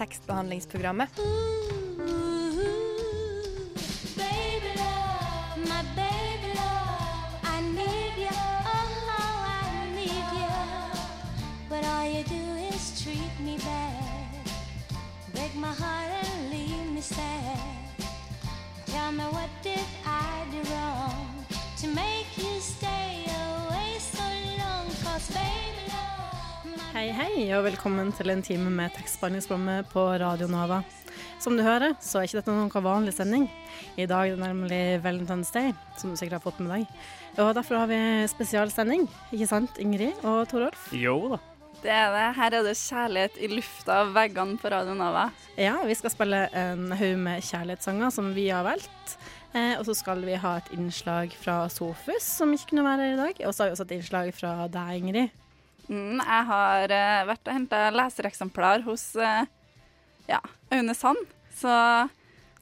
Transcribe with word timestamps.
tekstbehandlingsprogrammet. 0.00 1.20
Hei, 27.20 27.50
og 27.52 27.66
velkommen 27.66 28.14
til 28.16 28.30
en 28.32 28.40
time 28.40 28.70
med 28.72 28.94
tekstbehandlingsprogrammet 28.96 29.90
på 29.92 30.00
Radio 30.22 30.46
Nova. 30.48 30.78
Som 31.36 31.52
du 31.52 31.60
hører, 31.60 31.92
så 32.00 32.16
er 32.16 32.24
ikke 32.24 32.38
dette 32.38 32.54
noen 32.54 32.84
vanlig 32.86 33.12
sending. 33.12 33.42
I 34.00 34.06
dag 34.08 34.30
er 34.30 34.38
det 34.38 34.46
nemlig 34.46 34.78
Valentine's 35.04 35.50
Day, 35.52 35.74
som 36.00 36.14
du 36.14 36.16
sikkert 36.16 36.38
har 36.38 36.46
fått 36.46 36.62
med 36.64 36.72
deg. 36.72 36.86
Og 37.44 37.50
derfor 37.58 37.82
har 37.82 37.90
vi 37.90 37.98
spesialsending, 38.32 39.04
ikke 39.34 39.48
sant, 39.50 39.76
Ingrid 39.84 40.24
og 40.24 40.46
Torolf? 40.48 40.86
Jo 40.96 41.34
da. 41.34 41.40
Det 41.82 41.92
er 41.92 42.08
det. 42.14 42.24
Her 42.38 42.56
er 42.56 42.64
det 42.70 42.72
kjærlighet 42.80 43.36
i 43.36 43.52
lufta 43.52 43.98
av 43.98 44.14
veggene 44.16 44.56
på 44.62 44.72
Radio 44.72 44.96
Nova. 44.96 45.26
Ja, 45.60 45.74
vi 45.84 45.98
skal 46.00 46.14
spille 46.14 46.46
en 46.56 46.88
haug 47.02 47.20
med 47.20 47.44
kjærlighetssanger 47.44 48.16
som 48.16 48.32
vi 48.32 48.48
har 48.48 48.64
valgt. 48.64 49.18
Eh, 49.52 49.76
og 49.76 49.84
så 49.84 49.98
skal 49.98 50.24
vi 50.24 50.40
ha 50.40 50.56
et 50.56 50.72
innslag 50.72 51.36
fra 51.36 51.66
Sofus, 51.68 52.24
som 52.40 52.56
ikke 52.56 52.72
kunne 52.72 52.88
være 52.88 53.10
her 53.10 53.18
i 53.18 53.22
dag. 53.26 53.44
Og 53.44 53.52
så 53.52 53.66
har 53.66 53.74
vi 53.74 53.76
også 53.76 53.88
et 53.90 53.96
innslag 53.98 54.32
fra 54.40 54.56
deg, 54.72 54.96
Ingrid. 55.02 55.39
Mm, 55.90 56.22
jeg 56.22 56.46
har 56.52 56.94
uh, 56.94 57.28
vært 57.32 57.50
og 57.50 57.56
henta 57.56 57.82
lesereksemplar 57.90 58.86
hos 58.86 59.10
uh, 59.18 59.42
ja, 60.30 60.38
Aune 60.70 60.94
Sand, 60.94 61.20
så 61.58 61.74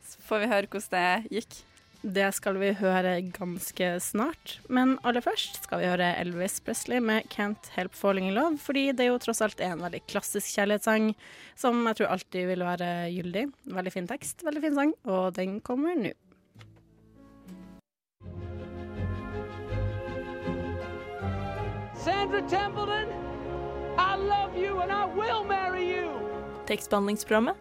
så 0.08 0.20
får 0.24 0.40
vi 0.40 0.52
høre 0.52 0.68
hvordan 0.72 0.92
det 0.94 1.38
gikk. 1.38 1.56
Det 1.98 2.28
skal 2.32 2.56
vi 2.60 2.70
høre 2.78 3.16
ganske 3.34 3.88
snart. 4.00 4.54
Men 4.70 4.94
aller 5.02 5.20
først 5.24 5.58
skal 5.64 5.82
vi 5.82 5.88
høre 5.90 6.12
Elvis 6.20 6.60
Presley 6.64 7.02
med 7.02 7.26
'Can't 7.28 7.68
Help 7.74 7.94
Falling 7.94 8.28
in 8.30 8.38
Love', 8.38 8.56
fordi 8.62 8.92
det 8.92 9.04
er 9.04 9.10
jo 9.10 9.18
tross 9.18 9.42
alt 9.42 9.60
er 9.60 9.74
en 9.74 9.82
veldig 9.82 10.00
klassisk 10.06 10.54
kjærlighetssang 10.54 11.12
som 11.58 11.84
jeg 11.86 11.98
tror 11.98 12.14
alltid 12.14 12.46
vil 12.46 12.64
være 12.64 13.10
gyldig. 13.12 13.44
Veldig 13.66 13.92
fin 13.92 14.08
tekst, 14.08 14.46
veldig 14.46 14.62
fin 14.62 14.74
sang, 14.78 14.94
og 15.04 15.34
den 15.34 15.60
kommer 15.60 15.98
nå. 15.98 16.14
Sandra 21.98 22.40
Templeton, 22.48 23.27
I 23.98 24.16
love 24.16 24.56
you 24.56 24.80
and 24.80 24.92
I 24.92 25.06
will 25.06 25.44
marry 25.44 25.84
you. 25.90 26.10
Tekstbehandlingsprogrammet 26.66 27.56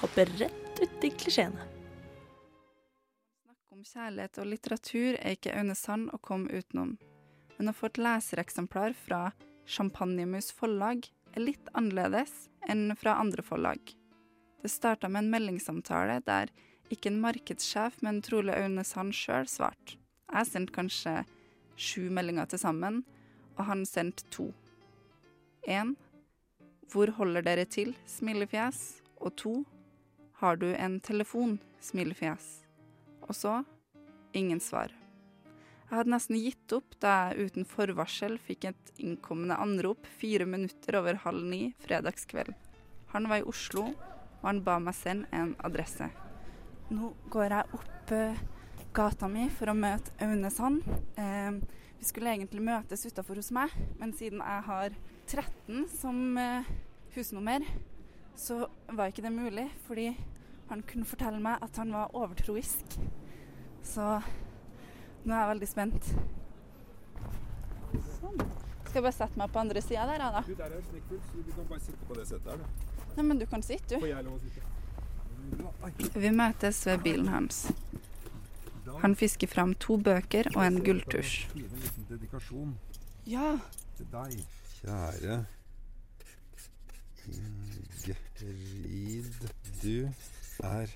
hopper 0.00 0.26
rett 0.38 0.80
ut 0.82 1.04
i 1.04 1.10
klisjeene. 1.10 1.64
Snakk 3.42 3.72
om 3.72 3.82
kjærlighet 3.82 4.38
og 4.38 4.46
litteratur 4.52 5.18
er 5.18 5.34
ikke 5.34 5.56
Aune 5.58 5.74
Sand 5.74 6.12
å 6.14 6.20
komme 6.22 6.52
utenom. 6.54 6.94
Men 7.56 7.72
å 7.72 7.74
få 7.74 7.90
et 7.90 7.98
lesereksemplar 7.98 8.94
fra 8.94 9.32
Champagnemus 9.66 10.52
forlag 10.54 11.08
er 11.34 11.42
litt 11.42 11.72
annerledes 11.74 12.46
enn 12.68 12.92
fra 13.00 13.16
andre 13.18 13.42
forlag. 13.42 13.80
Det 14.62 14.70
starta 14.70 15.10
med 15.10 15.24
en 15.24 15.32
meldingssamtale 15.34 16.20
der 16.28 16.54
ikke 16.94 17.10
en 17.10 17.18
markedssjef, 17.24 17.98
men 18.06 18.22
trolig 18.22 18.54
Aune 18.54 18.86
Sand 18.86 19.16
sjøl 19.16 19.50
svarte. 19.50 19.98
Jeg 20.30 20.52
sendte 20.52 20.78
kanskje 20.78 21.18
sju 21.74 22.06
meldinger 22.14 22.46
til 22.50 22.62
sammen, 22.62 23.02
og 23.56 23.64
han 23.70 23.84
sendte 23.86 24.24
to. 24.30 24.50
Én 25.66 25.96
Hvor 26.92 27.10
holder 27.18 27.42
dere 27.42 27.64
til? 27.64 27.94
smilefjes. 28.06 29.02
Og 29.20 29.36
to 29.36 29.64
Har 30.40 30.56
du 30.56 30.66
en 30.74 31.00
telefon? 31.00 31.58
smilefjes. 31.80 32.64
Og 33.22 33.34
så 33.34 33.64
ingen 34.34 34.60
svar. 34.60 34.92
Jeg 35.88 35.98
hadde 35.98 36.10
nesten 36.10 36.36
gitt 36.42 36.72
opp 36.74 36.96
da 37.00 37.30
jeg 37.30 37.46
uten 37.46 37.64
forvarsel 37.64 38.38
fikk 38.42 38.64
et 38.64 38.92
innkommende 38.98 39.54
anrop 39.62 40.06
fire 40.18 40.44
minutter 40.46 40.98
over 40.98 41.14
halv 41.14 41.44
ni 41.46 41.74
fredagskveld. 41.78 42.54
Han 43.14 43.28
var 43.28 43.36
i 43.38 43.46
Oslo, 43.46 43.84
og 44.42 44.46
han 44.48 44.62
ba 44.66 44.78
meg 44.82 44.94
sende 44.98 45.28
en 45.32 45.54
adresse. 45.64 46.08
Nå 46.90 47.12
går 47.30 47.54
jeg 47.54 47.78
opp 47.78 48.12
eh, 48.12 48.40
gata 48.92 49.28
mi 49.30 49.46
for 49.48 49.70
å 49.70 49.74
møte 49.78 50.10
Aune 50.26 50.50
Sand. 50.50 50.82
Eh, 51.16 51.54
vi 51.98 52.04
skulle 52.04 52.32
egentlig 52.32 52.62
møtes 52.64 53.06
utafor 53.06 53.40
hos 53.40 53.52
meg, 53.54 53.72
men 54.00 54.12
siden 54.16 54.42
jeg 54.44 54.64
har 54.68 54.96
13 55.26 55.86
som 55.90 56.38
eh, 56.38 56.68
husnummer, 57.16 57.64
så 58.36 58.66
var 58.92 59.10
ikke 59.10 59.24
det 59.24 59.32
mulig, 59.32 59.66
fordi 59.86 60.10
han 60.68 60.82
kunne 60.82 61.08
fortelle 61.08 61.40
meg 61.40 61.62
at 61.64 61.76
han 61.80 61.92
var 61.94 62.14
overtroisk. 62.14 62.98
Så 63.86 64.20
nå 65.24 65.34
er 65.34 65.40
jeg 65.40 65.50
veldig 65.54 65.68
spent. 65.70 66.10
Sånn. 68.18 68.40
Skal 68.86 69.00
jeg 69.00 69.06
bare 69.06 69.16
sette 69.16 69.40
meg 69.40 69.52
på 69.54 69.62
andre 69.62 69.82
sida 69.82 70.06
der, 70.10 70.26
da? 70.36 70.42
Du, 70.46 70.54
der 70.58 70.76
er 70.76 70.84
snekkfullt, 70.90 71.30
så 71.30 71.42
du 71.42 71.52
kan 71.56 71.68
bare 71.70 71.84
sitte 71.86 72.08
på 72.08 72.18
det 72.18 72.26
settet 72.28 72.52
her, 72.52 72.62
du. 72.62 73.12
Nei, 73.16 73.24
men 73.30 73.40
du 73.40 73.46
kan 73.50 73.64
sitte, 73.64 73.94
du. 73.94 74.00
Får 74.02 74.12
jeg 74.12 74.26
lov 74.26 74.36
å 74.36 74.42
sitte? 74.44 76.20
Vi 76.20 76.30
møtes 76.34 76.80
ved 76.86 77.02
bilen 77.04 77.28
hans. 77.30 77.66
Han 79.02 79.16
fisker 79.18 79.46
fram 79.50 79.74
to 79.82 79.96
bøker 79.96 80.44
og 80.54 80.62
en 80.66 80.84
gulltusj. 80.84 81.46
Ja, 83.26 83.58
til 83.96 84.06
deg. 84.12 84.46
Kjære 84.76 85.46
Ingrid, 88.86 89.48
du 89.82 90.08
er 90.62 90.86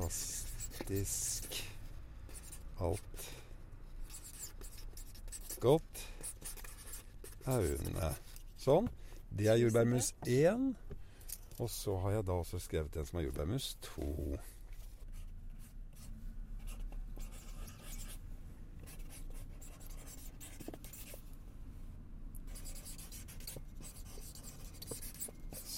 fantastisk. 0.00 0.68
Alt 2.80 3.20
godt. 5.60 6.08
Aune. 7.46 8.14
Sånn. 8.60 8.88
Det 9.30 9.46
er 9.48 9.56
jordbærmus 9.60 10.12
1. 10.26 10.76
Og 11.60 11.68
så 11.72 11.96
har 12.04 12.10
jeg 12.18 12.26
da 12.28 12.32
også 12.40 12.58
skrevet 12.60 12.96
en 12.96 13.06
som 13.08 13.18
er 13.20 13.24
jordbærmus 13.28 13.76
2. 13.94 14.38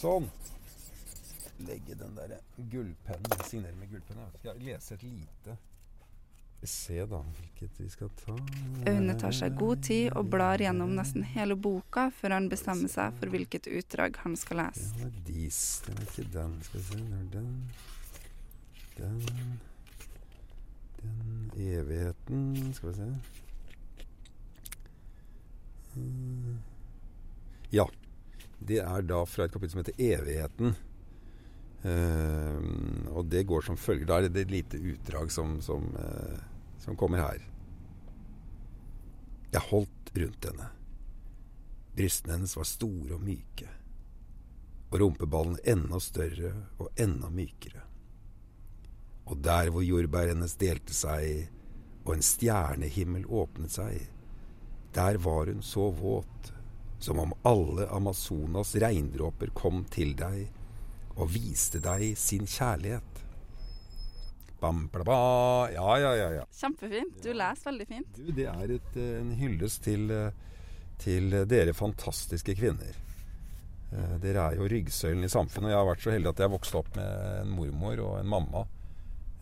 Sånn. 0.02 0.24
Legge 1.62 1.94
den 1.94 2.16
der 2.16 2.40
gullpennen. 2.72 3.44
Signere 3.46 3.76
med 3.78 3.92
gullpenn. 3.92 4.18
jeg. 4.18 4.32
Skal 4.40 4.50
jeg 4.56 4.64
lese 4.66 4.94
et 4.96 5.04
lite 5.06 5.58
Se, 6.62 6.94
da, 7.10 7.18
hvilket 7.36 7.78
vi 7.82 7.88
skal 7.90 8.10
ta 8.20 8.36
Aune 8.86 9.14
tar 9.18 9.34
seg 9.34 9.56
god 9.58 9.80
tid 9.82 10.12
og 10.14 10.28
blar 10.30 10.62
gjennom 10.62 10.92
nesten 10.94 11.24
hele 11.26 11.56
boka 11.58 12.04
før 12.14 12.36
han 12.36 12.46
bestemmer 12.50 12.90
seg 12.90 13.16
for 13.18 13.34
hvilket 13.34 13.66
utdrag 13.66 14.20
han 14.22 14.36
skal 14.38 14.60
lese. 14.62 14.86
Det 14.94 15.02
var 15.02 15.16
dis. 15.26 15.58
Det 15.86 15.96
var 15.96 16.04
ikke 16.06 16.26
den. 16.36 16.54
Skal 16.68 16.78
vi 16.78 16.84
se. 16.86 16.98
Er 17.02 17.26
den. 17.32 17.50
Den. 19.00 19.18
Den 21.02 21.50
evigheten. 21.66 22.74
Skal 22.78 22.88
vi 22.90 22.94
se. 23.00 23.10
Ja. 27.74 27.86
Det 28.66 28.80
er 28.82 29.06
da 29.06 29.22
fra 29.26 29.46
et 29.46 29.54
kapittel 29.54 29.74
som 29.74 29.82
heter 29.82 30.02
Evigheten. 30.02 30.74
Eh, 31.82 32.58
og 33.10 33.26
det 33.26 33.46
går 33.48 33.66
som 33.66 33.78
følger. 33.78 34.06
Da 34.06 34.18
er 34.18 34.28
det 34.28 34.46
et 34.46 34.54
lite 34.54 34.78
utdrag 34.78 35.32
som, 35.34 35.58
som, 35.64 35.88
eh, 35.98 36.38
som 36.82 36.98
kommer 36.98 37.24
her. 37.24 37.42
Jeg 39.52 39.68
holdt 39.68 40.12
rundt 40.16 40.48
henne. 40.48 40.68
Brystene 41.96 42.38
hennes 42.38 42.56
var 42.56 42.68
store 42.68 43.16
og 43.18 43.24
myke. 43.24 43.68
Og 44.92 45.00
rumpeballene 45.00 45.60
enda 45.68 46.00
større 46.00 46.54
og 46.78 46.88
enda 47.00 47.28
mykere. 47.32 47.82
Og 49.28 49.38
der 49.44 49.70
hvor 49.72 49.84
jordbær 49.84 50.32
hennes 50.32 50.56
delte 50.60 50.94
seg, 50.96 51.50
og 52.02 52.16
en 52.16 52.24
stjernehimmel 52.26 53.28
åpnet 53.30 53.76
seg, 53.76 54.08
der 54.92 55.16
var 55.22 55.48
hun 55.48 55.62
så 55.64 55.90
våt, 55.94 56.50
som 57.02 57.18
om 57.22 57.34
alle 57.48 57.88
Amazonas 57.92 58.74
regndråper 58.80 59.52
kom 59.58 59.84
til 59.90 60.14
deg 60.18 60.46
og 61.18 61.28
viste 61.34 61.80
deg 61.82 62.14
sin 62.18 62.46
kjærlighet. 62.48 63.22
Bam, 64.62 64.84
bla, 64.92 65.02
ba. 65.04 65.16
Ja, 65.74 65.98
ja, 65.98 66.12
ja, 66.16 66.28
ja. 66.38 66.44
Kjempefint. 66.54 67.18
Du 67.24 67.32
leser 67.34 67.66
veldig 67.72 67.86
fint. 67.90 68.12
Du, 68.16 68.28
det 68.36 68.46
er 68.46 68.76
et, 68.78 68.92
eh, 68.96 69.16
en 69.18 69.32
hyllest 69.34 69.82
til, 69.82 70.06
eh, 70.14 70.52
til 71.02 71.34
dere 71.50 71.74
fantastiske 71.74 72.54
kvinner. 72.60 72.94
Eh, 73.92 74.14
Dere 74.22 74.46
er 74.46 74.60
jo 74.60 74.68
ryggsøylen 74.70 75.26
i 75.26 75.32
samfunnet. 75.32 75.72
Jeg 75.72 75.80
har 75.80 75.88
vært 75.90 76.04
så 76.04 76.14
heldig 76.14 76.30
at 76.30 76.44
jeg 76.44 76.52
vokste 76.54 76.78
opp 76.78 76.94
med 76.96 77.42
en 77.42 77.50
mormor 77.52 78.04
og 78.06 78.14
en 78.20 78.30
mamma 78.30 78.62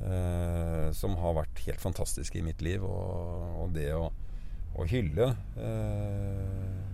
eh, 0.01 0.89
som 0.97 1.15
har 1.21 1.37
vært 1.43 1.63
helt 1.69 1.85
fantastiske 1.85 2.41
i 2.41 2.47
mitt 2.49 2.65
liv. 2.65 2.83
Og, 2.83 3.45
og 3.63 3.77
det 3.77 3.91
å, 3.95 4.09
å 4.81 4.89
hylle 4.91 5.35
eh, 5.61 6.90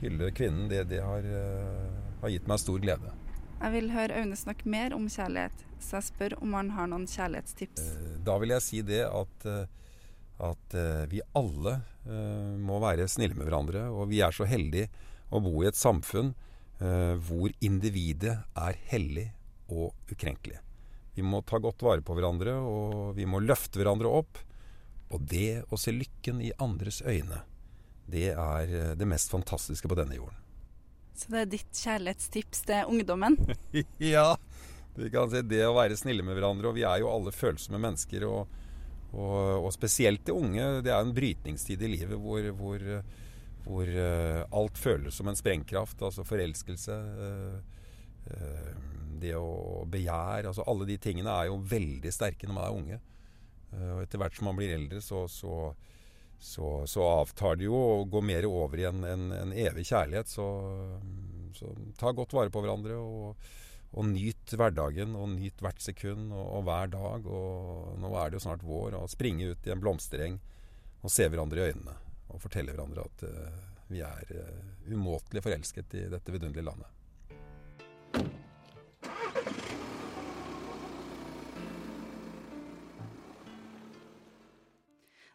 hylle 0.00 0.30
kvinnen, 0.34 0.68
det, 0.68 0.84
det 0.90 1.00
har, 1.04 1.24
eh, 1.24 2.18
har 2.20 2.32
gitt 2.32 2.48
meg 2.50 2.60
stor 2.62 2.80
glede. 2.82 3.12
Jeg 3.60 3.72
vil 3.72 3.90
høre 3.94 4.20
Aune 4.20 4.36
snakke 4.36 4.68
mer 4.68 4.94
om 4.96 5.06
kjærlighet, 5.08 5.64
så 5.80 5.98
jeg 5.98 6.08
spør 6.10 6.36
om 6.42 6.56
han 6.58 6.72
har 6.76 6.90
noen 6.90 7.06
kjærlighetstips. 7.08 7.84
Eh, 7.94 8.18
Da 8.26 8.36
vil 8.40 8.54
jeg 8.56 8.64
si 8.64 8.82
det 8.82 9.04
at, 9.08 9.46
eh, 9.46 9.66
at 10.44 10.76
vi 11.08 11.20
alle 11.38 11.80
må 12.60 12.80
være 12.82 13.06
snille 13.08 13.36
med 13.38 13.46
hverandre. 13.46 13.86
Og 13.88 14.10
vi 14.10 14.18
er 14.20 14.34
så 14.34 14.44
heldige 14.44 14.90
å 15.32 15.40
bo 15.40 15.62
i 15.62 15.68
et 15.70 15.78
samfunn 15.78 16.34
hvor 16.76 17.54
individet 17.64 18.34
er 18.58 18.76
hellig 18.90 19.28
og 19.70 19.94
ukrenkelig. 20.10 20.58
Vi 21.14 21.22
må 21.22 21.40
ta 21.46 21.60
godt 21.62 21.80
vare 21.86 22.02
på 22.04 22.16
hverandre, 22.18 22.58
og 22.60 23.14
vi 23.16 23.24
må 23.24 23.40
løfte 23.40 23.78
hverandre 23.78 24.10
opp. 24.10 24.42
Og 25.14 25.22
det 25.30 25.62
å 25.70 25.78
se 25.78 25.94
lykken 25.94 26.42
i 26.42 26.50
andres 26.58 27.00
øyne, 27.06 27.44
det 28.10 28.30
er 28.32 28.74
eh, 28.74 28.94
det 28.98 29.08
mest 29.08 29.32
fantastiske 29.32 29.88
på 29.88 29.98
denne 29.98 30.18
jorden. 30.18 30.40
Så 31.14 31.30
det 31.30 31.40
er 31.40 31.50
ditt 31.52 31.78
kjærlighetstips 31.78 32.64
til 32.68 32.90
ungdommen? 32.90 33.38
ja, 34.14 34.34
vi 34.96 35.10
kan 35.14 35.30
si 35.30 35.42
det 35.46 35.62
å 35.66 35.76
være 35.76 35.98
snille 35.98 36.24
med 36.26 36.36
hverandre. 36.36 36.70
Og 36.70 36.78
vi 36.78 36.86
er 36.86 37.00
jo 37.02 37.12
alle 37.12 37.32
følsomme 37.34 37.80
mennesker. 37.82 38.26
Og, 38.26 38.56
og, 39.14 39.36
og 39.62 39.70
spesielt 39.74 40.24
de 40.26 40.34
unge. 40.34 40.66
Det 40.84 40.92
er 40.92 40.98
en 41.04 41.14
brytningstid 41.14 41.84
i 41.86 41.92
livet 41.94 42.18
hvor, 42.18 42.50
hvor, 42.58 42.84
hvor 43.68 43.94
eh, 43.94 44.42
alt 44.58 44.80
føles 44.80 45.14
som 45.14 45.30
en 45.30 45.38
sprengkraft. 45.38 46.02
Altså 46.02 46.26
forelskelse. 46.26 46.98
eh, 48.34 48.74
det 49.22 49.36
å 49.38 49.84
begjære. 49.88 50.50
Altså 50.50 50.66
alle 50.68 50.88
de 50.90 50.98
tingene 51.00 51.30
er 51.30 51.48
jo 51.48 51.62
veldig 51.70 52.10
sterke 52.12 52.50
når 52.50 52.56
man 52.58 52.66
er 52.66 52.78
unge. 52.80 53.02
Og 53.74 54.00
etter 54.04 54.20
hvert 54.20 54.36
som 54.36 54.46
man 54.46 54.58
blir 54.58 54.74
eldre, 54.74 55.00
så, 55.02 55.24
så, 55.30 55.72
så, 56.44 56.70
så 56.90 57.04
avtar 57.22 57.56
det 57.56 57.68
jo 57.70 57.76
å 57.78 58.06
gå 58.10 58.20
mer 58.20 58.44
over 58.48 58.80
i 58.80 58.88
en, 58.88 59.04
en, 59.08 59.28
en 59.32 59.52
evig 59.56 59.86
kjærlighet. 59.88 60.28
Så, 60.28 60.46
så 61.56 61.70
ta 62.00 62.12
godt 62.12 62.34
vare 62.36 62.52
på 62.52 62.64
hverandre. 62.64 62.98
og 63.00 63.52
og 63.94 64.08
nyt 64.10 64.54
hverdagen 64.58 65.14
og 65.14 65.28
nyt 65.36 65.60
hvert 65.62 65.82
sekund 65.82 66.32
og, 66.34 66.46
og 66.58 66.64
hver 66.66 66.90
dag. 66.90 67.28
Og 67.30 68.00
nå 68.02 68.10
er 68.18 68.30
det 68.30 68.40
jo 68.40 68.44
snart 68.48 68.64
vår. 68.66 68.96
Og 68.98 69.12
springe 69.12 69.52
ut 69.52 69.68
i 69.68 69.74
en 69.74 69.82
blomstereng 69.82 70.40
og 71.04 71.12
se 71.12 71.28
hverandre 71.30 71.62
i 71.62 71.70
øynene. 71.70 71.94
Og 72.34 72.42
fortelle 72.42 72.74
hverandre 72.74 73.06
at 73.06 73.26
uh, 73.28 73.60
vi 73.92 74.02
er 74.02 74.34
uh, 74.34 74.90
umåtelig 74.90 75.44
forelsket 75.44 75.94
i 76.00 76.08
dette 76.10 76.34
vidunderlige 76.34 76.66
landet. 76.66 76.90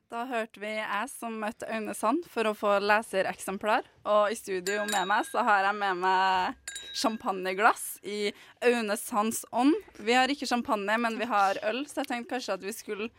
Da 0.09 0.23
hørte 0.25 0.57
vi 0.57 0.71
jeg 0.73 1.09
som 1.11 1.35
møtte 1.37 1.67
Aune 1.69 1.93
Sand 1.93 2.23
for 2.33 2.49
å 2.49 2.55
få 2.57 2.71
lesereksemplar. 2.81 3.85
Og 4.09 4.33
i 4.33 4.37
studio 4.39 4.81
med 4.89 5.05
meg 5.11 5.27
så 5.27 5.43
har 5.45 5.67
jeg 5.67 5.77
med 5.77 5.99
meg 6.01 6.73
champagneglass 6.97 7.99
i 8.01 8.31
Aune 8.65 8.97
Sands 8.97 9.43
ånd. 9.53 9.77
Vi 10.01 10.17
har 10.17 10.33
ikke 10.33 10.49
champagne, 10.49 10.97
men 10.97 11.19
vi 11.21 11.29
har 11.29 11.61
øl, 11.69 11.83
så 11.85 12.01
jeg 12.01 12.09
tenkte 12.09 12.33
kanskje 12.33 12.57
at 12.57 12.65
vi 12.65 12.73
skulle 12.73 13.11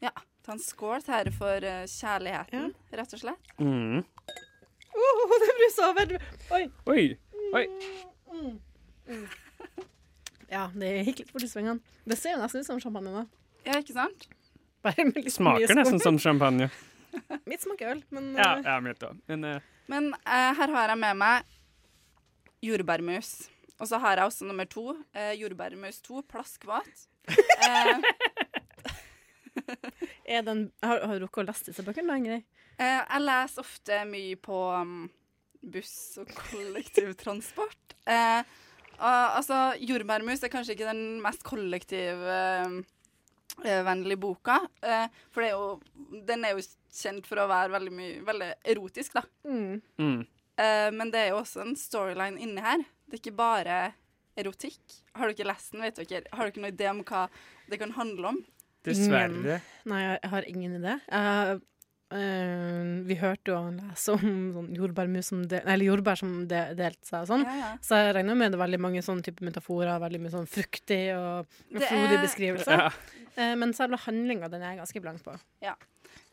ja, 0.00 0.14
ta 0.40 0.56
en 0.56 0.64
skål 0.64 1.04
til 1.04 1.18
ære 1.18 1.36
for 1.36 1.60
kjærligheten, 1.60 2.72
kjærligheten, 2.72 2.74
rett 2.96 3.12
og 3.18 3.24
slett. 3.26 3.54
Mm. 3.60 4.00
Oh, 4.96 5.38
det 5.44 5.54
brusa 5.60 5.92
over. 5.92 6.18
Oi. 6.56 6.64
Oi. 6.88 7.04
Oi. 7.52 7.66
Ja, 10.48 10.70
det 10.72 10.96
gikk 11.04 11.26
litt 11.26 11.36
for 11.36 11.44
i 11.44 11.52
svingene. 11.52 11.84
Det 12.08 12.16
ser 12.16 12.38
jo 12.38 12.40
nesten 12.46 12.64
ut 12.64 12.72
som 12.72 12.80
champagne 12.80 13.12
nå. 13.12 13.28
Ja, 13.68 13.76
ikke 13.76 14.00
sant? 14.00 14.32
Bare 14.82 15.04
med 15.06 15.14
litt 15.18 15.26
mye 15.26 15.34
Smaker 15.36 15.74
nesten 15.78 16.00
som 16.02 16.18
champagne. 16.18 16.68
Mitt 17.50 17.60
smaker 17.62 17.92
øl, 17.92 18.02
men 18.10 18.30
Ja, 18.38 18.54
eh, 18.56 18.62
ja 18.66 18.78
mitt 18.80 19.02
òg. 19.04 19.18
Men 19.28 19.44
eh, 19.44 19.60
Men 19.92 20.12
eh, 20.24 20.52
her 20.56 20.72
har 20.72 20.88
jeg 20.94 20.98
med 21.02 21.18
meg 21.20 21.42
jordbærmus. 22.64 23.32
Og 23.82 23.88
så 23.90 23.98
har 24.00 24.16
jeg 24.16 24.30
også 24.30 24.46
nummer 24.48 24.64
to. 24.70 24.94
Eh, 25.14 25.34
jordbærmus 25.40 26.00
to, 26.04 26.22
plaskvat. 26.28 27.06
Eh, 27.62 28.00
er 30.34 30.42
den, 30.42 30.64
har, 30.82 31.02
har 31.06 31.18
du 31.20 31.26
rukket 31.26 31.44
å 31.44 31.46
lese 31.50 31.68
disse 31.68 31.84
bøkene, 31.86 32.08
da, 32.10 32.16
Ingrid? 32.18 32.42
eh, 32.80 32.98
jeg 33.04 33.22
leser 33.22 33.62
ofte 33.62 33.98
mye 34.08 34.38
på 34.42 34.58
um, 34.80 34.96
buss 35.74 36.18
og 36.18 36.32
kollektivtransport. 36.50 37.94
Eh, 38.10 38.40
og, 38.96 39.36
altså, 39.38 39.60
jordbærmus 39.78 40.42
er 40.42 40.50
kanskje 40.52 40.74
ikke 40.74 40.88
den 40.90 41.20
mest 41.22 41.44
kollektivvennlige 43.56 44.20
boka. 44.20 44.58
Eh, 44.82 45.08
for 45.32 45.44
det 45.44 45.50
er 45.50 45.56
jo, 45.56 46.20
den 46.28 46.44
er 46.44 46.54
jo 46.56 46.64
kjent 46.92 47.26
for 47.28 47.42
å 47.42 47.48
være 47.50 47.72
veldig, 47.72 47.92
mye, 47.96 48.20
veldig 48.26 48.52
erotisk, 48.74 49.18
da. 49.18 49.24
mm. 49.98 50.20
Eh, 50.62 50.90
men 50.92 51.08
det 51.10 51.20
er 51.22 51.28
jo 51.32 51.40
også 51.40 51.62
en 51.64 51.76
storyline 51.80 52.40
inni 52.42 52.60
her. 52.60 52.82
Det 53.08 53.16
er 53.16 53.22
ikke 53.22 53.36
bare 53.38 53.76
erotikk. 54.38 54.98
Har 55.16 55.26
du 55.28 55.34
ikke 55.34 55.48
lest 55.48 55.72
den, 55.72 55.82
vet 55.84 56.00
dere, 56.00 56.28
har 56.32 56.48
dere 56.48 56.60
noen 56.60 56.74
idé 56.74 56.88
om 56.90 57.00
hva 57.08 57.26
det 57.72 57.78
kan 57.80 57.94
handle 57.96 58.34
om? 58.34 58.40
Dessverre. 58.84 59.60
Nei, 59.88 60.00
jeg, 60.02 60.18
jeg 60.22 60.30
har 60.32 60.48
ingen 60.50 60.76
idé. 60.80 60.96
Jeg, 61.08 61.62
eh, 62.14 62.90
vi 63.08 63.16
hørte 63.20 63.52
jo 63.52 63.58
han 63.58 63.78
lese 63.80 64.14
om 64.16 64.24
sånn 64.56 64.68
jordbærmus 64.76 65.30
som 65.32 65.42
de, 65.48 65.60
Eller 65.64 65.86
jordbær 65.88 66.20
som 66.20 66.34
de, 66.50 66.60
delte 66.78 67.08
seg 67.08 67.24
og 67.24 67.30
sånn. 67.32 67.44
Ja, 67.48 67.54
ja. 67.60 67.70
Så 67.84 67.98
jeg 68.00 68.14
regner 68.18 68.38
med 68.38 68.52
det 68.52 68.58
er 68.58 68.64
veldig 68.64 68.80
mange 68.84 69.02
sånne 69.04 69.24
type 69.26 69.44
metaforer, 69.46 69.94
veldig 70.02 70.20
mye 70.22 70.34
sånn 70.34 70.50
fruktig 70.50 71.00
og 71.16 71.48
frodig 71.72 72.18
er- 72.18 72.24
beskrivelse. 72.26 72.78
Ja. 72.82 72.90
Uh, 73.36 73.54
men 73.56 73.72
selve 73.76 73.96
handlinga 74.04 74.50
den 74.52 74.62
er 74.62 74.74
jeg 74.74 74.82
ganske 74.82 75.02
blank 75.04 75.24
på. 75.24 75.38
Ja. 75.64 75.74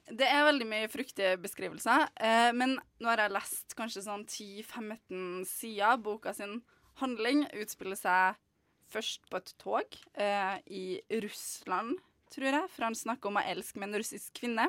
Det 0.09 0.25
er 0.25 0.43
veldig 0.47 0.65
mye 0.65 0.89
fruktige 0.89 1.35
beskrivelser, 1.41 2.07
Uh, 2.17 2.51
men 2.57 2.77
nå 2.99 3.09
har 3.11 3.25
jeg 3.25 3.35
lest 3.35 3.75
kanskje 3.77 4.03
sånn 4.03 4.25
10-15 4.25 5.45
sider. 5.47 5.97
Boka 6.01 6.33
sin 6.33 6.61
handling 6.99 7.45
utspiller 7.61 7.95
seg 7.95 8.35
først 8.89 9.27
på 9.29 9.37
et 9.37 9.51
tog 9.61 9.97
eh, 10.17 10.55
i 10.73 10.83
Russland, 11.21 11.99
tror 12.33 12.47
jeg, 12.49 12.69
for 12.73 12.85
han 12.87 12.95
snakker 12.97 13.31
om 13.31 13.39
å 13.41 13.45
elske 13.49 13.79
med 13.81 13.89
en 13.91 13.99
russisk 14.01 14.33
kvinne. 14.39 14.67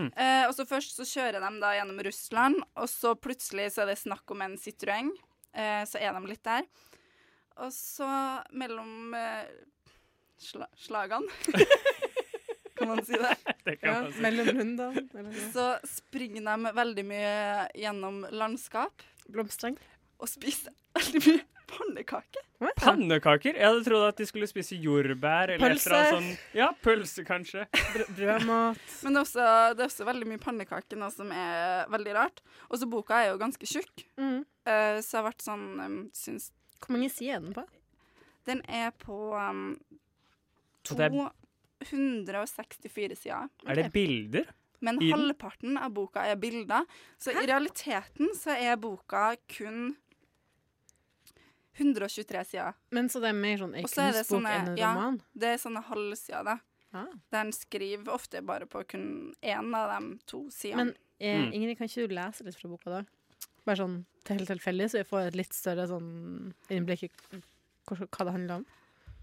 Eh, 0.00 0.46
og 0.48 0.54
så 0.56 0.64
først 0.68 0.96
så 0.96 1.04
kjører 1.04 1.42
de 1.44 1.50
da 1.60 1.74
gjennom 1.76 1.98
Russland, 2.06 2.60
og 2.76 2.88
så 2.88 3.14
plutselig 3.20 3.66
så 3.74 3.82
er 3.84 3.90
det 3.92 3.98
snakk 4.00 4.30
om 4.32 4.40
en 4.46 4.54
Citroën. 4.60 5.10
Eh, 5.52 5.82
så 5.90 5.98
er 6.00 6.14
de 6.16 6.22
litt 6.30 6.44
der. 6.46 6.64
Og 7.60 7.72
så 7.74 8.06
mellom 8.56 9.12
eh, 9.18 9.50
sla 10.40 10.64
slagene 10.80 11.28
Kan 12.80 12.88
man 12.88 13.02
si 13.04 13.12
det? 13.12 13.34
Det 13.66 13.74
kan 13.80 13.90
Ja, 13.90 13.96
man 14.06 14.12
si. 14.14 14.22
mellom 14.24 14.46
rundene. 14.56 15.34
Så 15.52 15.66
springer 15.84 16.46
de 16.46 16.72
veldig 16.78 17.04
mye 17.04 17.34
gjennom 17.76 18.22
landskap 18.32 19.02
Blomstereng. 19.28 19.76
og 20.16 20.30
spiser 20.32 20.72
veldig 20.96 21.20
mye 21.26 21.42
pannekaker. 21.70 22.44
Pannekaker? 22.76 23.54
Jeg 23.56 23.64
hadde 23.70 23.84
trodd 23.86 24.04
at 24.08 24.18
de 24.20 24.26
skulle 24.28 24.48
spise 24.50 24.76
jordbær 24.76 25.54
eller 25.54 25.62
Pølse. 25.62 25.88
eller 25.90 26.12
sånn 26.16 26.30
Ja, 26.58 26.68
pølse, 26.84 27.24
kanskje. 27.24 27.64
Brø- 27.72 28.08
Brødmat. 28.18 28.80
Men 29.04 29.16
det 29.16 29.20
er, 29.22 29.24
også, 29.24 29.48
det 29.78 29.84
er 29.84 29.88
også 29.88 30.06
veldig 30.10 30.28
mye 30.28 30.42
pannekaker 30.44 31.00
nå 31.00 31.08
som 31.14 31.32
er 31.32 31.86
veldig 31.94 32.14
rart. 32.18 32.42
Og 32.70 32.78
så 32.82 32.88
boka 32.90 33.22
er 33.22 33.30
jo 33.32 33.38
ganske 33.40 33.66
tjukk, 33.70 34.04
Mm. 34.20 34.40
uh, 34.66 34.98
så 35.00 35.10
jeg 35.16 35.22
har 35.22 35.28
vært 35.30 35.46
sånn 35.46 35.66
um, 35.84 36.00
syns 36.12 36.50
Hvor 36.80 36.96
mange 36.96 37.10
sider 37.12 37.36
er 37.36 37.40
den 37.46 37.54
på? 37.54 37.64
Den 38.48 38.62
er 38.68 38.90
på 38.98 39.16
um, 39.36 39.76
Og 40.90 40.96
det 40.96 41.10
er- 41.12 41.30
264 41.90 43.16
sider. 43.16 43.48
Er 43.66 43.74
det 43.78 43.92
bilder? 43.92 44.44
Men 44.80 44.98
halvparten 45.00 45.76
av 45.76 45.92
boka 45.92 46.22
er 46.24 46.36
bilder. 46.40 46.86
Så 47.20 47.32
i 47.36 47.46
realiteten 47.46 48.30
så 48.36 48.54
er 48.56 48.76
boka 48.80 49.34
kun 49.52 49.96
123 51.80 52.44
sider. 52.46 52.74
Men 52.94 53.08
så 53.08 53.20
det 53.22 53.30
er 53.32 53.38
mer 53.40 53.56
sånn 53.62 53.74
ei 53.78 53.82
Og 53.84 53.90
så 53.90 54.04
det 54.10 54.20
kunstbok 54.20 54.36
sånne- 54.36 54.56
enn 54.60 54.68
en 54.74 54.76
ja. 54.80 54.90
roman? 54.94 55.20
Det 55.34 55.48
er 55.54 55.62
sånne 55.62 55.82
halvsider, 55.88 56.44
da. 56.44 56.58
Ah. 56.92 57.06
Der 57.30 57.38
han 57.44 57.52
skriver 57.54 58.08
ofte 58.12 58.40
bare 58.42 58.66
på 58.66 58.82
kun 58.90 59.32
én 59.42 59.74
av 59.78 59.92
de 59.94 60.18
to 60.26 60.44
sidene. 60.50 60.76
Men 60.90 60.94
eh, 61.20 61.36
Mm. 61.46 61.52
Ingrid, 61.54 61.78
kan 61.78 61.86
ikke 61.86 62.08
du 62.08 62.14
lese 62.14 62.44
litt 62.44 62.56
fra 62.56 62.68
boka 62.68 62.90
da? 62.90 63.02
Bare 63.66 63.76
sånn 63.76 64.04
til 64.24 64.36
helt 64.38 64.48
tilfeldig, 64.48 64.86
så 64.90 64.98
vi 64.98 65.04
får 65.04 65.26
et 65.28 65.36
litt 65.36 65.52
større 65.52 65.86
sånn 65.86 66.52
innblikk 66.70 67.02
i 67.04 67.10
hva 67.90 68.24
det 68.24 68.32
handler 68.32 68.54
om. 68.60 68.66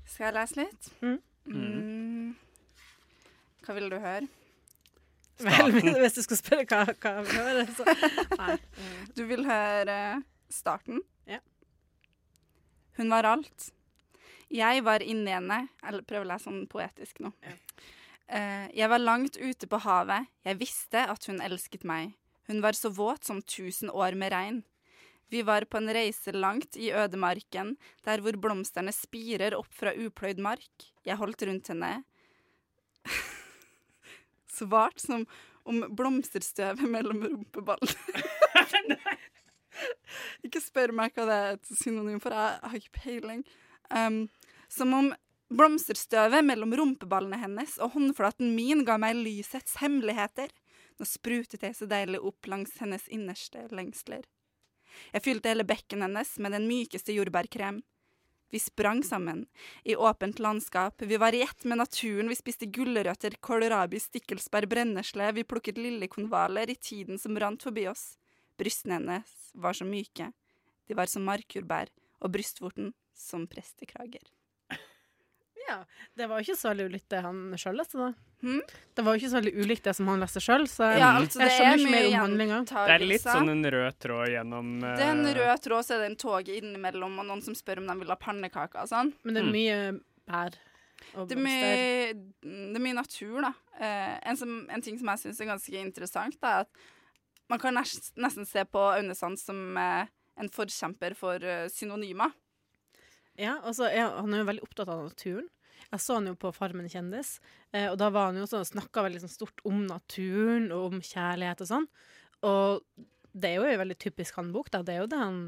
Skal 0.05 0.27
jeg 0.27 0.35
lese 0.35 0.55
litt? 0.61 0.89
Mm. 1.01 1.19
Mm. 1.47 2.35
Hva 3.65 3.73
vil 3.75 3.89
du 3.89 3.97
høre? 3.99 4.27
Vel, 5.39 5.71
hvis 6.01 6.15
du 6.17 6.21
skulle 6.23 6.39
spørre 6.39 6.65
hva, 6.65 6.85
hva 6.97 7.11
jeg 7.17 7.25
vil 7.27 7.41
høre, 7.41 7.65
så 7.77 7.85
Nei. 8.41 8.57
Du 9.17 9.25
vil 9.29 9.43
høre 9.45 9.97
starten? 10.49 11.01
Hun 12.97 13.11
var 13.13 13.27
alt. 13.29 13.71
Jeg 14.53 14.83
var 14.85 15.03
inni 15.03 15.33
henne 15.33 15.67
Eller 15.83 16.05
prøv 16.07 16.23
å 16.23 16.29
lese 16.29 16.47
sånn 16.47 16.65
poetisk 16.71 17.19
nå. 17.23 17.33
Ja. 17.43 17.55
Uh, 18.27 18.65
jeg 18.75 18.89
var 18.91 18.99
langt 18.99 19.37
ute 19.39 19.69
på 19.71 19.79
havet. 19.85 20.27
Jeg 20.43 20.59
visste 20.59 21.05
at 21.07 21.27
hun 21.29 21.39
elsket 21.43 21.85
meg. 21.87 22.15
Hun 22.47 22.59
var 22.63 22.75
så 22.75 22.91
våt 22.91 23.27
som 23.27 23.39
tusen 23.43 23.91
år 23.91 24.17
med 24.19 24.33
regn. 24.33 24.63
Vi 25.31 25.43
var 25.47 25.65
på 25.67 25.79
en 25.79 25.91
reise 25.91 26.31
langt 26.31 26.77
i 26.79 26.91
ødemarken, 26.95 27.75
der 28.07 28.23
hvor 28.23 28.35
blomstene 28.39 28.93
spirer 28.95 29.55
opp 29.57 29.71
fra 29.75 29.91
upløyd 29.91 30.39
mark. 30.43 30.87
Jeg 31.07 31.19
holdt 31.19 31.43
rundt 31.47 31.71
henne. 31.71 31.91
Svart 34.57 35.03
som 35.03 35.27
om 35.67 35.83
blomsterstøvet 35.95 36.87
mellom 36.87 37.23
rumpeballene. 37.27 37.95
Ikke 40.45 40.61
spør 40.63 40.93
meg 40.95 41.15
hva 41.15 41.27
det 41.27 41.37
er 41.37 41.55
et 41.57 41.71
synonym 41.79 42.21
for, 42.23 42.35
jeg 42.35 42.59
har 42.63 42.77
ikke 42.79 43.01
peiling. 43.03 43.43
Um, 43.93 44.25
som 44.71 44.93
om 44.95 45.11
blomsterstøvet 45.53 46.43
mellom 46.43 46.73
rumpeballene 46.75 47.39
hennes 47.39 47.77
og 47.79 47.93
håndflaten 47.95 48.51
min 48.55 48.83
ga 48.87 48.97
meg 48.99 49.15
lysets 49.19 49.77
hemmeligheter. 49.81 50.51
Nå 50.97 51.07
sprutet 51.07 51.63
jeg 51.63 51.77
så 51.77 51.87
deilig 51.87 52.19
opp 52.25 52.49
langs 52.49 52.73
hennes 52.81 53.05
innerste 53.13 53.67
lengsler. 53.71 54.25
Jeg 55.13 55.23
fylte 55.23 55.51
hele 55.51 55.67
bekken 55.67 56.01
hennes 56.03 56.33
med 56.41 56.55
den 56.55 56.65
mykeste 56.69 57.13
jordbærkrem. 57.15 57.83
Vi 58.49 58.59
sprang 58.63 59.01
sammen, 59.03 59.45
i 59.83 59.95
åpent 59.95 60.39
landskap, 60.39 61.01
vi 61.01 61.17
var 61.19 61.35
i 61.35 61.41
ett 61.43 61.65
med 61.67 61.81
naturen, 61.81 62.29
vi 62.31 62.35
spiste 62.35 62.69
gulrøtter, 62.71 63.35
kålrabi, 63.43 63.99
stikkelsbær, 63.99 64.69
brennesle, 64.71 65.33
vi 65.35 65.43
plukket 65.43 65.77
lillekonvaler 65.77 66.71
i 66.71 66.77
tiden 66.79 67.19
som 67.19 67.35
rant 67.39 67.67
forbi 67.67 67.89
oss. 67.91 68.13
Brystene 68.57 68.97
hennes 68.99 69.35
var 69.53 69.73
så 69.77 69.85
myke, 69.87 70.31
de 70.87 70.95
var 70.97 71.09
som 71.11 71.25
markjordbær, 71.27 71.91
og 72.23 72.31
brystvorten 72.33 72.93
som 73.17 73.45
prestekrager. 73.49 74.23
Ja, 75.67 75.81
Det 76.15 76.27
var 76.29 76.39
jo 76.39 76.45
ikke 76.47 76.55
så 76.59 76.69
veldig 76.71 76.85
ulikt 76.87 77.09
det 77.11 77.19
han 77.25 77.39
sjøl 77.59 77.75
leste, 77.81 77.97
da. 77.99 78.13
Hmm? 78.39 78.61
Det 78.95 79.03
var 79.03 79.15
jo 79.15 79.19
ikke 79.19 79.31
så 79.33 79.39
veldig 79.41 79.51
ulikt 79.65 79.87
det 79.89 79.93
som 79.97 80.07
han 80.07 80.21
leste 80.23 80.39
sjøl, 80.39 80.63
så 80.71 80.87
Ja, 80.95 81.09
altså, 81.19 81.41
jeg 81.41 81.49
det 81.49 81.55
skjønner 81.57 81.73
er 81.73 81.81
ikke 81.81 81.91
mer 81.91 82.05
mye 82.05 82.07
om 82.13 82.21
handlinga. 82.23 82.59
Det 82.69 82.93
er 82.95 83.03
litt 83.03 83.25
sånn 83.25 83.51
en 83.51 83.67
rød 83.75 83.97
tråd 84.05 84.29
gjennom 84.31 84.69
uh... 84.85 84.93
Det 84.95 85.03
er 85.07 85.11
en 85.11 85.31
rød 85.39 85.63
tråd, 85.65 85.83
så 85.87 85.97
er 85.97 86.03
det 86.05 86.09
en 86.13 86.17
tog 86.23 86.51
innimellom, 86.53 87.17
og 87.19 87.27
noen 87.27 87.43
som 87.43 87.57
spør 87.57 87.81
om 87.83 87.89
de 87.91 87.97
vil 87.99 88.13
ha 88.13 88.19
pannekaker 88.21 88.85
og 88.85 88.91
sånn. 88.93 89.11
Men 89.27 89.35
det 89.35 89.43
er 89.43 89.49
Mm. 89.49 89.57
mye 89.57 89.77
bær 90.31 90.55
og 91.17 91.27
Det 91.29 91.35
er 91.37 91.43
mye, 91.43 92.13
det 92.47 92.79
er 92.79 92.85
mye 92.87 92.95
natur, 93.01 93.41
da. 93.41 93.51
Eh, 93.79 94.19
en, 94.31 94.37
som, 94.39 94.55
en 94.71 94.81
ting 94.81 94.97
som 94.97 95.11
jeg 95.11 95.25
syns 95.25 95.41
er 95.43 95.51
ganske 95.51 95.81
interessant, 95.83 96.39
er 96.41 96.63
at 96.63 96.69
man 97.49 97.61
kan 97.61 97.77
nesten 97.77 98.45
se 98.45 98.63
på 98.65 98.81
Aune 98.91 99.15
Sand 99.15 99.39
som 99.39 99.77
eh, 99.77 100.09
en 100.37 100.49
forkjemper 100.53 101.15
for 101.17 101.43
eh, 101.43 101.67
synonymer. 101.71 102.33
Ja, 103.37 103.59
altså, 103.61 103.89
ja, 103.93 104.09
han 104.17 104.33
er 104.33 104.41
jo 104.41 104.49
veldig 104.49 104.65
opptatt 104.65 104.89
av 104.89 105.05
naturen. 105.05 105.49
Jeg 105.91 106.01
så 106.03 106.17
han 106.17 106.27
jo 106.27 106.33
på 106.39 106.51
Farmen 106.55 106.89
kjendis, 106.91 107.37
eh, 107.71 107.85
og 107.91 107.99
da 108.01 108.09
var 108.11 108.31
han 108.31 108.39
jo 108.41 108.47
sånn, 108.49 108.65
snakka 108.67 109.05
veldig 109.05 109.21
sånn 109.23 109.35
stort 109.35 109.61
om 109.67 109.85
naturen 109.87 110.71
og 110.75 110.89
om 110.89 111.03
kjærlighet 111.05 111.61
og 111.63 111.69
sånn. 111.69 111.87
Og 112.47 113.05
det 113.37 113.51
er 113.51 113.61
jo 113.61 113.69
en 113.69 113.81
veldig 113.83 113.97
typisk 114.01 114.39
han 114.39 114.51
bok, 114.55 114.71
da. 114.73 114.81
Det 114.83 114.95
er 114.95 115.03
jo 115.03 115.11
det 115.11 115.21
han 115.21 115.39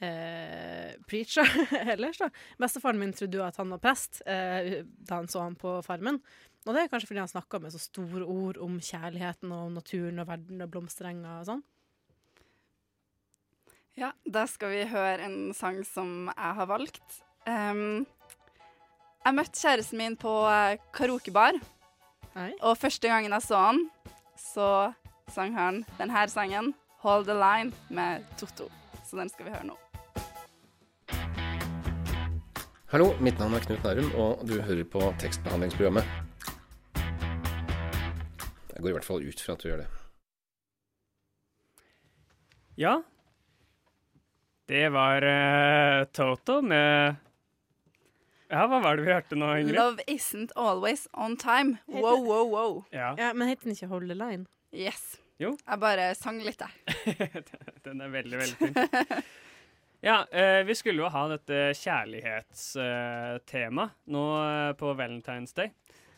eh, 0.00 0.96
preacher 1.08 1.46
ellers, 1.94 2.22
da. 2.24 2.30
Bestefaren 2.62 3.00
min 3.00 3.14
trodde 3.16 3.38
jo 3.38 3.44
at 3.46 3.60
han 3.60 3.76
var 3.76 3.82
prest 3.84 4.22
eh, 4.26 4.82
da 4.82 5.20
han 5.20 5.30
så 5.30 5.44
han 5.44 5.58
på 5.60 5.78
Farmen. 5.86 6.22
Og 6.66 6.74
det 6.74 6.82
er 6.82 6.90
kanskje 6.90 7.12
fordi 7.12 7.22
han 7.22 7.30
snakker 7.30 7.62
med 7.62 7.72
så 7.72 7.78
store 7.78 8.26
ord 8.26 8.58
om 8.62 8.80
kjærligheten 8.82 9.52
og 9.54 9.70
naturen 9.76 10.18
og 10.18 10.26
verden 10.26 10.64
og 10.64 10.70
blomsterenger 10.72 11.38
og 11.38 11.46
sånn. 11.46 11.62
Ja, 13.96 14.10
da 14.26 14.42
skal 14.50 14.74
vi 14.74 14.82
høre 14.90 15.24
en 15.24 15.54
sang 15.56 15.78
som 15.88 16.26
jeg 16.28 16.58
har 16.58 16.68
valgt. 16.68 17.22
Um, 17.46 18.02
jeg 19.22 19.38
møtte 19.38 19.62
kjæresten 19.62 20.02
min 20.02 20.18
på 20.20 20.32
eh, 20.50 20.82
karaokebar, 20.94 21.56
Hei. 22.34 22.50
og 22.60 22.76
første 22.78 23.08
gangen 23.08 23.32
jeg 23.32 23.46
så 23.46 23.62
han, 23.62 23.80
så 24.38 24.68
sang 25.32 25.56
han 25.56 25.80
denne 25.96 26.28
sangen, 26.28 26.74
'Hold 27.00 27.26
the 27.30 27.34
Line', 27.34 27.72
med 27.88 28.22
Totto. 28.38 28.68
Så 29.06 29.16
den 29.16 29.28
skal 29.28 29.46
vi 29.46 29.54
høre 29.54 29.66
nå. 29.66 29.78
Hallo, 32.90 33.14
mitt 33.20 33.38
navn 33.38 33.54
er 33.54 33.60
Knut 33.60 33.82
Nærum, 33.84 34.14
og 34.14 34.46
du 34.48 34.60
hører 34.60 34.84
på 34.84 35.14
tekstbehandlingsprogrammet. 35.18 36.25
Går 38.86 38.92
i 38.92 38.94
hvert 39.00 39.08
fall 39.08 39.24
ut 39.26 39.40
fra 39.42 39.54
at 39.56 39.62
du 39.64 39.66
gjør 39.66 39.80
det. 39.82 39.86
Ja. 42.78 43.02
Det 44.70 44.84
var 44.94 45.26
uh, 45.26 46.06
Toto 46.14 46.62
med 46.62 47.18
Ja, 48.46 48.70
hva 48.70 48.78
var 48.84 48.94
det 48.94 49.02
vi 49.02 49.10
hørte 49.10 49.34
nå, 49.34 49.50
Ingrid? 49.58 49.74
'Love 49.74 49.98
isn't 50.06 50.54
always 50.54 51.10
on 51.12 51.34
time'. 51.34 51.82
Wow, 51.90 52.22
wow, 52.22 52.46
wow. 52.46 52.86
Ja. 52.94 53.18
Ja, 53.18 53.34
men 53.34 53.50
heter 53.50 53.66
den 53.66 53.74
ikke 53.74 53.90
Hold 53.90 54.06
the 54.06 54.14
Line? 54.14 54.46
Yes. 54.70 55.18
Jo. 55.42 55.58
Jeg 55.66 55.82
bare 55.82 56.14
sang 56.14 56.38
litt, 56.46 56.62
jeg. 56.62 56.70
Den 57.86 57.98
er 58.06 58.10
veldig, 58.14 58.38
veldig 58.38 58.54
fin. 58.60 58.70
Ja, 60.06 60.22
eh, 60.30 60.62
vi 60.62 60.78
skulle 60.78 61.02
jo 61.02 61.10
ha 61.10 61.26
dette 61.34 61.74
kjærlighetstemaet 61.74 63.90
nå 64.14 64.24
eh, 64.46 64.70
på 64.78 64.94
Valentine's 64.94 65.50
Day. 65.56 65.72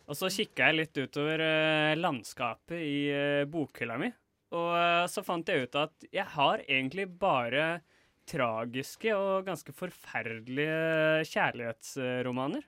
Og 0.09 0.17
så 0.17 0.31
kikka 0.33 0.71
jeg 0.71 0.79
litt 0.79 0.97
utover 0.97 1.43
eh, 1.45 1.99
landskapet 1.99 2.81
i 2.81 2.99
eh, 3.13 3.45
bokhylla 3.51 3.99
mi, 4.01 4.09
og 4.57 4.71
eh, 4.79 5.05
så 5.13 5.25
fant 5.27 5.49
jeg 5.53 5.69
ut 5.69 5.77
at 5.77 6.09
jeg 6.09 6.25
har 6.33 6.65
egentlig 6.65 7.05
bare 7.21 7.83
tragiske 8.29 9.13
og 9.17 9.47
ganske 9.49 9.73
forferdelige 9.77 11.25
kjærlighetsromaner. 11.31 12.67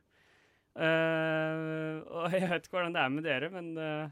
Uh, 0.71 1.99
og 2.07 2.33
jeg 2.37 2.47
vet 2.47 2.67
ikke 2.67 2.77
hvordan 2.77 2.95
det 2.95 3.03
er 3.03 3.13
med 3.13 3.27
dere, 3.27 3.51
men 3.53 3.71
uh, 3.77 4.07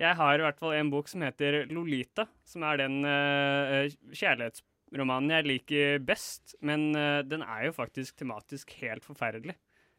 jeg 0.00 0.16
har 0.18 0.38
i 0.38 0.44
hvert 0.46 0.58
fall 0.58 0.74
en 0.78 0.90
bok 0.90 1.10
som 1.12 1.22
heter 1.22 1.60
Lolita, 1.70 2.24
som 2.48 2.64
er 2.66 2.80
den 2.80 3.02
uh, 3.04 3.84
kjærlighetsromanen 4.16 5.36
jeg 5.36 5.48
liker 5.50 6.00
best. 6.08 6.56
Men 6.64 6.90
den 7.28 7.44
er 7.44 7.68
jo 7.68 7.76
faktisk 7.76 8.16
tematisk 8.20 8.72
helt 8.80 9.04
forferdelig. 9.06 9.54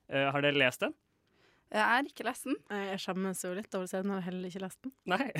Har 0.09 0.43
dere 0.43 0.59
lest 0.59 0.83
den? 0.83 0.93
Jeg 1.73 1.81
er 1.81 2.05
ikke 2.09 2.25
lest 2.27 2.45
den. 2.45 2.57
Jeg 2.69 2.99
skjemmes 3.01 3.39
jo 3.43 3.53
litt 3.57 3.73
over 3.73 3.87
å 3.87 3.89
si 3.89 3.97
den, 3.97 4.11
og 4.13 4.19
har 4.19 4.27
heller 4.27 4.51
ikke 4.51 4.61
lest 4.61 4.79
den. 4.85 4.91
Nei. 5.09 5.31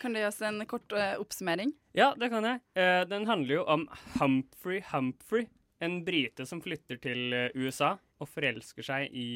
Kan 0.00 0.14
du 0.14 0.20
gi 0.20 0.26
oss 0.28 0.38
en 0.46 0.60
kort 0.70 0.92
eh, 0.94 1.16
oppsummering? 1.18 1.72
Ja, 1.98 2.12
det 2.20 2.28
kan 2.30 2.46
jeg. 2.46 2.60
Eh, 2.78 3.02
den 3.10 3.26
handler 3.26 3.56
jo 3.58 3.64
om 3.74 3.88
Humphrey 4.20 4.84
Humphrey, 4.92 5.48
en 5.82 5.98
brite 6.06 6.46
som 6.46 6.62
flytter 6.62 7.00
til 7.02 7.34
eh, 7.34 7.48
USA 7.58 7.96
og 8.22 8.30
forelsker 8.30 8.86
seg 8.86 9.10
i 9.18 9.26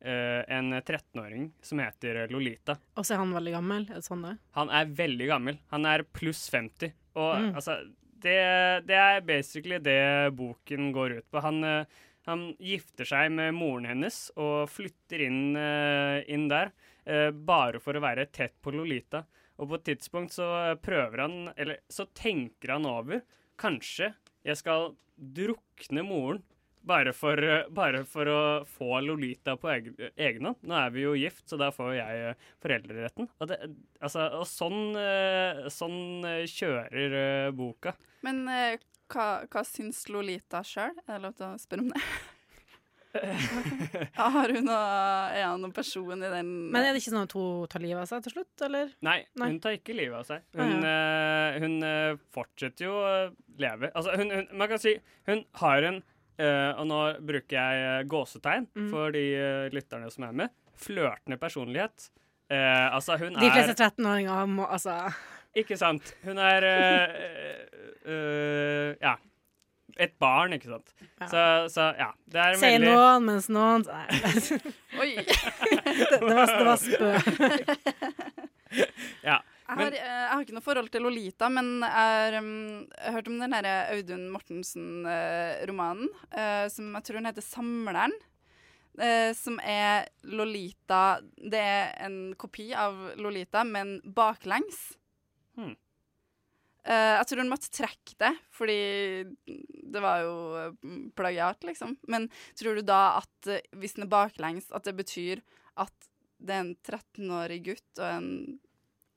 en 0.00 0.68
13-åring 0.78 1.48
som 1.64 1.80
heter 1.82 2.28
Lolita. 2.30 2.76
Og 2.94 3.02
så 3.06 3.16
er 3.16 3.22
han 3.24 3.32
veldig 3.34 3.54
gammel. 3.56 3.86
Er 3.90 3.98
det 3.98 4.06
sånn 4.06 4.22
det? 4.22 4.36
Han 4.54 4.70
er 4.70 4.92
veldig 5.00 5.26
gammel. 5.32 5.56
Han 5.72 5.88
er 5.90 6.04
pluss 6.14 6.44
50. 6.52 6.92
Og 7.18 7.32
Mm. 7.40 7.48
altså 7.58 7.74
det, 8.22 8.36
det 8.86 8.94
er 8.98 9.20
basically 9.26 9.78
det 9.82 10.30
boken 10.38 10.92
går 10.94 11.16
ut 11.18 11.26
på. 11.30 11.42
Han, 11.42 11.58
eh, 11.64 11.84
han 12.28 12.44
gifter 12.60 13.08
seg 13.08 13.32
med 13.34 13.56
moren 13.56 13.88
hennes 13.88 14.28
og 14.36 14.68
flytter 14.70 15.24
inn, 15.24 15.56
eh, 15.56 16.20
inn 16.28 16.46
der 16.50 16.72
eh, 17.08 17.30
bare 17.32 17.80
for 17.80 17.96
å 17.96 18.04
være 18.04 18.28
tett 18.30 18.56
på 18.62 18.74
Lolita. 18.74 19.24
Og 19.58 19.72
på 19.72 19.78
et 19.78 19.88
tidspunkt 19.90 20.36
så 20.36 20.46
prøver 20.84 21.24
han, 21.24 21.38
eller 21.56 21.80
så 21.90 22.06
tenker 22.14 22.76
han 22.76 22.86
over 22.88 23.24
Kanskje 23.58 24.12
jeg 24.46 24.60
skal 24.60 24.92
drukne 25.18 26.04
moren 26.06 26.44
bare 26.88 27.12
for, 27.12 27.42
eh, 27.42 27.66
bare 27.68 28.04
for 28.08 28.30
å 28.30 28.40
få 28.64 29.00
Lolita 29.04 29.56
på 29.60 29.70
egen, 29.72 30.46
hånd. 30.46 30.62
Nå 30.62 30.76
er 30.78 30.92
vi 30.94 31.04
jo 31.04 31.14
gift, 31.18 31.44
så 31.50 31.58
da 31.60 31.70
får 31.74 31.94
jeg 31.98 32.28
eh, 32.28 32.46
foreldreretten. 32.62 33.28
Og, 33.40 33.48
det, 33.50 33.58
altså, 34.00 34.28
og 34.40 34.46
sånn, 34.48 34.96
eh, 34.96 35.66
sånn 35.74 36.24
eh, 36.24 36.46
kjører 36.48 37.18
eh, 37.22 37.50
boka. 37.56 37.94
Men 38.26 38.40
eh, 38.48 38.78
hva, 39.12 39.28
hva 39.50 39.62
syns 39.66 40.04
Lolita 40.12 40.60
sjøl? 40.66 40.94
Er 41.06 41.14
det 41.16 41.22
lov 41.24 41.34
til 41.38 41.46
å 41.48 41.54
spørre 41.62 41.84
om 41.86 41.92
det? 41.94 42.02
Har 44.18 44.52
hun 44.52 44.66
noe, 44.68 44.80
er 45.32 45.46
hun 45.48 45.62
noen 45.64 45.72
person 45.74 46.20
i 46.22 46.28
den 46.30 46.50
Men 46.72 46.84
er 46.84 46.92
det 46.94 47.00
ikke 47.00 47.12
sånn 47.14 47.24
at 47.24 47.32
hun 47.34 47.64
tar 47.72 47.82
livet 47.82 48.02
av 48.04 48.10
seg 48.10 48.26
til 48.26 48.34
slutt, 48.36 48.64
eller? 48.66 48.90
Nei, 49.06 49.16
Nei. 49.40 49.48
hun 49.54 49.58
tar 49.64 49.78
ikke 49.78 49.96
livet 49.96 50.18
av 50.20 50.26
seg. 50.28 50.44
Ah, 50.52 50.60
Hun, 50.68 50.84
eh, 50.90 51.56
hun 51.64 51.76
eh, 51.88 52.20
fortsetter 52.36 52.84
jo 52.88 52.92
å 53.00 53.14
leve. 53.62 53.90
Altså, 53.96 54.14
hun, 54.20 54.30
hun, 54.36 54.46
man 54.60 54.70
kan 54.70 54.82
si 54.82 54.94
hun 55.30 55.42
har 55.62 55.88
en 55.88 55.98
eh, 56.38 56.70
Og 56.78 56.84
nå 56.90 57.00
bruker 57.32 57.56
jeg 57.58 58.06
gåsetegn 58.12 58.68
Mm. 58.76 58.90
for 58.92 59.10
de 59.16 59.24
lytterne 59.74 60.12
som 60.14 60.28
er 60.28 60.36
med. 60.44 60.54
Flørtende 60.78 61.40
personlighet. 61.40 62.10
Eh, 62.52 62.86
altså, 62.94 63.16
hun 63.18 63.34
De 63.40 63.50
fleste 63.50 63.74
er 63.74 63.88
13-åringer 63.88 64.46
må 64.52 64.68
altså 64.68 64.94
Ikke 65.56 65.78
sant? 65.80 66.14
Hun 66.24 66.38
er 66.42 66.66
eh, 66.68 67.16
eh, 67.24 67.64
eh, 68.04 68.94
Ja. 69.02 69.16
Et 69.98 70.12
barn, 70.20 70.52
ikke 70.54 70.68
sant. 70.70 70.92
Ja. 71.18 71.26
Så, 71.26 71.44
så 71.74 71.84
ja. 71.98 72.12
Det 72.30 72.38
er 72.38 72.58
Sier 72.60 72.76
veldig 72.76 72.92
noen, 72.92 73.24
mens 73.26 73.48
noen 73.50 73.82
Nei, 73.88 74.06
Oi! 75.02 75.08
det, 75.24 76.20
det, 76.20 76.20
var, 76.22 76.52
det 76.52 76.66
var 76.68 76.78
spø. 76.78 77.08
Ja. 79.26 79.40
Jeg 79.68 79.76
har, 79.76 79.92
eh, 79.92 79.98
jeg 80.00 80.28
har 80.32 80.44
ikke 80.44 80.54
noe 80.56 80.64
forhold 80.64 80.88
til 80.92 81.02
Lolita, 81.04 81.48
men 81.52 81.66
jeg 81.82 81.92
har 81.92 82.38
um, 82.40 82.52
jeg 82.88 83.04
har 83.04 83.16
hørt 83.18 83.26
om 83.28 83.42
den 83.42 83.56
her 83.56 83.66
Audun 83.92 84.22
Mortensen-romanen, 84.32 86.08
eh, 86.32 86.64
som 86.72 86.94
jeg 86.96 87.04
tror 87.04 87.18
den 87.18 87.28
heter 87.28 87.44
'Samleren'. 87.44 88.16
Uh, 88.98 89.30
som 89.30 89.60
er 89.62 90.08
Lolita 90.26 91.20
Det 91.38 91.60
er 91.60 91.92
en 92.02 92.34
kopi 92.34 92.72
av 92.74 92.96
Lolita, 93.20 93.62
men 93.62 94.00
baklengs. 94.02 94.96
Eh, 96.88 97.14
jeg 97.18 97.28
tror 97.28 97.42
hun 97.42 97.50
måtte 97.50 97.72
trekke 97.74 98.14
det, 98.22 98.30
fordi 98.54 98.78
det 99.92 100.02
var 100.02 100.22
jo 100.24 100.36
eh, 100.56 100.92
plagiat, 101.18 101.66
liksom. 101.68 101.96
Men 102.08 102.30
tror 102.56 102.78
du 102.78 102.86
da 102.86 103.18
at 103.18 103.50
eh, 103.50 103.64
hvis 103.76 103.98
den 103.98 104.06
er 104.06 104.14
baklengs, 104.14 104.70
at 104.72 104.88
det 104.88 104.96
betyr 104.96 105.42
at 105.78 106.08
det 106.38 106.54
er 106.54 106.64
en 106.64 106.76
13-årig 106.86 107.60
gutt 107.66 108.00
og 108.00 108.08
en 108.08 108.30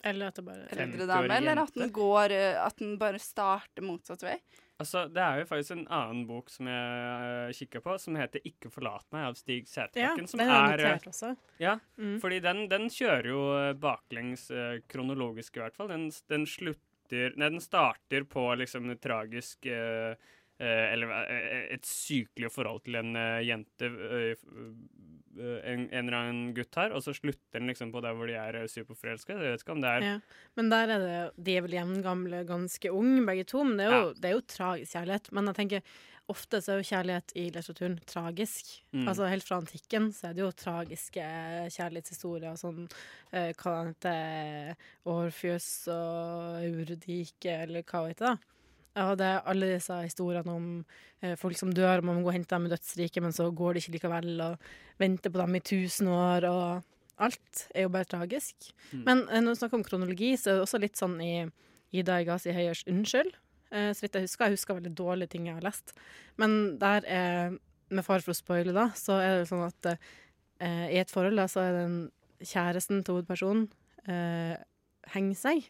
Eller 0.03 0.31
at 0.31 0.35
det 0.39 0.43
bare 0.45 0.67
eldre 0.71 1.07
dame, 1.07 1.37
eller 1.37 1.61
at 1.61 1.73
den 1.77 1.91
går 1.93 2.31
eh, 2.35 2.57
At 2.65 2.77
den 2.81 2.97
bare 3.01 3.19
starter 3.21 3.85
motsatt 3.85 4.23
vei. 4.25 4.37
Altså, 4.81 5.03
det 5.13 5.21
er 5.21 5.41
jo 5.41 5.45
faktisk 5.45 5.75
en 5.75 5.83
annen 5.93 6.23
bok 6.25 6.49
som 6.49 6.65
jeg 6.65 7.53
kikka 7.59 7.81
på, 7.85 7.97
som 8.01 8.15
heter 8.17 8.41
'Ikke 8.41 8.71
forlat 8.73 9.05
meg' 9.13 9.27
av 9.27 9.35
Stig 9.37 9.67
Ja, 9.67 9.85
Sæterbakken. 9.85 10.27
som 10.27 10.39
den 10.39 10.49
har 10.49 10.71
jeg 10.71 10.79
er, 10.79 10.85
eh, 10.85 10.93
notert 10.95 11.07
også. 11.11 11.37
Ja, 11.59 11.79
Mm. 11.97 12.19
fordi 12.19 12.39
den, 12.41 12.67
den 12.67 12.89
kjører 12.89 13.25
jo 13.25 13.69
eh, 13.69 13.73
baklengs 13.73 14.49
uh, 14.49 14.79
kronologisk, 14.89 15.57
i 15.57 15.59
hvert 15.59 15.75
fall. 15.75 15.87
Den, 15.87 16.11
den 16.29 16.45
slutter 16.45 16.79
Nei, 17.11 17.49
den 17.49 17.59
starter 17.59 18.23
på 18.23 18.55
liksom 18.55 18.87
tragisk 18.97 19.65
eh, 19.65 20.11
eh, 20.11 20.15
Eller 20.61 21.11
eh, 21.25 21.63
et 21.75 21.85
sykelig 21.87 22.51
forhold 22.53 22.83
til 22.85 22.95
en 23.01 23.15
eh, 23.15 23.39
jente 23.47 23.87
eh, 23.87 24.35
eh, 24.35 25.61
en, 25.71 25.85
en 25.87 26.07
eller 26.07 26.17
annen 26.17 26.53
gutt 26.53 26.75
her, 26.75 26.91
og 26.91 27.01
så 27.05 27.13
slutter 27.15 27.55
den 27.59 27.69
liksom 27.71 27.91
på 27.93 28.01
der 28.03 28.13
hvor 28.17 28.27
de 28.27 28.35
er 28.37 28.57
eh, 28.61 28.67
superforelska. 28.69 29.33
Jeg 29.39 29.55
vet 29.55 29.63
ikke 29.65 29.75
om 29.77 29.81
det 29.81 29.89
er 29.95 30.05
Ja. 30.05 30.15
Men 30.59 30.69
der 30.73 30.91
er 30.97 30.99
det 31.07 31.19
De 31.47 31.55
er 31.57 31.65
vel 31.65 31.77
jevngamle, 31.79 32.43
ganske 32.49 32.91
unge 32.93 33.25
begge 33.29 33.45
to, 33.47 33.63
men 33.63 33.77
det 33.79 33.87
er, 33.87 33.91
jo, 33.95 34.07
Ja. 34.09 34.13
det 34.19 34.29
er 34.31 34.35
jo 34.37 34.47
tragisk 34.57 34.97
kjærlighet. 34.97 35.31
Men 35.31 35.45
jeg 35.51 35.55
tenker 35.61 35.81
ofte 36.31 36.61
så 36.63 36.71
er 36.75 36.77
jo 36.83 36.89
kjærlighet 36.91 37.33
i 37.35 37.45
litteraturen 37.49 37.97
tragisk. 38.07 38.69
Mm. 38.93 39.07
Altså 39.09 39.25
Helt 39.31 39.43
fra 39.47 39.57
antikken 39.59 40.11
så 40.15 40.29
er 40.29 40.33
det 40.37 40.43
jo 40.45 40.51
tragiske 40.55 41.25
kjærlighetshistorier, 41.75 42.55
sånn 42.59 42.85
eh, 43.33 43.51
hva 43.59 43.73
heter 43.89 44.75
Orfjøs 45.11 45.71
og 45.95 46.69
Urudike, 46.69 47.57
eller 47.65 47.83
hva 47.87 48.05
vet 48.07 48.19
jeg 48.27 48.37
Og 48.99 49.13
det 49.19 49.27
er 49.27 49.45
alle 49.47 49.69
disse 49.71 49.95
historiene 50.03 50.51
om 50.51 50.65
eh, 51.23 51.37
folk 51.39 51.55
som 51.59 51.71
dør, 51.71 52.01
og 52.01 52.07
man 52.09 52.17
må 52.17 52.25
gå 52.25 52.33
og 52.33 52.35
hente 52.35 52.55
dem 52.55 52.67
i 52.67 52.71
dødsriket, 52.73 53.23
men 53.23 53.35
så 53.35 53.47
går 53.55 53.73
det 53.73 53.83
ikke 53.83 53.95
likevel, 53.95 54.31
og 54.43 54.71
venter 54.99 55.31
på 55.31 55.39
dem 55.39 55.55
i 55.55 55.63
tusen 55.63 56.09
år, 56.11 56.47
og 56.49 57.21
alt 57.21 57.65
er 57.75 57.85
jo 57.85 57.93
bare 57.93 58.09
tragisk. 58.09 58.71
Mm. 58.91 59.03
Men 59.05 59.23
eh, 59.29 59.43
når 59.43 59.55
vi 59.55 59.61
snakker 59.61 59.79
om 59.79 59.85
kronologi, 59.87 60.33
så 60.35 60.51
er 60.51 60.59
det 60.59 60.65
også 60.65 60.81
litt 60.83 60.99
sånn 60.99 61.15
i 61.23 61.33
Ida 61.95 62.19
Igasi 62.23 62.51
Høyers 62.55 62.83
'Unnskyld'. 62.87 63.37
Eh, 63.71 63.91
så 63.95 64.03
vidt 64.03 64.17
jeg 64.17 64.27
husker. 64.27 64.45
Jeg 64.45 64.59
husker 64.59 64.79
veldig 64.79 64.95
dårlige 64.97 65.31
ting 65.31 65.47
jeg 65.47 65.55
har 65.55 65.65
lest. 65.65 65.93
Men 66.39 66.77
der 66.81 67.07
er, 67.07 67.55
med 67.89 68.03
fare 68.07 68.23
for 68.23 68.33
å 68.33 68.37
spoile, 68.37 68.75
da, 68.75 68.89
så 68.95 69.19
er 69.23 69.39
det 69.39 69.51
sånn 69.51 69.63
at 69.67 69.93
eh, 69.93 70.87
i 70.91 70.99
et 70.99 71.11
forhold 71.11 71.39
da, 71.39 71.47
så 71.51 71.63
er 71.63 71.77
den 71.79 71.95
kjæresten 72.41 73.03
til 73.05 73.19
hovedpersonen 73.19 73.67
eh, 74.09 74.55
henger 75.13 75.37
seg. 75.39 75.67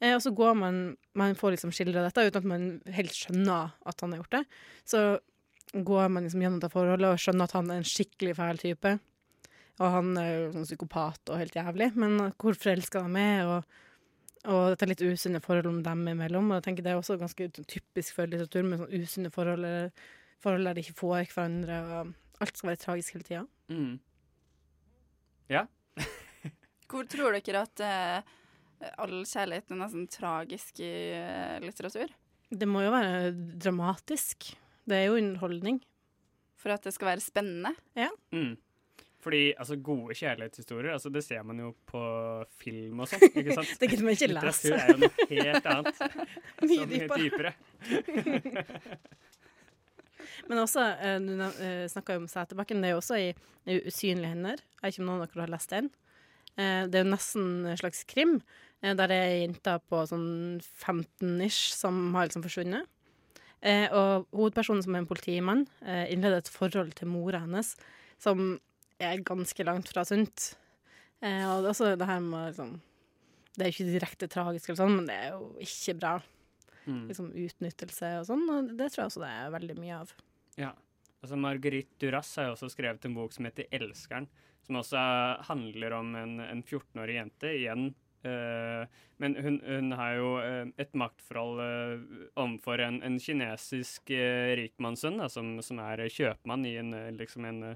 Eh, 0.00 0.14
og 0.14 0.22
så 0.22 0.32
går 0.34 0.56
man 0.58 0.78
Man 1.14 1.36
får 1.38 1.54
liksom 1.54 1.72
skildra 1.74 2.02
dette 2.02 2.26
uten 2.26 2.40
at 2.40 2.48
man 2.50 2.66
helt 2.96 3.14
skjønner 3.14 3.74
at 3.86 4.00
han 4.02 4.14
har 4.14 4.22
gjort 4.22 4.36
det. 4.36 4.44
Så 4.84 5.02
går 5.74 6.08
man 6.08 6.26
liksom 6.26 6.42
gjennom 6.42 6.62
det 6.62 6.72
forholdet 6.72 7.10
og 7.14 7.20
skjønner 7.22 7.48
at 7.48 7.54
han 7.56 7.70
er 7.70 7.80
en 7.80 7.86
skikkelig 7.88 8.34
fæl 8.38 8.60
type. 8.62 8.96
Og 9.82 9.90
han 9.90 10.12
er 10.18 10.28
jo 10.30 10.50
sånn 10.54 10.68
psykopat 10.68 11.32
og 11.32 11.40
helt 11.40 11.56
jævlig, 11.58 11.88
men 11.98 12.18
hvor 12.38 12.54
forelska 12.54 13.02
de 13.02 13.22
er, 13.22 13.48
og, 13.50 13.78
og 14.46 14.68
dette 14.70 14.86
litt 14.86 15.02
usunne 15.02 15.42
forholdet 15.42 15.72
om 15.72 15.80
dem 15.86 16.04
imellom. 16.12 16.52
Og 16.52 16.60
jeg 16.60 16.66
tenker 16.68 16.86
Det 16.86 16.92
er 16.92 17.00
også 17.00 17.18
ganske 17.18 17.48
typisk 17.58 18.14
for 18.14 18.30
litteratur 18.30 18.68
med 18.68 18.82
sånn 18.82 18.94
usunne 19.02 19.32
forhold, 19.34 19.64
eller 19.64 19.90
forhold 20.44 20.70
der 20.70 20.78
de 20.78 20.84
ikke 20.84 21.00
får 21.00 21.32
hverandre, 21.34 21.80
og 21.82 22.44
alt 22.44 22.58
skal 22.60 22.70
være 22.70 22.82
tragisk 22.84 23.16
hele 23.16 23.28
tida. 23.30 23.44
mm. 23.70 23.94
Hvor 26.94 27.06
tror 27.10 27.34
dere 27.34 27.64
at 27.66 27.82
eh, 27.82 28.34
all 28.98 29.22
kjærlighet 29.28 29.72
er 29.72 29.80
nesten 29.80 30.06
tragisk 30.10 30.80
i 30.82 30.92
eh, 31.16 31.56
litteratur? 31.64 32.12
Det 32.54 32.68
må 32.68 32.84
jo 32.84 32.92
være 32.94 33.32
dramatisk. 33.34 34.52
Det 34.84 34.98
er 34.98 35.08
jo 35.08 35.18
underholdning. 35.18 35.80
For 36.60 36.72
at 36.72 36.84
det 36.86 36.94
skal 36.96 37.12
være 37.12 37.24
spennende? 37.24 37.74
Mm. 38.32 38.54
Fordi 39.24 39.54
altså, 39.58 39.76
gode 39.76 40.14
kjærlighetshistorier, 40.14 40.92
altså, 40.92 41.08
det 41.08 41.24
ser 41.24 41.42
man 41.42 41.60
jo 41.60 41.70
på 41.88 42.00
film 42.60 43.00
og 43.04 43.08
sånn. 43.08 43.24
ikke 43.40 43.56
sant? 43.56 43.72
Det 43.80 43.88
gidder 43.90 44.04
man 44.04 44.16
ikke 44.16 44.30
Litteratur 44.32 44.74
lese. 44.74 44.80
er 44.80 44.92
jo 44.92 44.96
noe 45.00 45.28
helt 45.30 45.68
annet. 45.74 46.02
Mye 46.70 46.86
dypere. 46.90 47.20
dypere. 47.24 48.54
Men 50.48 50.60
også, 50.60 50.84
eh, 51.00 51.18
du 51.24 51.32
eh, 51.40 51.84
snakka 51.88 52.16
jo 52.16 52.24
om 52.24 52.28
Sæterbakken, 52.28 52.80
det 52.82 52.90
er 52.90 52.96
jo 52.96 53.00
også 53.00 53.20
i, 53.20 53.30
i 53.68 53.78
Usynlige 53.88 54.32
hender. 54.34 54.60
Jeg 54.60 54.82
vet 54.82 54.96
ikke 54.96 55.04
om 55.04 55.10
noen 55.12 55.24
av 55.24 55.32
dere 55.32 55.44
har 55.46 55.54
lest 55.56 55.72
den. 55.72 55.90
Eh, 56.56 56.84
det 56.86 57.00
er 57.00 57.04
jo 57.04 57.12
nesten 57.12 57.46
en 57.66 57.80
slags 57.80 58.04
krim, 58.08 58.38
eh, 58.82 58.94
der 58.94 59.10
det 59.10 59.18
er 59.18 59.38
jenter 59.42 59.80
på 59.90 60.02
sånn 60.08 60.60
15-ish 60.62 61.74
som 61.74 62.14
har 62.14 62.28
liksom 62.28 62.44
forsvunnet. 62.46 62.90
Eh, 63.64 63.88
og 63.96 64.26
hovedpersonen, 64.36 64.82
som 64.84 64.94
er 64.94 65.02
en 65.02 65.08
politimann, 65.08 65.66
eh, 65.82 66.12
innleder 66.12 66.42
et 66.42 66.52
forhold 66.52 66.92
til 66.98 67.08
mora 67.08 67.40
hennes 67.40 67.74
som 68.20 68.58
er 69.00 69.22
ganske 69.24 69.64
langt 69.64 69.88
fra 69.88 70.04
sunt. 70.04 70.54
Eh, 71.22 71.44
og 71.48 71.62
det 71.64 71.70
er 71.70 71.72
også 71.72 71.96
det 71.98 72.08
her 72.10 72.20
med 72.20 72.52
liksom 72.52 72.80
Det 73.54 73.62
er 73.62 73.70
jo 73.70 73.74
ikke 73.76 73.92
direkte 73.94 74.26
tragisk, 74.26 74.68
eller 74.68 74.80
sånn, 74.80 74.96
men 74.96 75.06
det 75.06 75.14
er 75.14 75.28
jo 75.30 75.52
ikke 75.62 75.92
bra. 75.94 76.14
Mm. 76.90 77.04
Liksom 77.06 77.28
Utnyttelse 77.30 78.08
og 78.18 78.24
sånn, 78.26 78.48
og 78.50 78.72
det 78.74 78.88
tror 78.90 79.04
jeg 79.04 79.10
også 79.12 79.22
det 79.22 79.28
er 79.30 79.52
veldig 79.54 79.76
mye 79.78 79.98
av. 80.00 80.10
Ja. 80.58 80.72
Altså 81.24 81.38
Marguerite 81.40 81.96
Duras 82.02 82.34
har 82.36 82.50
jo 82.50 82.54
også 82.58 82.68
skrevet 82.74 83.04
en 83.08 83.14
bok 83.16 83.32
som 83.32 83.46
heter 83.48 83.64
'Elskeren', 83.72 84.28
som 84.60 84.76
også 84.76 85.00
handler 85.48 85.94
om 85.96 86.14
en, 86.20 86.40
en 86.40 86.62
14-årig 86.62 87.16
jente 87.16 87.48
igjen. 87.48 87.94
Uh, 88.24 88.84
men 89.20 89.36
hun, 89.36 89.58
hun 89.64 89.92
har 89.92 90.14
jo 90.16 90.28
eh, 90.40 90.70
et 90.80 90.94
maktforhold 90.96 91.58
uh, 91.60 92.04
overfor 92.40 92.80
en, 92.80 93.02
en 93.04 93.18
kinesisk 93.20 94.08
uh, 94.16 94.52
rikmannssønn, 94.56 95.20
som, 95.28 95.58
som 95.60 95.80
er 95.84 96.06
kjøpmann 96.08 96.64
i 96.64 96.72
en, 96.80 96.94
liksom 97.18 97.44
en, 97.44 97.74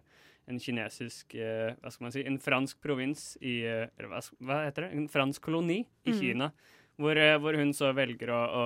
en 0.48 0.60
kinesisk 0.60 1.36
Hva 1.36 1.92
skal 1.92 2.06
man 2.06 2.14
si 2.14 2.24
En 2.24 2.40
fransk 2.40 2.80
provins 2.80 3.34
i 3.44 3.60
Eller 3.68 4.08
hva, 4.08 4.22
hva 4.40 4.62
heter 4.64 4.86
det? 4.86 4.94
En 4.96 5.08
fransk 5.12 5.44
koloni 5.44 5.82
i 5.84 6.14
mm. 6.14 6.16
Kina. 6.16 6.48
Hvor, 6.96 7.20
hvor 7.44 7.60
hun 7.60 7.74
så 7.76 7.92
velger 7.92 8.32
å, 8.32 8.40
å 8.48 8.64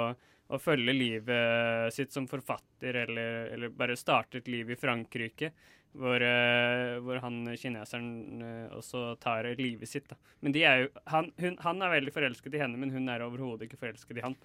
å 0.52 0.58
følge 0.60 0.94
livet 0.94 1.94
sitt 1.94 2.12
som 2.12 2.26
forfatter, 2.28 2.98
eller, 3.06 3.52
eller 3.54 3.72
bare 3.76 3.96
starte 3.98 4.42
et 4.42 4.50
liv 4.52 4.72
i 4.72 4.78
Frankrike, 4.78 5.52
hvor, 5.96 6.24
eh, 6.24 6.98
hvor 7.04 7.20
han 7.24 7.40
kineseren 7.58 8.42
eh, 8.44 8.76
også 8.76 9.14
tar 9.20 9.48
livet 9.58 9.88
sitt. 9.88 10.08
Da. 10.08 10.16
Men 10.40 10.54
er 10.64 10.84
jo, 10.84 10.92
han, 11.12 11.32
hun, 11.40 11.58
han 11.64 11.84
er 11.84 11.96
veldig 11.98 12.14
forelsket 12.14 12.56
i 12.56 12.62
henne, 12.64 12.80
men 12.80 12.92
hun 12.94 13.08
er 13.12 13.24
overhodet 13.24 13.68
ikke 13.68 13.80
forelsket 13.82 14.20
i 14.20 14.24
han. 14.24 14.36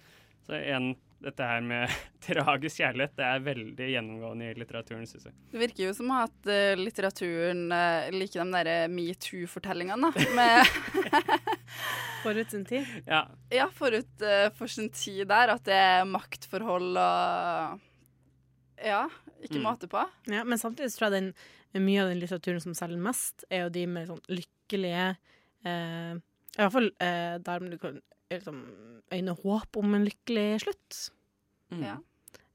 Så 0.44 0.56
igjen, 0.58 0.92
dette 1.24 1.46
her 1.50 1.60
med 1.66 1.90
tragisk 2.26 2.78
kjærlighet, 2.78 3.14
det 3.18 3.24
er 3.26 3.40
veldig 3.42 3.88
gjennomgående 3.92 4.50
i 4.52 4.58
litteraturen, 4.60 5.06
syns 5.10 5.26
jeg. 5.28 5.34
Det 5.52 5.60
virker 5.64 5.88
jo 5.88 5.94
som 5.96 6.12
at 6.14 6.50
uh, 6.50 6.78
litteraturen 6.78 7.64
uh, 7.74 8.06
liker 8.14 8.44
de 8.44 8.54
derre 8.54 8.76
metoo-fortellingene, 8.92 10.12
da. 10.14 10.28
Med, 10.38 11.34
Forut 12.22 12.50
sin 12.50 12.64
tid. 12.66 12.86
Ja. 13.06 13.24
ja, 13.54 13.68
forut 13.74 14.24
uh, 14.24 14.48
for 14.58 14.70
sin 14.70 14.88
tid 14.94 15.26
der, 15.30 15.52
at 15.54 15.64
det 15.68 15.76
er 15.78 16.08
maktforhold 16.08 16.96
og 16.98 17.84
Ja, 18.78 19.04
ikke 19.42 19.58
Mm. 19.58 19.64
måte 19.66 19.88
på. 19.90 20.02
Ja, 20.30 20.44
men 20.46 20.58
samtidig 20.58 20.92
tror 20.94 21.10
jeg 21.10 21.16
den, 21.22 21.32
mye 21.82 22.02
av 22.04 22.08
den 22.12 22.20
litteraturen 22.22 22.62
som 22.62 22.74
selger 22.78 22.98
mest, 23.02 23.44
er 23.50 23.64
jo 23.66 23.72
de 23.74 23.86
med 23.90 24.06
sånn 24.08 24.22
lykkelige 24.30 25.08
eh, 25.66 26.14
I 26.14 26.60
hvert 26.62 26.72
fall 26.74 26.86
eh, 27.02 27.38
der 27.42 27.66
du 27.66 27.76
kan 27.82 27.98
liksom, 28.30 28.60
øyne 29.14 29.34
håp 29.42 29.76
om 29.80 29.94
en 29.98 30.04
lykkelig 30.08 30.60
slutt, 30.66 30.98
Mm. 31.70 31.82
Ja. 31.84 31.96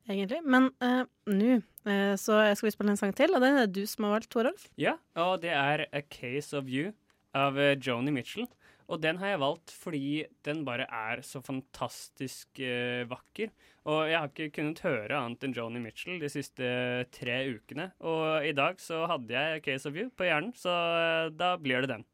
egentlig. 0.10 0.40
Men 0.44 0.72
uh, 0.82 1.04
nå 1.30 1.60
uh, 1.86 2.16
så 2.18 2.40
skal 2.58 2.66
vi 2.66 2.72
spille 2.74 2.90
en 2.96 2.98
sang 2.98 3.14
til, 3.14 3.30
og 3.36 3.42
den 3.42 3.60
er 3.62 3.68
du 3.70 3.84
som 3.86 4.08
har 4.08 4.16
valgt, 4.16 4.32
Toralf. 4.34 4.68
Ja, 4.76 4.96
og 5.16 5.42
det 5.44 5.52
er 5.54 5.86
A 5.94 6.02
Case 6.02 6.58
of 6.58 6.66
You 6.66 6.94
av 7.36 7.58
eh, 7.62 7.76
Joni 7.78 8.12
Mitchell. 8.12 8.48
Og 8.90 9.00
den 9.02 9.18
har 9.22 9.28
jeg 9.36 9.40
valgt 9.42 9.72
fordi 9.72 10.26
den 10.46 10.66
bare 10.66 10.86
er 10.90 11.22
så 11.26 11.40
fantastisk 11.46 12.60
vakker. 13.10 13.50
Og 13.86 14.10
jeg 14.10 14.18
har 14.20 14.28
ikke 14.30 14.50
kunnet 14.58 14.82
høre 14.84 15.18
annet 15.18 15.44
enn 15.48 15.56
Joni 15.56 15.80
Mitchell 15.82 16.20
de 16.22 16.30
siste 16.30 16.68
tre 17.16 17.38
ukene. 17.56 17.92
Og 18.02 18.46
i 18.46 18.52
dag 18.54 18.78
så 18.84 19.06
hadde 19.10 19.34
jeg 19.34 19.58
A 19.58 19.64
Case 19.66 19.90
of 19.90 19.96
You 19.98 20.10
på 20.14 20.28
hjernen, 20.28 20.54
så 20.58 20.74
da 21.34 21.56
blir 21.58 21.82
det 21.86 21.94
den. 21.96 22.06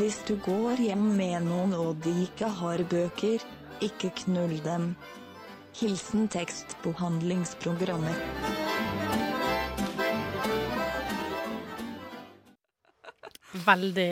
Hvis 0.00 0.22
du 0.24 0.34
går 0.40 0.80
hjem 0.80 1.02
med 1.18 1.44
noen 1.44 1.74
og 1.76 1.98
de 2.04 2.12
ikke 2.24 2.48
har 2.60 2.80
bøker, 2.88 3.42
ikke 3.84 4.08
knull 4.24 4.56
dem. 4.64 4.94
Hilsen 5.76 6.24
tekstbehandlingsprogrammet. 6.32 8.16
Veldig 13.66 14.10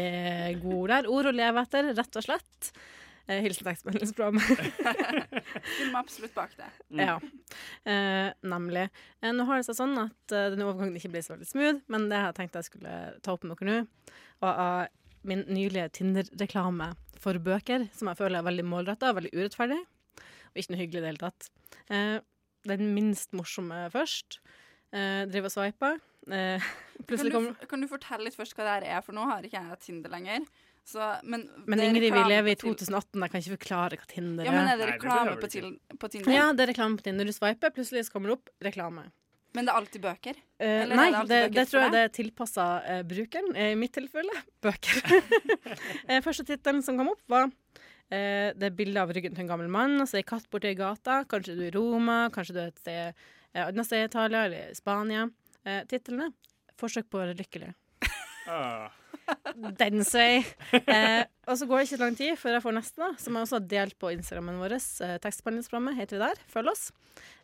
god 0.62 0.88
der. 0.92 1.08
Ord 1.08 1.30
å 1.30 1.34
leve 1.34 1.64
etter, 1.64 1.90
rett 1.96 2.20
og 2.20 2.26
slett. 2.26 2.70
Eh, 3.28 3.42
hilsen 3.44 3.66
tekstbehandlingsprogrammet. 3.68 4.42
Stiller 5.68 5.90
meg 5.92 5.98
absolutt 6.00 6.32
bak 6.36 6.54
det. 6.56 6.68
Mm. 6.88 7.02
Ja, 7.02 7.16
eh, 7.92 8.30
nemlig. 8.48 8.86
Eh, 9.20 9.34
nå 9.36 9.44
har 9.48 9.60
det 9.60 9.66
seg 9.68 9.76
sånn 9.76 9.92
at 10.00 10.32
eh, 10.32 10.46
denne 10.54 10.64
overgangen 10.64 10.96
ikke 10.96 11.10
blir 11.12 11.26
så 11.26 11.34
veldig 11.34 11.48
smooth, 11.50 11.82
men 11.92 12.06
det 12.08 12.16
har 12.22 12.30
jeg 12.30 12.38
tenkt 12.40 12.56
jeg 12.56 12.68
skulle 12.70 12.94
ta 13.24 13.34
opp 13.36 13.44
med 13.44 13.52
dere 13.60 13.68
nå. 13.68 14.14
Og 14.40 14.48
av 14.48 15.28
min 15.28 15.44
nylige 15.50 15.90
Tinder-reklame 15.98 16.92
for 17.20 17.36
bøker, 17.42 17.88
som 17.92 18.08
jeg 18.08 18.20
føler 18.20 18.40
er 18.40 18.46
veldig 18.48 18.64
målretta 18.64 19.10
og 19.12 19.18
veldig 19.18 19.34
urettferdig, 19.36 19.80
og 20.22 20.60
ikke 20.62 20.72
noe 20.72 20.80
hyggelig 20.80 21.00
i 21.00 21.04
det 21.04 21.10
hele 21.12 21.24
tatt. 21.26 21.50
Eh, 21.92 22.16
den 22.68 22.92
minst 22.96 23.36
morsomme 23.36 23.84
først. 23.92 24.38
Eh, 24.88 25.26
driver 25.28 25.50
og 25.50 25.56
sveiper. 25.58 26.00
eh, 26.32 26.64
Kan 27.08 27.28
du, 27.30 27.52
kan 27.68 27.84
du 27.84 27.86
fortelle 27.90 28.24
litt 28.26 28.36
først 28.36 28.56
hva 28.56 28.64
det 28.64 28.72
her 28.78 28.88
er, 28.96 29.04
for 29.04 29.14
nå 29.14 29.22
har 29.28 29.44
ikke 29.44 29.60
jeg 29.60 29.78
Tinder 29.84 30.10
lenger. 30.16 30.48
Så, 30.88 31.04
men 31.22 31.42
Men 31.68 31.80
Ingrid, 31.84 32.00
vi 32.00 32.08
reklame 32.08 32.32
lever 32.32 32.54
i 32.54 32.56
2018, 32.56 33.20
jeg 33.20 33.30
kan 33.32 33.42
ikke 33.42 33.54
forklare 33.58 33.96
hva 34.00 34.06
Tinder 34.08 34.44
er. 34.44 34.48
Ja, 34.48 34.52
men 34.56 34.68
er 34.72 34.78
det 34.78 34.78
det 34.78 34.86
Nei, 34.86 34.86
det 34.88 34.94
reklame 34.94 35.34
på, 35.42 35.48
til, 35.52 35.66
på 36.00 36.08
Tinder? 36.14 36.32
Ja, 36.32 36.46
det 36.56 36.64
er 36.64 36.70
reklame 36.72 36.96
på 36.96 37.04
Tinder. 37.04 37.28
Du 37.28 37.34
swiper, 37.36 37.72
plutselig 37.76 38.06
så 38.06 38.14
kommer 38.14 38.32
det 38.32 38.36
opp 38.38 38.52
reklame. 38.64 39.04
Men 39.56 39.66
det 39.68 39.72
er 39.72 39.80
alltid 39.82 40.04
bøker? 40.04 40.38
Eh, 40.60 40.72
Eller 40.84 40.96
nei, 40.96 41.06
det 41.12 41.20
det, 41.28 41.40
bøker 41.42 41.54
det 41.58 41.64
tror 41.68 41.82
jeg 41.82 41.92
det 41.92 42.00
er 42.06 42.14
tilpassa 42.18 42.66
eh, 42.88 43.02
brukeren. 43.10 43.50
Eh, 43.56 43.72
I 43.74 43.78
mitt 43.80 43.92
tilfelle 43.96 44.40
bøker. 44.64 45.00
eh, 46.08 46.20
første 46.24 46.46
tittelen 46.48 46.80
som 46.86 47.00
kom 47.00 47.10
opp, 47.12 47.20
var 47.32 47.48
eh, 47.48 48.54
det 48.56 48.70
er 48.70 48.76
bilde 48.78 49.02
av 49.02 49.12
ryggen 49.12 49.36
til 49.36 49.44
en 49.44 49.50
gammel 49.52 49.68
mann. 49.72 49.96
Og 50.00 50.08
så 50.08 50.18
er 50.18 50.24
ei 50.24 50.28
katt 50.28 50.48
borti 50.52 50.72
gata. 50.78 51.22
Kanskje 51.28 51.56
du 51.58 51.64
er 51.66 51.72
i 51.72 51.74
Roma, 51.76 52.20
kanskje 52.32 52.56
du 52.56 52.62
er 52.64 52.72
et 52.72 52.80
sted 52.80 53.02
eh, 53.12 53.64
annet 53.66 53.88
sted 53.88 54.04
i 54.04 54.08
Italia 54.08 54.46
eller 54.48 54.72
Spania. 54.78 55.26
Eh, 55.64 55.82
Titlene 55.90 56.30
'Forsøk 56.78 57.08
på 57.10 57.18
å 57.18 57.24
være 57.26 57.36
lykkelig'. 57.40 57.74
Åh. 58.48 58.88
Den 59.78 60.04
søy. 60.06 60.42
eh, 60.78 61.24
Og 61.48 61.56
så 61.58 61.66
går 61.68 61.80
det 61.82 61.86
ikke 61.88 62.00
lang 62.02 62.16
tid 62.18 62.36
før 62.40 62.56
jeg 62.56 62.64
får 62.64 62.74
neste, 62.76 63.00
da, 63.00 63.08
som 63.20 63.34
jeg 63.36 63.46
også 63.46 63.58
har 63.58 63.66
delt 63.72 63.96
på 64.00 64.10
Instagrammen 64.14 64.60
vår. 64.60 64.74
Eh, 65.04 65.16
tekstbehandlingsprogrammet 65.24 65.98
heter 65.98 66.18
vi 66.18 66.22
der. 66.24 66.42
Følg 66.52 66.72
oss. 66.72 66.84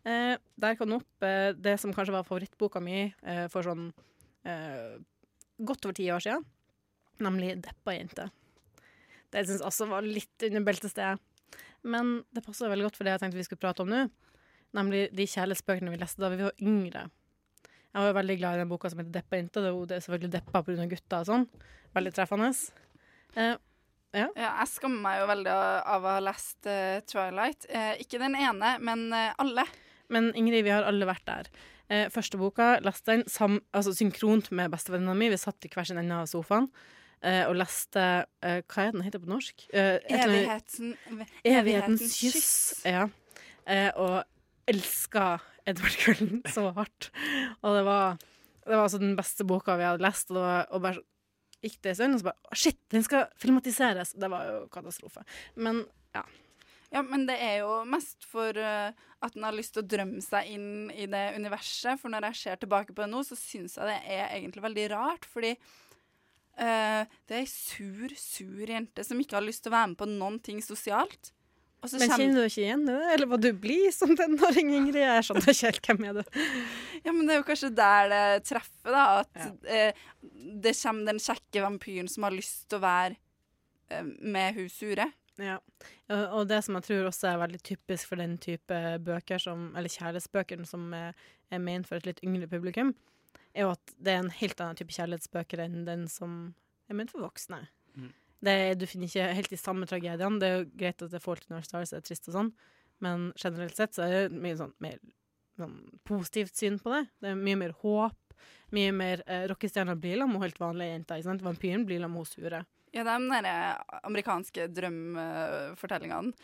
Eh, 0.05 0.35
der 0.61 0.77
kom 0.79 0.93
du 0.93 0.99
opp 1.01 1.27
eh, 1.27 1.53
det 1.57 1.77
som 1.83 1.93
kanskje 1.97 2.15
var 2.17 2.27
favorittboka 2.29 2.83
mi 2.85 2.99
eh, 3.09 3.47
for 3.53 3.67
sånn 3.67 3.89
eh, 4.45 4.97
godt 5.65 5.87
over 5.89 5.97
ti 5.97 6.09
år 6.13 6.25
siden, 6.25 6.45
nemlig 7.25 7.55
'Deppa 7.63 7.95
jente'. 7.97 8.29
Det 9.33 9.45
jeg 9.49 9.61
også 9.67 9.89
var 9.91 10.03
litt 10.07 10.45
under 10.47 10.63
beltestedet. 10.67 11.19
Men 11.85 12.23
det 12.33 12.45
passer 12.45 12.71
veldig 12.71 12.87
godt 12.89 12.97
for 12.97 13.05
det 13.05 13.13
jeg 13.17 13.21
tenkte 13.25 13.39
vi 13.41 13.45
skulle 13.47 13.61
prate 13.65 13.83
om 13.85 13.91
nå, 13.93 14.05
nemlig 14.75 15.09
de 15.13 15.27
kjærlighetsbøkene 15.29 15.93
vi 15.93 16.01
leste 16.01 16.23
da 16.23 16.31
vi 16.33 16.41
var 16.43 16.55
yngre. 16.63 17.09
Jeg 17.95 18.03
var 18.03 18.09
jo 18.11 18.17
veldig 18.19 18.37
glad 18.41 18.57
i 18.57 18.59
den 18.59 18.69
boka 18.73 18.91
som 18.91 18.99
heter 18.99 19.13
'Deppa 19.15 19.37
inte'. 19.39 19.87
Det 19.89 19.97
er 19.97 20.01
selvfølgelig 20.03 20.33
deppa 20.33 20.63
pga. 20.67 20.87
gutta 20.91 21.21
og 21.21 21.27
sånn. 21.27 21.45
Veldig 21.95 22.13
treffende. 22.15 22.51
Eh, 23.37 23.57
Ja, 24.15 24.29
jeg 24.35 24.69
skammer 24.69 25.01
meg 25.03 25.21
jo 25.21 25.27
veldig 25.27 25.51
av 25.87 26.03
å 26.05 26.11
ha 26.15 26.21
lest 26.23 26.67
uh, 26.67 27.01
Twilight. 27.03 27.67
Eh, 27.69 27.97
ikke 27.99 28.19
den 28.23 28.35
ene, 28.39 28.79
men 28.79 29.13
uh, 29.13 29.33
alle. 29.39 29.65
men 30.09 30.33
Ingrid, 30.35 30.63
vi 30.65 30.71
har 30.71 30.85
alle 30.85 31.05
vært 31.07 31.25
der. 31.27 31.49
Eh, 31.91 32.09
første 32.09 32.39
boka 32.39 32.79
leste 32.81 33.07
den 33.11 33.25
sam, 33.29 33.61
altså 33.75 33.91
synkront 33.93 34.51
med 34.53 34.71
bestevenninna 34.71 35.15
mi. 35.19 35.29
Vi 35.31 35.37
satt 35.37 35.65
i 35.65 35.69
hver 35.69 35.85
sin 35.87 35.99
ende 35.99 36.15
av 36.15 36.27
sofaen 36.27 36.69
eh, 37.23 37.45
og 37.49 37.57
leste 37.57 38.25
Hva 38.41 38.87
er 38.87 38.93
den 38.93 39.03
heter 39.03 39.19
på 39.19 39.27
norsk? 39.27 39.67
Annet- 39.75 41.27
Evighetens 41.45 42.15
kyss. 42.17 42.83
Ja. 42.87 43.09
Og 43.97 44.23
elska 44.69 45.41
Edvard 45.71 45.97
Cullen 46.03 46.43
så 46.53 46.69
hardt. 46.77 47.11
Og 47.63 47.77
det 47.79 47.83
var, 47.87 48.17
det 48.65 48.75
var 48.75 48.87
altså 48.87 49.01
den 49.03 49.17
beste 49.19 49.47
boka 49.49 49.77
vi 49.81 49.87
hadde 49.89 50.05
lest. 50.05 50.33
Og, 50.35 50.41
var, 50.41 50.67
og 50.71 50.85
bare 50.85 51.05
gikk 51.65 51.81
det 51.83 51.95
en 51.95 51.99
stund, 51.99 52.17
og 52.17 52.23
så 52.23 52.31
bare 52.31 52.61
Shit, 52.65 52.81
den 52.93 53.05
skal 53.07 53.29
filmatiseres! 53.41 54.15
Det 54.21 54.31
var 54.33 54.49
jo 54.51 54.65
katastrofe. 54.73 55.25
Men 55.57 55.85
Ja, 56.15 56.25
Ja, 56.95 57.01
men 57.03 57.25
det 57.27 57.35
er 57.43 57.57
jo 57.65 57.81
mest 57.91 58.23
for 58.31 58.55
eh, 58.55 58.93
at 59.25 59.35
en 59.35 59.43
har 59.43 59.57
lyst 59.57 59.73
til 59.75 59.83
å 59.83 59.89
drømme 59.89 60.21
seg 60.23 60.53
inn 60.55 60.93
i 60.95 61.09
det 61.11 61.25
universet. 61.35 61.99
For 61.99 62.13
når 62.13 62.29
jeg 62.29 62.39
ser 62.39 62.61
tilbake 62.63 62.95
på 62.95 63.03
det 63.03 63.09
nå, 63.11 63.25
så 63.27 63.35
syns 63.35 63.75
jeg 63.81 63.89
det 63.89 63.97
er 64.15 64.29
egentlig 64.37 64.63
veldig 64.63 64.85
rart. 64.93 65.27
Fordi 65.27 65.51
eh, 65.57 67.01
det 67.03 67.35
er 67.35 67.41
ei 67.41 67.51
sur, 67.51 68.15
sur 68.15 68.71
jente 68.77 69.03
som 69.03 69.19
ikke 69.19 69.41
har 69.41 69.47
lyst 69.47 69.65
til 69.65 69.73
å 69.73 69.79
være 69.79 69.91
med 69.91 69.99
på 70.05 70.11
noen 70.13 70.39
ting 70.45 70.63
sosialt. 70.63 71.33
Og 71.85 71.91
så 71.93 71.99
Men 72.01 72.09
kjenner 72.15 72.39
du 72.41 72.49
ikke 72.49 72.63
igjen 72.63 72.87
det? 72.89 72.97
Eller 73.13 73.29
var 73.29 73.41
du 73.45 73.51
blid 73.61 73.91
som 73.93 74.15
tenåring, 74.17 74.71
Ingrid? 74.73 75.03
Jeg 75.03 75.27
skjønner 75.27 75.51
ikke 75.53 75.69
helt 75.69 75.89
hvem 75.91 76.07
er 76.09 76.17
du. 76.17 76.39
Ja, 77.05 77.13
men 77.13 77.27
det 77.27 77.35
er 77.35 77.43
jo 77.43 77.47
kanskje 77.51 77.71
der 77.77 78.09
det 78.09 78.23
treffer, 78.49 78.95
da. 78.95 79.03
At 79.21 79.69
eh, 79.69 80.07
det 80.65 80.73
kommer 80.79 81.13
den 81.13 81.21
kjekke 81.21 81.67
vampyren 81.67 82.09
som 82.09 82.25
har 82.25 82.33
lyst 82.33 82.65
til 82.71 82.81
å 82.81 82.85
være 82.87 83.19
eh, 83.93 84.09
med 84.25 84.57
hun 84.57 84.73
sure. 84.73 85.11
Ja. 85.37 85.59
Og 86.09 86.47
det 86.49 86.63
som 86.65 86.79
jeg 86.79 86.87
tror 86.87 87.11
også 87.11 87.33
er 87.33 87.41
veldig 87.43 87.61
typisk 87.67 88.09
for 88.09 88.23
den 88.23 88.39
type 88.41 88.81
bøker, 89.05 89.43
som, 89.43 89.73
eller 89.77 89.93
kjærlighetsbøker 89.93 90.65
som 90.69 90.89
er, 90.97 91.13
er 91.53 91.63
ment 91.63 91.91
for 91.91 91.99
et 92.01 92.09
litt 92.09 92.25
yngre 92.25 92.49
publikum, 92.49 92.95
er 93.55 93.67
jo 93.67 93.75
at 93.75 93.97
det 94.01 94.15
er 94.15 94.23
en 94.25 94.35
helt 94.41 94.61
annen 94.63 94.79
type 94.79 94.95
kjærlighetsbøker 94.95 95.67
enn 95.67 95.83
den 95.89 96.09
som 96.09 96.55
er 96.89 96.97
ment 96.97 97.13
for 97.13 97.27
voksne. 97.27 97.67
Mhm. 97.99 98.13
Det, 98.45 98.55
du 98.79 98.85
finner 98.91 99.09
ikke 99.09 99.29
helt 99.39 99.51
de 99.53 99.57
samme 99.61 99.87
tragediene. 99.89 100.39
Det 100.43 100.49
er 100.49 100.57
jo 100.59 100.67
greit 100.77 101.03
at 101.03 101.11
det 101.13 101.19
er 101.21 101.25
Fault 101.25 101.47
in 101.49 101.57
Our 101.57 101.65
Stars 101.67 101.93
er 101.97 102.03
trist 102.05 102.29
og 102.29 102.35
sånn, 102.37 102.51
men 103.05 103.31
generelt 103.41 103.77
sett 103.79 103.97
så 103.97 104.05
er 104.05 104.29
det 104.29 104.37
mye 104.43 104.57
sånn 104.59 104.75
mer 104.85 104.99
sånn 105.59 105.75
positivt 106.05 106.57
syn 106.59 106.77
på 106.83 106.91
det. 106.93 107.05
Det 107.23 107.31
er 107.31 107.39
mye 107.41 107.57
mer 107.61 107.73
håp. 107.81 108.19
Mye 108.75 108.91
mer 108.93 109.23
eh, 109.31 109.45
rockestjerner 109.49 109.95
blir 110.03 110.19
sammen 110.19 110.35
med 110.35 110.43
helt 110.49 110.59
vanlige 110.61 110.91
jenter. 110.97 111.21
Ikke 111.21 111.29
sant? 111.31 111.45
Vampyren 111.47 111.85
blir 111.87 112.03
sammen 112.03 112.17
med 112.19 112.25
hun 112.25 112.33
sure. 112.33 112.61
Ja, 112.95 113.05
det 113.07 113.13
er 113.13 113.23
de 113.23 113.29
der 113.47 114.01
amerikanske 114.05 114.69
drømfortellingene, 114.75 116.35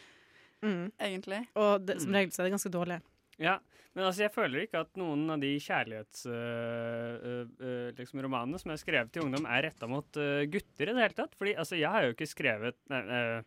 Mm. 0.63 0.93
egentlig. 1.01 1.47
Og 1.57 1.87
det, 1.87 2.01
som 2.03 2.13
regel 2.13 2.31
så 2.33 2.43
er 2.43 2.49
det 2.51 2.53
ganske 2.53 2.71
dårlig. 2.73 3.01
Ja, 3.41 3.57
men 3.97 4.05
altså 4.07 4.23
jeg 4.27 4.35
føler 4.35 4.59
ikke 4.67 4.83
at 4.85 4.93
noen 5.01 5.23
av 5.35 5.39
de 5.43 5.51
kjærlighetsromanene 5.65 7.97
liksom 7.97 8.21
romanene 8.27 8.59
som 8.61 8.71
er 8.75 8.83
skrevet 8.83 9.11
til 9.15 9.25
ungdom, 9.25 9.47
er 9.49 9.65
retta 9.67 9.85
mot 9.91 10.11
øh, 10.21 10.43
gutter 10.53 10.87
i 10.87 10.95
det 10.95 11.03
hele 11.03 11.17
tatt. 11.17 11.33
Fordi 11.41 11.53
altså, 11.59 11.75
jeg 11.81 11.91
har 11.91 12.01
jo 12.07 12.13
ikke 12.15 12.29
skrevet 12.31 12.77
nei, 12.93 13.01
øh, 13.01 13.41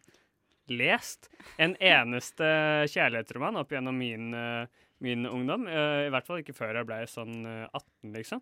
lest 0.74 1.22
en 1.62 1.74
eneste 1.80 2.46
kjærlighetsroman 2.92 3.60
opp 3.62 3.70
gjennom 3.76 3.96
min, 4.00 4.26
øh, 4.34 4.66
min 5.04 5.22
ungdom. 5.30 5.62
øh, 5.68 6.08
I 6.08 6.12
hvert 6.14 6.28
fall 6.28 6.40
ikke 6.44 6.58
før 6.58 6.76
jeg 6.80 6.86
ble 6.90 7.00
sånn 7.12 7.36
øh, 7.46 7.66
18, 7.70 8.14
liksom. 8.18 8.42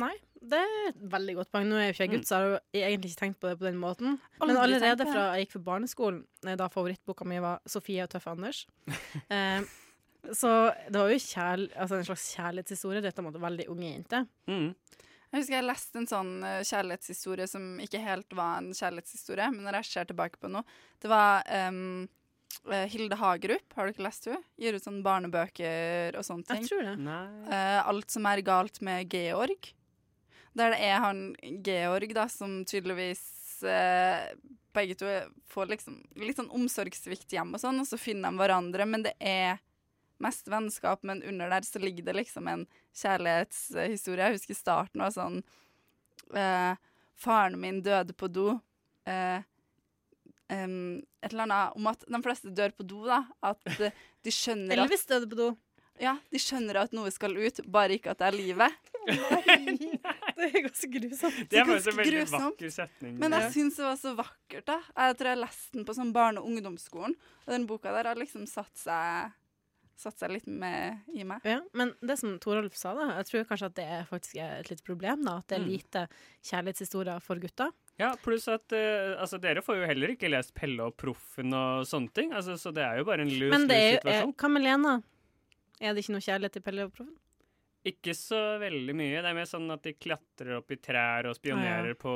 Nei, 0.00 0.14
det 0.40 0.56
er 0.56 0.86
et 0.88 1.00
veldig 1.12 1.34
godt 1.36 1.50
poeng. 1.52 1.66
Nå 1.68 1.76
er 1.76 1.82
jeg 1.84 1.90
jo 1.90 1.94
ikke 1.96 2.04
jeg 2.06 2.12
gutt, 2.14 2.28
så 2.30 2.34
jeg 2.38 2.42
har 2.48 2.54
jeg 2.72 2.84
egentlig 2.94 3.10
ikke 3.12 3.22
tenkt 3.26 3.40
på 3.42 3.48
det 3.50 3.58
på 3.60 3.66
den 3.66 3.76
måten. 3.80 4.08
Men 4.40 4.56
allerede 4.56 5.04
fra 5.04 5.36
jeg 5.36 5.44
gikk 5.44 5.58
på 5.58 5.66
barneskolen, 5.66 6.22
eh, 6.46 6.56
da 6.56 6.70
favorittboka 6.72 7.22
mi 7.28 7.36
var 7.44 7.60
'Sofie 7.68 8.00
og 8.06 8.10
tøffe 8.14 8.32
Anders', 8.32 8.62
eh, 9.36 9.60
så 10.30 10.50
det 10.88 10.98
var 10.98 11.10
jo 11.10 11.18
kjærl 11.18 11.66
altså 11.74 11.98
en 11.98 12.06
slags 12.06 12.26
kjærlighetshistorie 12.36 13.02
retta 13.02 13.24
mot 13.26 13.36
veldig 13.42 13.66
unge 13.72 13.88
jenter. 13.88 14.26
Mm. 14.46 14.68
Jeg 15.32 15.40
husker 15.40 15.56
jeg 15.56 15.66
leste 15.66 15.98
en 15.98 16.08
sånn 16.10 16.32
eh, 16.44 16.60
kjærlighetshistorie 16.68 17.48
som 17.48 17.68
ikke 17.82 18.02
helt 18.04 18.36
var 18.36 18.60
en 18.60 18.70
kjærlighetshistorie, 18.76 19.48
men 19.54 19.64
når 19.66 19.80
jeg 19.80 19.88
ser 19.88 20.10
tilbake 20.10 20.38
på 20.42 20.50
noe 20.52 20.62
Det 21.00 21.08
var 21.10 21.46
eh, 21.48 22.84
Hilde 22.92 23.16
Hagerup, 23.16 23.74
har 23.74 23.88
du 23.88 23.94
ikke 23.94 24.04
lest 24.04 24.28
henne? 24.28 24.42
Gir 24.60 24.76
ut 24.76 24.84
sånne 24.84 25.02
barnebøker 25.06 26.18
og 26.20 26.26
sånne 26.26 26.46
ting. 26.46 26.62
Jeg 26.62 26.70
tror 26.70 26.84
det. 26.90 26.96
Nei 27.00 27.22
Eh, 27.52 27.78
alt 27.80 28.12
som 28.12 28.28
er 28.28 28.44
galt 28.46 28.82
med 28.84 29.08
Georg. 29.12 29.72
Der 30.52 30.74
det 30.74 30.80
er 30.84 31.00
han 31.00 31.30
Georg, 31.64 32.12
da, 32.14 32.26
som 32.28 32.60
tydeligvis 32.68 33.22
uh, 33.64 34.28
Begge 34.76 34.96
to 35.00 35.08
får 35.48 35.70
liksom 35.72 35.96
litt 36.20 36.36
sånn 36.36 36.52
omsorgssvikt 36.52 37.32
hjem 37.32 37.54
og 37.56 37.60
sånn, 37.60 37.80
og 37.80 37.88
så 37.88 37.98
finner 38.00 38.28
de 38.28 38.40
hverandre, 38.40 38.86
men 38.88 39.04
det 39.04 39.14
er 39.20 39.60
mest 40.22 40.48
vennskap, 40.50 41.02
men 41.06 41.22
under 41.26 41.50
der 41.52 41.66
så 41.66 41.82
ligger 41.82 42.08
det 42.08 42.16
liksom 42.20 42.48
en 42.50 42.66
kjærlighetshistorie. 42.96 44.28
Jeg 44.28 44.38
husker 44.38 44.58
starten 44.58 45.02
var 45.04 45.14
sånn 45.14 45.40
eh, 46.36 46.74
Faren 47.22 47.58
min 47.60 47.82
døde 47.84 48.14
på 48.18 48.28
do. 48.32 48.54
Eh, 49.06 49.42
um, 50.48 51.02
et 51.22 51.32
eller 51.32 51.44
annet 51.46 51.76
om 51.78 51.90
at 51.90 52.06
de 52.08 52.22
fleste 52.24 52.54
dør 52.54 52.74
på 52.74 52.86
do, 52.88 53.02
da. 53.06 53.22
At 53.52 53.62
eh, 53.78 53.94
de 54.24 54.34
skjønner 54.34 54.80
at 54.80 54.88
Elvis 54.88 55.06
døde 55.10 55.28
på 55.30 55.38
do. 55.38 55.50
ja, 56.02 56.16
de 56.32 56.40
skjønner 56.42 56.80
at 56.82 56.96
noe 56.96 57.12
skal 57.14 57.36
ut, 57.36 57.60
bare 57.70 57.98
ikke 57.98 58.14
at 58.14 58.22
det 58.22 58.30
er 58.30 58.38
livet. 58.38 58.80
Det 60.42 60.48
er 60.48 60.62
ganske 60.64 60.88
grusomt. 60.90 61.36
Det 61.50 61.58
er 61.60 61.66
faktisk 61.68 61.90
en 61.92 61.98
veldig 62.00 62.14
grusomt. 62.16 62.44
vakker 62.48 62.70
setning. 62.74 63.12
Men 63.20 63.34
jeg 63.36 63.50
syns 63.54 63.76
det 63.78 63.84
var 63.84 63.98
så 64.00 64.12
vakkert, 64.18 64.64
da. 64.66 64.78
Jeg 64.96 65.18
tror 65.20 65.30
jeg 65.30 65.40
leste 65.42 65.76
den 65.76 65.86
på 65.86 65.94
sånn 65.94 66.10
barne- 66.14 66.42
og 66.42 66.48
ungdomsskolen, 66.50 67.14
og 67.44 67.52
den 67.52 67.66
boka 67.68 67.92
der 67.94 68.08
har 68.10 68.18
liksom 68.18 68.48
satt 68.50 68.72
seg, 68.80 69.36
satt 69.96 70.18
seg 70.18 70.30
litt 70.32 70.46
med 70.46 71.00
i 71.14 71.22
meg. 71.24 71.40
Ja, 71.46 71.60
men 71.78 71.92
det 72.00 72.16
som 72.18 72.38
Toralf 72.42 72.74
sa, 72.78 72.94
da, 72.96 73.10
jeg 73.20 73.26
tror 73.28 73.44
kanskje 73.50 73.68
at 73.70 73.74
det 73.78 73.84
er 73.84 74.04
faktisk 74.08 74.36
er 74.42 74.60
et 74.60 74.70
lite 74.72 74.82
problem. 74.86 75.24
da, 75.24 75.36
At 75.38 75.48
det 75.48 75.58
er 75.58 75.64
Mm. 75.64 75.70
lite 75.70 76.08
kjærlighetshistorier 76.42 77.20
for 77.22 77.36
gutter. 77.42 77.70
Ja, 78.00 78.14
pluss 78.24 78.48
at 78.48 78.72
uh, 78.72 79.20
altså, 79.20 79.38
dere 79.38 79.62
får 79.62 79.76
jo 79.82 79.86
heller 79.86 80.08
ikke 80.14 80.30
lest 80.32 80.54
Pelle 80.54 80.80
og 80.88 80.96
Proffen 80.96 81.52
og 81.54 81.84
sånne 81.86 82.10
ting. 82.16 82.32
Altså, 82.32 82.56
så 82.58 82.72
det 82.74 82.82
er 82.82 82.98
jo 82.98 83.04
bare 83.04 83.20
en 83.22 83.28
lus, 83.28 83.52
lus 83.52 83.52
situasjon. 83.52 83.60
Men 83.60 83.68
det 83.68 83.78
er 83.78 84.22
jo 84.22 84.28
eh, 84.30 84.34
Hva 84.40 84.48
med 84.50 84.62
Lena? 84.64 84.94
Er 85.82 85.92
det 85.94 86.04
ikke 86.04 86.14
noe 86.16 86.24
kjærlighet 86.24 86.52
til 86.56 86.62
Pelle 86.62 86.84
og 86.88 86.92
Proffen? 86.96 87.16
Ikke 87.84 88.12
så 88.14 88.38
veldig 88.62 88.94
mye. 88.94 89.22
Det 89.24 89.26
er 89.26 89.34
mer 89.34 89.48
sånn 89.50 89.66
at 89.74 89.82
de 89.82 89.92
klatrer 89.98 90.52
opp 90.60 90.70
i 90.70 90.76
trær 90.78 91.26
og 91.26 91.34
spionerer 91.34 91.96
på 91.98 92.12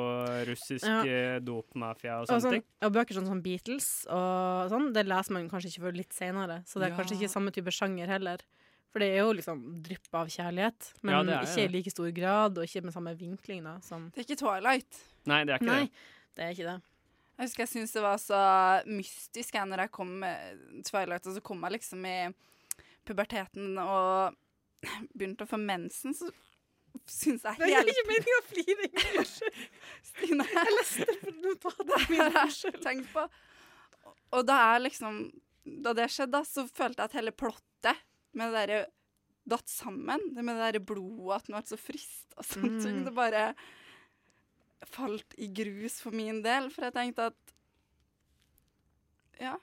russisk 0.46 0.86
Ja. 0.86 1.00
eh, 1.02 1.40
dopmafia 1.42 2.20
og 2.20 2.22
Og, 2.22 2.28
sånne 2.28 2.42
sånn, 2.44 2.52
ting. 2.52 2.64
og 2.82 2.92
bøker 2.94 3.14
sånn 3.18 3.26
som 3.26 3.40
Beatles 3.42 3.88
og 4.06 4.70
sånn, 4.70 4.92
det 4.94 5.06
leser 5.06 5.32
man 5.34 5.48
kanskje 5.50 5.72
ikke 5.74 5.82
før 5.88 5.96
litt 5.96 6.12
senere. 6.14 6.62
Så 6.66 6.78
det 6.78 6.86
er 6.86 6.94
Ja. 6.94 6.96
kanskje 7.02 7.18
ikke 7.18 7.32
samme 7.34 7.50
type 7.50 7.72
sjanger 7.74 8.06
heller. 8.06 8.38
For 8.92 9.00
det 9.00 9.10
er 9.12 9.18
jo 9.26 9.32
liksom 9.34 9.82
drypp 9.82 10.14
av 10.14 10.28
kjærlighet, 10.28 10.92
men 11.02 11.12
Ja, 11.26 11.40
er 11.40 11.44
ikke 11.44 11.64
i 11.64 11.68
like 11.68 11.90
stor 11.90 12.10
grad, 12.14 12.56
og 12.58 12.64
ikke 12.64 12.84
med 12.84 12.94
samme 12.94 13.16
vinkling 13.18 13.64
da, 13.64 13.78
som 13.80 14.10
Det 14.14 14.22
er 14.22 14.34
ikke 14.34 14.38
Twilight. 14.38 15.02
Nei, 15.26 15.44
det 15.44 15.50
er 15.54 15.58
ikke 15.58 15.66
Nei, 15.66 15.80
det. 15.82 15.90
det 16.36 16.44
er 16.44 16.50
ikke 16.54 16.72
det. 16.72 16.82
Jeg 17.38 17.48
husker 17.48 17.58
jeg 17.58 17.68
syntes 17.68 17.92
det 17.92 18.02
var 18.02 18.16
så 18.16 18.86
mystisk 18.86 19.52
jeg, 19.52 19.66
når 19.68 19.76
jeg 19.78 19.90
kom 19.90 20.20
med 20.20 20.84
Twilight, 20.84 21.26
og 21.26 21.34
så 21.34 21.42
kom 21.42 21.60
jeg 21.62 21.72
liksom 21.72 22.06
i 22.06 22.32
puberteten 23.04 23.76
og 23.78 24.34
begynte 25.14 25.44
å 25.46 25.50
få 25.50 25.58
mensen, 25.60 26.14
så 26.14 26.28
syns 27.06 27.42
jeg 27.44 27.58
Det 27.60 27.70
er 27.76 27.90
ikke 27.92 28.06
meningen 28.08 28.38
å 28.38 28.44
flire. 28.48 28.88
Unnskyld. 29.20 29.62
Stine. 30.10 30.46
Jeg 30.52 30.74
leste 30.78 31.06
notatene 31.42 31.98
mine. 32.10 33.08
på. 33.12 33.26
Og 34.36 34.46
da 34.48 34.56
jeg 34.72 34.84
liksom 34.88 35.18
Da 35.84 35.92
det 35.98 36.06
skjedde, 36.14 36.40
så 36.46 36.64
følte 36.70 37.02
jeg 37.02 37.10
at 37.10 37.16
hele 37.18 37.32
plottet 37.34 37.98
med 38.36 38.52
det 38.52 38.60
derre 38.62 38.80
datt 39.46 39.68
sammen. 39.70 40.20
Det 40.34 40.42
med 40.44 40.56
det 40.58 40.62
derre 40.72 40.84
blodet, 40.86 41.36
at 41.40 41.46
den 41.48 41.56
ble 41.56 41.66
så 41.66 41.78
frist 41.78 42.34
og 42.36 42.44
sånne 42.46 42.70
Mm. 42.76 42.82
ting. 42.82 43.04
Det 43.06 43.14
bare 43.14 43.42
falt 44.86 45.34
i 45.38 45.46
grus 45.48 46.00
for 46.02 46.10
min 46.14 46.42
del, 46.42 46.68
for 46.70 46.84
jeg 46.86 46.94
tenkte 46.94 47.26
at 47.32 47.52
Ja. 49.40 49.56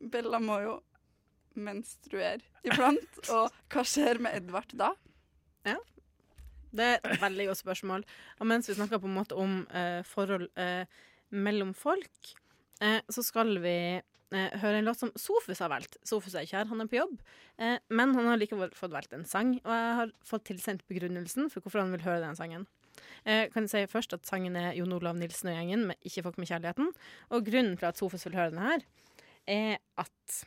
Bella 0.00 0.38
må 0.40 0.60
jo 0.62 0.74
menstruere 1.62 2.42
iblant. 2.66 3.20
og 3.34 3.54
hva 3.72 3.84
skjer 3.86 4.20
med 4.22 4.36
Edvard 4.38 4.74
da? 4.78 4.92
Ja. 5.68 5.78
Det 6.68 6.84
er 6.84 6.98
et 7.00 7.22
veldig 7.22 7.48
godt 7.50 7.62
spørsmål. 7.62 8.04
Og 8.38 8.50
mens 8.50 8.68
vi 8.68 8.76
snakker 8.76 9.00
på 9.00 9.08
en 9.08 9.16
måte 9.16 9.38
om 9.38 9.62
eh, 9.72 10.02
forhold 10.06 10.48
eh, 10.60 10.84
mellom 11.32 11.72
folk, 11.76 12.32
eh, 12.84 13.00
så 13.08 13.24
skal 13.24 13.54
vi 13.64 13.76
eh, 13.96 14.58
høre 14.60 14.80
en 14.80 14.88
låt 14.88 15.00
som 15.00 15.12
Sofus 15.16 15.62
har 15.64 15.72
valgt. 15.72 15.96
Sofus 16.06 16.36
er 16.36 16.44
ikke 16.44 16.60
her, 16.60 16.68
han 16.68 16.84
er 16.84 16.90
på 16.90 17.00
jobb. 17.00 17.16
Eh, 17.56 17.78
men 17.88 18.12
han 18.16 18.28
har 18.28 18.40
likevel 18.40 18.74
fått 18.76 18.92
valgt 18.92 19.16
en 19.16 19.24
sang, 19.28 19.56
og 19.64 19.72
jeg 19.72 19.96
har 20.02 20.12
fått 20.28 20.48
tilsendt 20.50 20.84
begrunnelsen 20.90 21.48
for 21.52 21.64
hvorfor 21.64 21.84
han 21.84 21.94
vil 21.96 22.04
høre 22.04 22.26
den 22.26 22.36
sangen. 22.38 22.68
Eh, 23.24 23.48
kan 23.52 23.66
jeg 23.66 23.72
si 23.72 23.82
først 23.90 24.14
at 24.16 24.26
Sangen 24.26 24.56
er 24.58 24.72
Jon 24.76 24.92
Olav 24.96 25.16
Nilsen 25.18 25.50
og 25.52 25.56
gjengen 25.58 25.86
med 25.90 25.96
'Ikke 26.02 26.22
folk 26.22 26.38
med 26.38 26.48
kjærligheten'. 26.48 26.92
Og 27.30 27.44
grunnen 27.46 27.76
til 27.78 27.86
at 27.86 27.98
Sofus 27.98 28.24
vil 28.26 28.34
høre 28.34 28.50
den 28.50 28.58
her, 28.58 28.80
er 29.46 29.78
at 29.96 30.44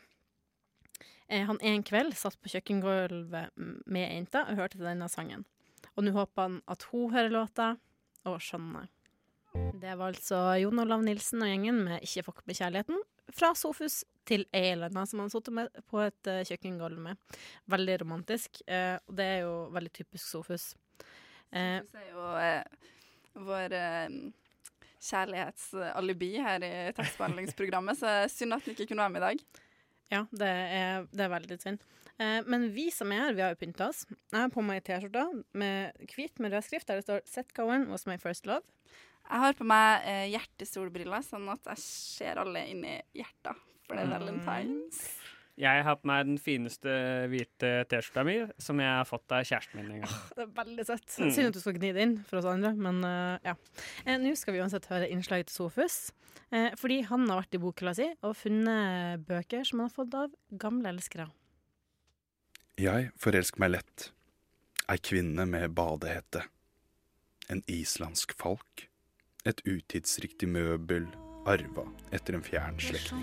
han 1.31 1.59
en 1.61 1.83
kveld 1.87 2.15
satt 2.19 2.35
på 2.41 2.51
kjøkkengulvet 2.51 3.55
med 3.85 4.03
ei 4.03 4.23
og 4.41 4.57
hørte 4.57 4.77
til 4.77 4.87
denne 4.89 5.07
sangen. 5.11 5.45
Og 5.95 6.05
nå 6.05 6.13
håper 6.15 6.47
han 6.47 6.57
at 6.71 6.83
hun 6.91 7.11
hører 7.13 7.31
låta 7.31 7.69
og 8.27 8.41
skjønner. 8.43 8.89
Det 9.51 9.95
var 9.99 10.13
altså 10.13 10.37
Jon 10.61 10.79
Olav 10.79 11.01
Nilsen 11.03 11.43
og 11.43 11.49
gjengen 11.49 11.83
med 11.83 12.01
'Ikke 12.01 12.23
fuck 12.23 12.45
med 12.47 12.55
kjærligheten' 12.55 13.01
fra 13.35 13.53
Sofus 13.55 14.03
til 14.27 14.45
ei 14.53 14.75
som 14.75 15.19
han 15.19 15.29
satt 15.29 15.49
på 15.89 16.03
et 16.03 16.27
eh, 16.27 16.43
kjøkkengulv 16.47 16.99
med. 16.99 17.17
Veldig 17.71 18.01
romantisk, 18.01 18.61
eh, 18.67 18.97
og 19.07 19.15
det 19.17 19.25
er 19.25 19.39
jo 19.45 19.69
veldig 19.73 19.91
typisk 19.91 20.25
Sofus. 20.25 20.75
Eh, 21.51 21.81
Sofus 21.81 21.99
er 22.01 22.11
jo 22.11 22.27
eh, 22.39 22.63
vår 23.47 23.75
eh, 23.77 24.09
kjærlighetsalibi 25.01 26.31
her 26.37 26.63
i 26.63 26.73
tekstbehandlingsprogrammet, 26.97 27.97
så 27.97 28.15
synd 28.29 28.53
at 28.53 28.65
han 28.65 28.75
ikke 28.75 28.91
kunne 28.91 29.07
være 29.07 29.15
med 29.15 29.21
i 29.21 29.27
dag. 29.29 29.60
Ja, 30.11 30.25
det 30.31 30.47
er, 30.47 31.07
det 31.11 31.25
er 31.25 31.31
veldig 31.31 31.57
synd. 31.61 31.79
Eh, 32.19 32.41
men 32.45 32.67
vi 32.75 32.89
som 32.93 33.11
er 33.15 33.23
her, 33.25 33.33
vi 33.37 33.41
har 33.45 33.53
jo 33.55 33.59
pynta 33.63 33.87
oss. 33.89 34.03
Jeg 34.31 34.39
har 34.43 34.51
på 34.53 34.61
meg 34.65 34.83
T-skjorta 34.85 35.23
med 35.57 36.05
hvit 36.13 36.39
med 36.43 36.51
rød 36.53 36.67
skrift 36.67 36.87
der 36.91 36.99
det 36.99 37.05
står 37.07 37.21
'Set 37.25 37.53
Cohen 37.57 37.87
was 37.89 38.05
my 38.05 38.17
first 38.17 38.45
love'. 38.45 38.67
Jeg 39.31 39.39
har 39.39 39.53
på 39.53 39.63
meg 39.63 40.01
eh, 40.05 40.27
hjertesolbriller, 40.33 41.23
sånn 41.23 41.47
at 41.53 41.63
jeg 41.71 41.77
ser 41.77 42.35
alle 42.41 42.65
inni 42.67 42.97
hjertet, 43.15 43.55
for 43.87 43.95
det 43.95 44.03
er 44.03 44.07
Mm. 44.11 44.19
valentines. 44.19 45.20
Jeg 45.61 45.83
har 45.85 45.97
på 45.99 46.09
meg 46.09 46.25
den 46.25 46.37
fineste 46.41 46.93
hvite 47.29 47.69
T-skjorta 47.89 48.23
mi, 48.25 48.37
som 48.61 48.79
jeg 48.81 48.89
har 48.89 49.05
fått 49.05 49.33
av 49.35 49.43
kjæresten 49.45 49.77
min 49.77 49.91
en 49.93 50.01
gang. 50.01 50.15
Det 50.33 50.45
er 50.47 50.53
veldig 50.57 50.85
søtt. 50.87 51.09
Mm. 51.21 51.33
Synd 51.35 51.49
at 51.51 51.57
du 51.57 51.61
skal 51.61 51.75
gni 51.77 51.91
det 51.93 52.05
inn 52.07 52.15
for 52.25 52.39
oss 52.39 52.47
andre, 52.49 52.71
men 52.73 53.03
uh, 53.05 53.35
ja. 53.45 53.53
Eh, 54.05 54.17
Nå 54.21 54.33
skal 54.39 54.55
vi 54.55 54.63
uansett 54.63 54.89
høre 54.89 55.09
innslaget 55.13 55.51
til 55.51 55.59
Sofus. 55.59 55.99
eh, 56.49 56.71
fordi 56.81 57.01
han 57.11 57.27
har 57.29 57.43
vært 57.43 57.59
i 57.59 57.61
bokhylla 57.61 57.93
si 57.97 58.09
og 58.25 58.33
funnet 58.39 59.21
bøker 59.27 59.67
som 59.67 59.83
han 59.83 59.91
har 59.91 59.95
fått 59.99 60.17
av 60.17 60.33
gamle 60.65 60.95
elskere. 60.95 61.29
Jeg 62.81 63.11
forelsker 63.21 63.61
meg 63.61 63.75
lett. 63.75 64.09
Ei 64.89 64.97
kvinne 64.97 65.45
med 65.45 65.75
badehette. 65.77 66.47
En 67.53 67.61
islandsk 67.69 68.33
falk. 68.39 68.87
Et 69.45 69.61
utidsriktig 69.67 70.49
møbel 70.49 71.05
arva 71.45 71.85
etter 72.11 72.33
en 72.37 72.43
fjern 72.43 72.79
slekt. 72.79 73.13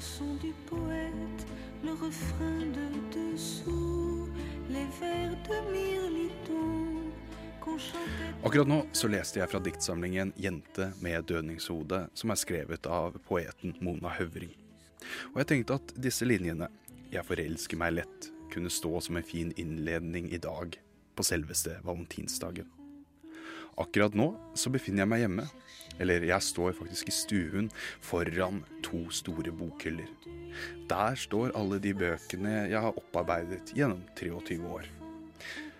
Akkurat 8.42 8.68
nå 8.68 8.78
så 8.92 9.10
leste 9.10 9.40
jeg 9.40 9.50
fra 9.50 9.60
diktsamlingen 9.62 10.32
'Jente 10.36 10.92
med 11.02 11.28
dødningshode', 11.30 12.08
som 12.14 12.30
er 12.30 12.40
skrevet 12.40 12.86
av 12.86 13.18
poeten 13.28 13.76
Mona 13.80 14.10
Høvring. 14.18 14.54
Og 15.34 15.38
jeg 15.42 15.46
tenkte 15.52 15.78
at 15.78 15.94
disse 15.94 16.26
linjene, 16.26 16.68
'Jeg 17.12 17.24
forelsker 17.24 17.76
meg 17.76 17.92
lett', 17.92 18.30
kunne 18.50 18.70
stå 18.70 19.00
som 19.00 19.16
en 19.16 19.22
fin 19.22 19.52
innledning 19.56 20.32
i 20.32 20.38
dag, 20.38 20.78
på 21.16 21.22
selveste 21.22 21.78
valentinsdagen. 21.84 22.66
Akkurat 23.78 24.14
nå 24.14 24.32
så 24.58 24.70
befinner 24.70 25.04
jeg 25.04 25.08
meg 25.08 25.20
hjemme. 25.22 25.44
Eller 25.98 26.26
jeg 26.28 26.44
står 26.44 26.76
faktisk 26.78 27.08
i 27.10 27.14
stuen 27.14 27.70
foran 28.04 28.62
to 28.86 29.06
store 29.14 29.54
bokhyller. 29.54 30.10
Der 30.90 31.18
står 31.18 31.54
alle 31.58 31.80
de 31.82 31.94
bøkene 31.96 32.68
jeg 32.70 32.80
har 32.84 32.96
opparbeidet 32.96 33.74
gjennom 33.76 34.04
23 34.18 34.60
år. 34.68 34.88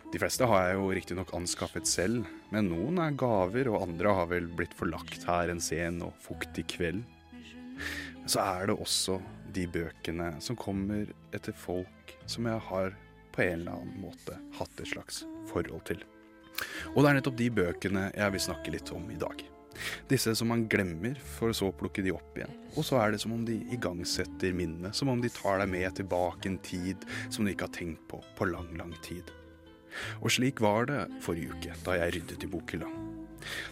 De 0.08 0.20
fleste 0.20 0.46
har 0.48 0.70
jeg 0.70 0.76
jo 0.78 0.92
riktignok 0.96 1.32
anskaffet 1.36 1.88
selv, 1.88 2.24
men 2.48 2.70
noen 2.70 3.00
er 3.04 3.16
gaver, 3.18 3.68
og 3.68 3.82
andre 3.84 4.14
har 4.16 4.30
vel 4.30 4.46
blitt 4.56 4.76
forlagt 4.76 5.26
her 5.28 5.52
en 5.52 5.60
sen 5.60 6.00
og 6.06 6.14
fuktig 6.24 6.64
kveld. 6.72 7.02
Så 8.24 8.40
er 8.40 8.70
det 8.70 8.78
også 8.80 9.18
de 9.52 9.66
bøkene 9.68 10.30
som 10.44 10.56
kommer 10.56 11.10
etter 11.36 11.52
folk 11.56 12.14
som 12.28 12.48
jeg 12.48 12.64
har 12.70 12.96
på 13.34 13.44
en 13.44 13.60
eller 13.60 13.76
annen 13.76 14.00
måte 14.02 14.38
hatt 14.56 14.80
et 14.80 14.90
slags 14.94 15.22
forhold 15.52 15.84
til. 15.88 16.00
Og 16.94 17.02
det 17.02 17.10
er 17.10 17.20
nettopp 17.20 17.38
de 17.38 17.52
bøkene 17.60 18.08
jeg 18.14 18.34
vil 18.34 18.46
snakke 18.48 18.72
litt 18.74 18.92
om 18.96 19.04
i 19.12 19.20
dag. 19.20 19.44
Disse 20.10 20.34
som 20.38 20.50
man 20.52 20.66
glemmer, 20.70 21.18
for 21.38 21.54
så 21.56 21.70
å 21.70 21.76
plukke 21.76 22.04
de 22.04 22.14
opp 22.14 22.38
igjen. 22.38 22.54
Og 22.76 22.86
så 22.86 23.00
er 23.02 23.14
det 23.14 23.22
som 23.22 23.34
om 23.36 23.44
de 23.46 23.58
igangsetter 23.74 24.54
minnet, 24.56 24.96
som 24.96 25.10
om 25.12 25.20
de 25.22 25.30
tar 25.32 25.62
deg 25.62 25.72
med 25.72 25.98
tilbake 26.00 26.50
en 26.50 26.60
tid 26.64 27.06
som 27.28 27.44
du 27.44 27.52
ikke 27.52 27.68
har 27.68 27.76
tenkt 27.76 28.06
på 28.10 28.22
på 28.38 28.48
lang, 28.50 28.70
lang 28.78 28.94
tid. 29.04 29.30
Og 30.20 30.30
slik 30.32 30.60
var 30.62 30.88
det 30.90 31.06
forrige 31.24 31.54
uke, 31.54 31.76
da 31.86 31.96
jeg 31.98 32.18
ryddet 32.18 32.44
i 32.44 32.50
bokhylla. 32.50 32.90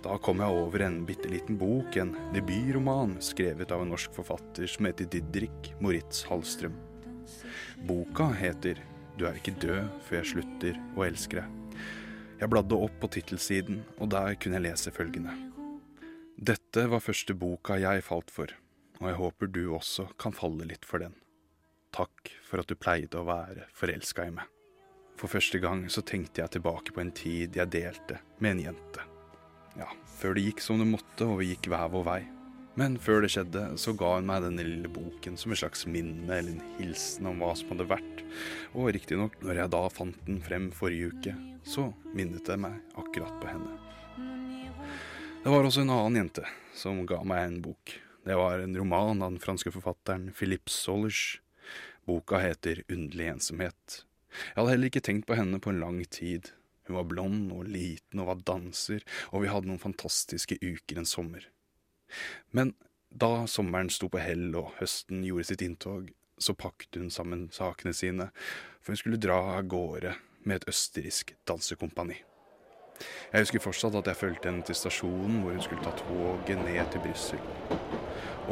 Da 0.04 0.16
kom 0.22 0.40
jeg 0.40 0.58
over 0.62 0.84
en 0.86 1.00
bitte 1.06 1.30
liten 1.30 1.58
bok, 1.60 1.96
en 1.98 2.14
debutroman 2.34 3.16
skrevet 3.24 3.72
av 3.74 3.82
en 3.82 3.92
norsk 3.94 4.14
forfatter 4.16 4.70
som 4.70 4.88
heter 4.88 5.10
Didrik 5.12 5.72
Moritz 5.82 6.24
Hallstrøm. 6.30 6.76
Boka 7.86 8.30
heter 8.38 8.80
Du 9.18 9.26
er 9.26 9.38
ikke 9.38 9.56
død 9.62 9.86
før 10.06 10.20
jeg 10.20 10.32
slutter 10.34 10.80
å 10.96 11.06
elske 11.06 11.40
deg. 11.40 11.84
Jeg 12.36 12.52
bladde 12.52 12.76
opp 12.76 12.98
på 13.00 13.08
tittelsiden, 13.16 13.80
og 13.96 14.10
der 14.12 14.36
kunne 14.36 14.58
jeg 14.58 14.68
lese 14.68 14.92
følgende. 14.92 15.32
Dette 16.36 16.82
var 16.92 17.00
første 17.00 17.32
boka 17.32 17.78
jeg 17.80 18.02
falt 18.04 18.28
for, 18.28 18.50
og 19.00 19.06
jeg 19.08 19.16
håper 19.16 19.48
du 19.48 19.62
også 19.72 20.04
kan 20.20 20.34
falle 20.36 20.66
litt 20.68 20.84
for 20.84 21.00
den. 21.00 21.14
Takk 21.96 22.28
for 22.44 22.60
at 22.60 22.68
du 22.68 22.76
pleide 22.76 23.16
å 23.16 23.24
være 23.24 23.64
forelska 23.72 24.26
i 24.28 24.34
meg. 24.36 24.44
For 25.16 25.32
første 25.32 25.56
gang 25.62 25.86
så 25.88 26.04
tenkte 26.04 26.42
jeg 26.42 26.58
tilbake 26.58 26.92
på 26.92 27.00
en 27.00 27.14
tid 27.16 27.56
jeg 27.56 27.72
delte 27.72 28.20
med 28.36 28.50
en 28.58 28.62
jente. 28.66 29.06
Ja, 29.80 29.88
før 30.18 30.36
det 30.36 30.44
gikk 30.50 30.60
som 30.60 30.82
det 30.82 30.90
måtte 30.90 31.24
og 31.24 31.40
vi 31.40 31.54
gikk 31.54 31.70
hver 31.72 31.88
vår 31.96 32.06
vei. 32.10 32.20
Men 32.76 33.00
før 33.00 33.24
det 33.24 33.32
skjedde, 33.32 33.64
så 33.80 33.96
ga 33.96 34.18
hun 34.18 34.28
meg 34.28 34.44
denne 34.44 34.68
lille 34.68 34.92
boken 34.92 35.40
som 35.40 35.56
et 35.56 35.62
slags 35.62 35.88
minne 35.88 36.28
eller 36.28 36.52
en 36.52 36.76
hilsen 36.76 37.32
om 37.32 37.40
hva 37.40 37.54
som 37.56 37.72
hadde 37.72 37.88
vært. 37.96 38.24
Og 38.76 38.92
riktignok, 38.92 39.40
når 39.40 39.64
jeg 39.64 39.72
da 39.78 39.84
fant 39.88 40.24
den 40.28 40.44
frem 40.44 40.68
forrige 40.68 41.16
uke, 41.16 41.36
så 41.64 41.88
minnet 42.12 42.44
det 42.44 42.60
meg 42.60 42.76
akkurat 43.00 43.40
på 43.40 43.54
henne. 43.56 43.85
Det 45.46 45.50
var 45.52 45.62
også 45.62 45.84
en 45.84 45.90
annen 45.94 46.16
jente 46.18 46.42
som 46.74 47.04
ga 47.06 47.20
meg 47.22 47.44
en 47.44 47.60
bok. 47.62 47.92
Det 48.26 48.34
var 48.34 48.58
en 48.58 48.72
roman 48.74 49.20
av 49.22 49.28
den 49.30 49.38
franske 49.38 49.70
forfatteren 49.70 50.32
Philippe 50.34 50.72
Solers. 50.74 51.38
Boka 52.02 52.40
heter 52.42 52.80
Underlig 52.90 53.28
ensomhet. 53.30 54.00
Jeg 54.32 54.56
hadde 54.56 54.72
heller 54.72 54.90
ikke 54.90 55.04
tenkt 55.06 55.28
på 55.30 55.38
henne 55.38 55.62
på 55.62 55.70
en 55.70 55.78
lang 55.84 56.02
tid. 56.10 56.50
Hun 56.90 56.98
var 56.98 57.06
blond 57.14 57.54
og 57.54 57.70
liten 57.70 58.24
og 58.24 58.32
var 58.32 58.42
danser, 58.50 59.06
og 59.30 59.46
vi 59.46 59.54
hadde 59.54 59.70
noen 59.70 59.84
fantastiske 59.86 60.58
uker 60.66 60.98
en 60.98 61.06
sommer. 61.06 61.46
Men 62.50 62.74
da 63.14 63.46
sommeren 63.46 63.94
sto 63.94 64.10
på 64.10 64.26
hell 64.26 64.48
og 64.50 64.74
høsten 64.82 65.22
gjorde 65.30 65.52
sitt 65.52 65.62
inntog, 65.62 66.10
så 66.42 66.58
pakket 66.58 66.98
hun 66.98 67.12
sammen 67.14 67.52
sakene 67.54 67.94
sine, 67.94 68.32
for 68.82 68.96
hun 68.96 69.04
skulle 69.06 69.22
dra 69.22 69.44
av 69.60 69.70
gårde 69.70 70.18
med 70.42 70.58
et 70.64 70.72
østerriksk 70.74 71.36
dansekompani. 71.46 72.24
Jeg 73.32 73.44
husker 73.44 73.62
fortsatt 73.62 73.98
at 73.98 74.10
jeg 74.10 74.20
fulgte 74.20 74.50
henne 74.50 74.64
til 74.66 74.78
stasjonen 74.78 75.42
hvor 75.42 75.56
hun 75.56 75.64
skulle 75.64 75.84
ta 75.84 75.92
toget 75.98 76.62
ned 76.62 76.92
til 76.92 77.04
Brussel. 77.04 77.42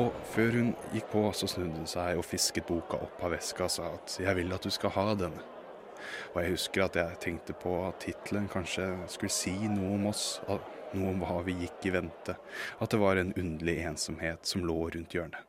Og 0.00 0.14
før 0.34 0.58
hun 0.58 0.70
gikk 0.92 1.10
på, 1.12 1.24
så 1.32 1.46
snudde 1.50 1.78
hun 1.78 1.90
seg 1.90 2.18
og 2.18 2.26
fisket 2.26 2.66
boka 2.66 2.98
opp 3.06 3.22
av 3.24 3.36
veska 3.36 3.68
og 3.68 3.70
sa 3.70 3.90
at 3.94 4.16
'jeg 4.20 4.36
vil 4.36 4.52
at 4.52 4.64
du 4.64 4.70
skal 4.70 4.90
ha 4.90 5.14
denne'. 5.14 5.44
Og 6.34 6.42
jeg 6.42 6.50
husker 6.50 6.84
at 6.84 6.96
jeg 6.96 7.20
tenkte 7.20 7.52
på 7.52 7.88
at 7.88 8.00
tittelen 8.00 8.48
kanskje 8.48 8.86
skulle 9.08 9.30
si 9.30 9.54
noe 9.68 9.94
om 9.94 10.06
oss, 10.06 10.40
noe 10.48 11.10
om 11.10 11.22
hva 11.24 11.42
vi 11.46 11.56
gikk 11.64 11.86
i 11.86 11.94
vente, 11.94 12.36
at 12.80 12.90
det 12.90 13.00
var 13.00 13.16
en 13.16 13.32
underlig 13.32 13.78
ensomhet 13.86 14.46
som 14.46 14.64
lå 14.66 14.90
rundt 14.94 15.16
hjørnet. 15.16 15.40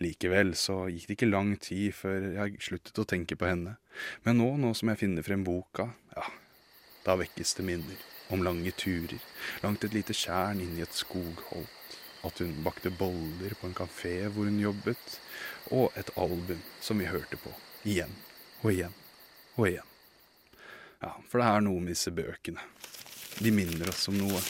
Likevel 0.00 0.54
så 0.56 0.86
gikk 0.88 1.06
det 1.08 1.16
ikke 1.18 1.28
lang 1.28 1.56
tid 1.60 1.92
før 1.92 2.30
jeg 2.32 2.60
sluttet 2.64 2.98
å 3.02 3.04
tenke 3.04 3.36
på 3.36 3.50
henne, 3.50 3.76
men 4.24 4.40
nå, 4.40 4.56
nå 4.56 4.72
som 4.74 4.88
jeg 4.88 5.02
finner 5.02 5.26
frem 5.26 5.44
boka, 5.44 5.90
ja, 6.16 6.24
Da 7.04 7.16
vekkes 7.16 7.54
det 7.58 7.66
minner 7.66 8.06
om 8.30 8.44
lange 8.44 8.70
turer 8.76 9.18
langt 9.64 9.84
et 9.84 9.94
lite 9.96 10.14
tjern 10.16 10.60
inn 10.62 10.76
i 10.78 10.84
et 10.84 10.96
skogholt. 10.96 11.76
At 12.26 12.42
hun 12.42 12.58
bakte 12.64 12.92
boller 12.92 13.54
på 13.56 13.70
en 13.70 13.76
kafé 13.76 14.16
hvor 14.28 14.44
hun 14.44 14.58
jobbet, 14.60 15.14
og 15.72 15.94
et 15.96 16.10
album 16.20 16.60
som 16.84 17.00
vi 17.00 17.08
hørte 17.08 17.38
på 17.40 17.52
igjen 17.88 18.12
og 18.60 18.74
igjen 18.74 18.96
og 19.56 19.70
igjen. 19.70 19.86
Ja, 21.00 21.14
for 21.30 21.40
det 21.40 21.46
er 21.48 21.64
noe 21.64 21.80
med 21.80 21.94
disse 21.94 22.12
bøkene. 22.12 22.60
De 23.40 23.52
minner 23.56 23.88
oss 23.88 24.04
om 24.12 24.18
noe. 24.20 24.42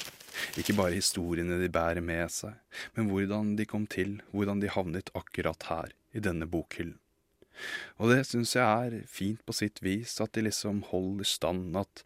Ikke 0.58 0.74
bare 0.74 0.96
historiene 0.96 1.60
de 1.60 1.68
bærer 1.70 2.02
med 2.02 2.26
seg, 2.34 2.56
men 2.96 3.06
hvordan 3.10 3.54
de 3.58 3.66
kom 3.70 3.84
til, 3.86 4.16
hvordan 4.34 4.62
de 4.62 4.72
havnet 4.72 5.12
akkurat 5.14 5.68
her, 5.68 5.94
i 6.10 6.22
denne 6.24 6.48
bokhyllen. 6.50 6.96
Og 7.98 8.12
det 8.12 8.24
syns 8.28 8.54
jeg 8.56 8.66
er 8.66 9.08
fint 9.10 9.42
på 9.46 9.56
sitt 9.56 9.82
vis, 9.84 10.18
at 10.22 10.32
de 10.36 10.46
liksom 10.46 10.84
holder 10.90 11.28
stand, 11.28 11.76
at 11.78 12.04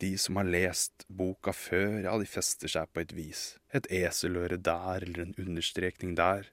de 0.00 0.14
som 0.18 0.38
har 0.40 0.48
lest 0.48 1.04
boka 1.12 1.52
før, 1.54 2.00
ja, 2.06 2.14
de 2.16 2.28
fester 2.28 2.70
seg 2.72 2.88
på 2.92 3.02
et 3.04 3.12
vis. 3.16 3.42
Et 3.76 3.86
eseløre 4.00 4.56
der, 4.56 5.04
eller 5.04 5.26
en 5.26 5.36
understrekning 5.38 6.16
der. 6.18 6.48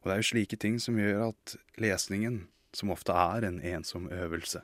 Og 0.00 0.08
det 0.08 0.14
er 0.14 0.22
jo 0.22 0.30
slike 0.30 0.58
ting 0.60 0.78
som 0.80 0.98
gjør 1.00 1.28
at 1.30 1.56
lesningen, 1.80 2.46
som 2.72 2.92
ofte 2.94 3.12
er 3.12 3.44
en 3.44 3.60
ensom 3.60 4.08
øvelse, 4.12 4.62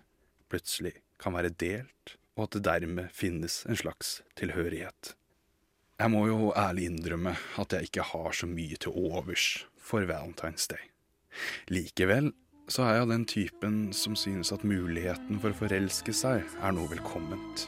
plutselig 0.48 0.94
kan 1.20 1.36
være 1.36 1.52
delt, 1.60 2.16
og 2.38 2.46
at 2.46 2.56
det 2.56 2.66
dermed 2.68 3.12
finnes 3.12 3.64
en 3.68 3.76
slags 3.76 4.20
tilhørighet. 4.38 5.14
Jeg 5.98 6.12
må 6.14 6.22
jo 6.28 6.52
ærlig 6.54 6.86
innrømme 6.86 7.34
at 7.58 7.74
jeg 7.74 7.88
ikke 7.88 8.06
har 8.12 8.36
så 8.36 8.46
mye 8.46 8.76
til 8.78 8.94
overs 8.94 9.66
for 9.74 10.06
Valentine's 10.06 10.68
Day. 10.70 10.84
Likevel 11.68 12.30
så 12.68 12.84
er 12.84 12.98
jeg 12.98 13.04
av 13.06 13.12
den 13.12 13.24
typen 13.28 13.76
som 13.96 14.16
synes 14.18 14.52
at 14.52 14.64
muligheten 14.66 15.40
for 15.40 15.54
å 15.54 15.60
forelske 15.62 16.12
seg 16.16 16.44
er 16.44 16.74
noe 16.76 16.90
velkomment. 16.90 17.64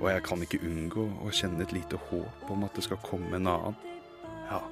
Og 0.00 0.08
jeg 0.10 0.24
kan 0.26 0.42
ikke 0.42 0.62
unngå 0.66 1.04
å 1.22 1.30
kjenne 1.34 1.62
et 1.62 1.74
lite 1.76 2.00
håp 2.08 2.50
om 2.50 2.64
at 2.66 2.74
det 2.74 2.86
skal 2.88 3.00
komme 3.04 3.38
en 3.38 3.50
annen. 3.50 3.78
Ja, 4.48 4.62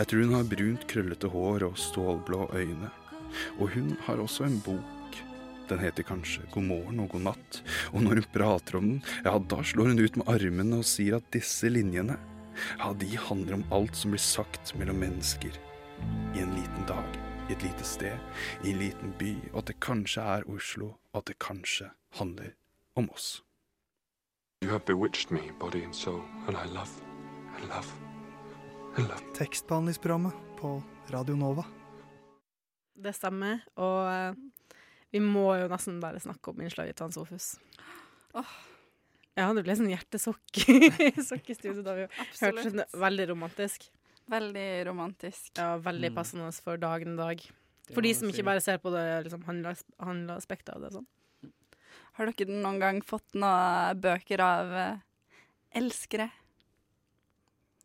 jeg 0.00 0.08
tror 0.10 0.24
hun 0.24 0.34
har 0.34 0.50
brunt, 0.50 0.88
krøllete 0.90 1.30
hår 1.30 1.68
og 1.68 1.78
stålblå 1.78 2.48
øyne. 2.58 2.90
Og 3.60 3.70
hun 3.76 3.94
har 4.08 4.20
også 4.20 4.48
en 4.48 4.58
bok. 4.64 5.18
Den 5.70 5.80
heter 5.80 6.04
kanskje 6.04 6.44
God 6.52 6.66
morgen 6.66 7.00
og 7.04 7.14
god 7.14 7.26
natt, 7.30 7.60
og 7.94 8.02
når 8.02 8.18
hun 8.18 8.30
prater 8.34 8.76
om 8.80 8.88
den, 8.90 9.02
ja, 9.24 9.36
da 9.38 9.62
slår 9.64 9.92
hun 9.92 10.02
ut 10.02 10.18
med 10.18 10.28
armene 10.28 10.80
og 10.82 10.88
sier 10.90 11.16
at 11.20 11.30
disse 11.32 11.70
linjene, 11.70 12.18
ja, 12.82 12.90
de 12.98 13.12
handler 13.30 13.60
om 13.60 13.68
alt 13.72 13.96
som 13.96 14.12
blir 14.12 14.20
sagt 14.20 14.74
mellom 14.76 14.98
mennesker. 15.00 15.54
I 16.34 16.42
en 16.42 16.56
liten 16.58 16.88
dag, 16.90 17.22
i 17.48 17.52
et 17.52 17.62
lite 17.62 17.84
sted, 17.84 18.18
i 18.64 18.70
en 18.70 18.78
liten 18.78 19.12
by, 19.18 19.32
og 19.52 19.62
at 19.62 19.72
det 19.72 19.78
kanskje 19.82 20.22
er 20.22 20.46
Oslo, 20.50 20.92
og 21.12 21.22
at 21.22 21.30
det 21.30 21.38
kanskje 21.42 21.90
handler 22.18 22.54
om 22.96 23.10
oss. 23.10 23.42
You 24.62 24.70
have 24.70 24.84
bewitched 24.86 25.30
me, 25.30 25.52
body 25.58 25.82
and 25.84 25.94
soul, 25.94 26.22
and 26.46 26.56
I 26.56 26.66
love, 26.74 26.92
I 27.58 27.66
love, 27.66 27.88
I 28.98 29.00
love. 29.00 29.22
Tekstbehandlingsprogrammet 29.34 30.32
på 30.58 30.82
Radio 31.10 31.36
Nova. 31.36 31.64
Det 32.94 33.14
stemmer. 33.16 33.64
Og 33.80 34.12
eh, 34.12 34.76
vi 35.10 35.22
må 35.24 35.48
jo 35.58 35.70
nesten 35.72 35.98
bare 36.00 36.20
snakke 36.22 36.52
om 36.52 36.62
innslaget 36.62 36.96
til 36.96 37.08
Hans 37.08 37.18
Sofus. 37.18 37.48
Ja, 39.32 39.48
det 39.56 39.64
ble 39.64 39.74
sånn 39.76 39.90
hjertesokk 39.90 40.62
i 41.50 41.56
studio 41.56 41.82
da 41.82 41.96
vi 41.96 42.06
hørte 42.06 42.72
det. 42.76 42.86
Veldig 43.02 43.28
romantisk. 43.32 43.88
Veldig 44.32 44.68
romantisk. 44.88 45.50
Ja, 45.58 45.76
veldig 45.82 46.10
Mm. 46.10 46.16
passende 46.16 46.50
for 46.64 46.76
dagen 46.80 47.14
i 47.14 47.16
dag. 47.20 47.40
For 47.92 48.00
de 48.00 48.12
som 48.14 48.28
si. 48.30 48.32
ikke 48.38 48.44
bare 48.46 48.60
ser 48.64 48.78
på 48.80 48.90
det 48.94 49.24
liksom, 49.26 49.42
handleas- 49.44 49.84
handleaspektet 50.00 50.72
av 50.74 50.80
det. 50.86 50.92
Sånn. 50.94 51.06
Har 52.16 52.26
dere 52.30 52.46
noen 52.48 52.78
gang 52.80 53.00
fått 53.02 53.34
noen 53.34 54.00
bøker 54.00 54.40
av 54.40 54.72
eh, 54.72 54.96
elskere? 55.80 56.30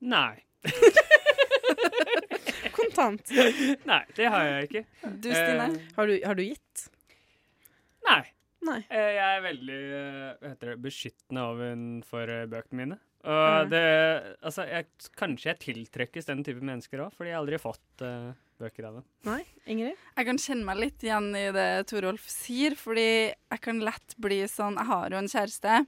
Nei. 0.01 0.43
Kontant. 2.77 3.29
Nei, 3.87 4.03
det 4.15 4.27
har 4.29 4.43
jeg 4.45 4.67
ikke. 4.69 4.83
Du, 5.23 5.29
Stine? 5.31 5.67
Eh, 5.73 5.91
Har 5.97 6.07
du, 6.09 6.15
har 6.25 6.35
du 6.37 6.43
gitt? 6.45 6.87
Nei. 8.07 8.21
Nei. 8.67 8.79
Eh, 8.89 9.11
Jeg 9.17 9.37
er 9.37 9.41
veldig 9.45 9.77
uh, 9.77 10.47
heter 10.49 10.71
det, 10.73 10.77
beskyttende 10.83 11.43
ovenfor 11.53 12.29
eh, 12.33 12.45
bøkene 12.51 12.79
mine. 12.83 12.97
Ja. 13.23 13.63
det 13.67 13.85
Altså, 14.45 14.63
jeg, 14.69 14.87
kanskje 15.17 15.49
jeg 15.49 15.59
tiltrekkes 15.63 16.29
den 16.29 16.43
type 16.45 16.61
mennesker 16.63 17.01
òg, 17.03 17.15
fordi 17.17 17.31
jeg 17.31 17.35
har 17.37 17.43
aldri 17.43 17.59
fått 17.59 18.03
uh, 18.05 18.35
bøker 18.61 18.87
av 18.89 18.99
dem. 18.99 19.07
Nei? 19.27 19.41
Ingrid? 19.69 19.97
Jeg 20.15 20.29
kan 20.29 20.39
kjenne 20.41 20.67
meg 20.67 20.79
litt 20.81 21.03
igjen 21.05 21.31
i 21.37 21.47
det 21.55 21.67
Torolf 21.89 22.29
sier, 22.31 22.77
fordi 22.79 23.09
jeg 23.33 23.63
kan 23.63 23.81
lett 23.83 24.15
bli 24.21 24.39
sånn 24.51 24.79
Jeg 24.79 24.89
har 24.91 25.13
jo 25.13 25.19
en 25.19 25.31
kjæreste, 25.33 25.81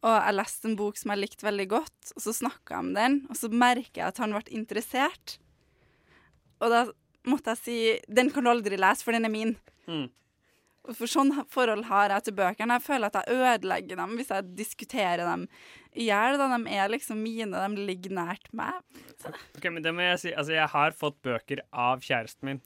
og 0.00 0.14
jeg 0.16 0.38
leste 0.38 0.70
en 0.70 0.78
bok 0.78 0.96
som 0.96 1.12
jeg 1.12 1.22
likte 1.24 1.46
veldig 1.46 1.68
godt, 1.74 2.14
og 2.14 2.24
så 2.24 2.34
snakka 2.36 2.76
jeg 2.76 2.86
om 2.86 2.94
den, 2.96 3.20
og 3.28 3.38
så 3.38 3.52
merker 3.52 4.02
jeg 4.02 4.08
at 4.08 4.22
han 4.22 4.36
ble 4.36 4.56
interessert. 4.56 5.36
Og 6.60 6.72
da 6.72 6.86
måtte 7.28 7.52
jeg 7.54 7.60
si 7.60 7.78
Den 8.08 8.30
kan 8.32 8.46
du 8.46 8.52
aldri 8.52 8.78
lese, 8.80 9.04
for 9.04 9.16
den 9.16 9.28
er 9.28 9.32
min. 9.32 9.54
Mm. 9.90 10.08
For 10.88 11.10
sånn 11.10 11.34
forhold 11.52 11.84
har 11.90 12.14
jeg 12.14 12.26
til 12.26 12.36
bøkene. 12.38 12.78
Jeg 12.78 12.86
føler 12.86 13.10
at 13.10 13.18
jeg 13.20 13.36
ødelegger 13.36 14.00
dem 14.00 14.16
hvis 14.18 14.32
jeg 14.32 14.48
diskuterer 14.58 15.22
dem 15.28 15.44
i 15.92 16.08
hjel. 16.08 16.40
De 16.40 16.74
er 16.76 16.90
liksom 16.92 17.20
mine, 17.20 17.52
de 17.52 17.86
ligger 17.90 18.16
nært 18.16 18.48
meg. 18.56 18.80
Ok, 19.28 19.68
men 19.68 19.84
det 19.84 19.92
må 19.94 20.06
jeg 20.06 20.22
si. 20.22 20.32
Altså, 20.32 20.56
jeg 20.56 20.72
har 20.72 20.96
fått 20.96 21.20
bøker 21.26 21.64
av 21.70 22.04
kjæresten 22.06 22.48
min. 22.48 22.62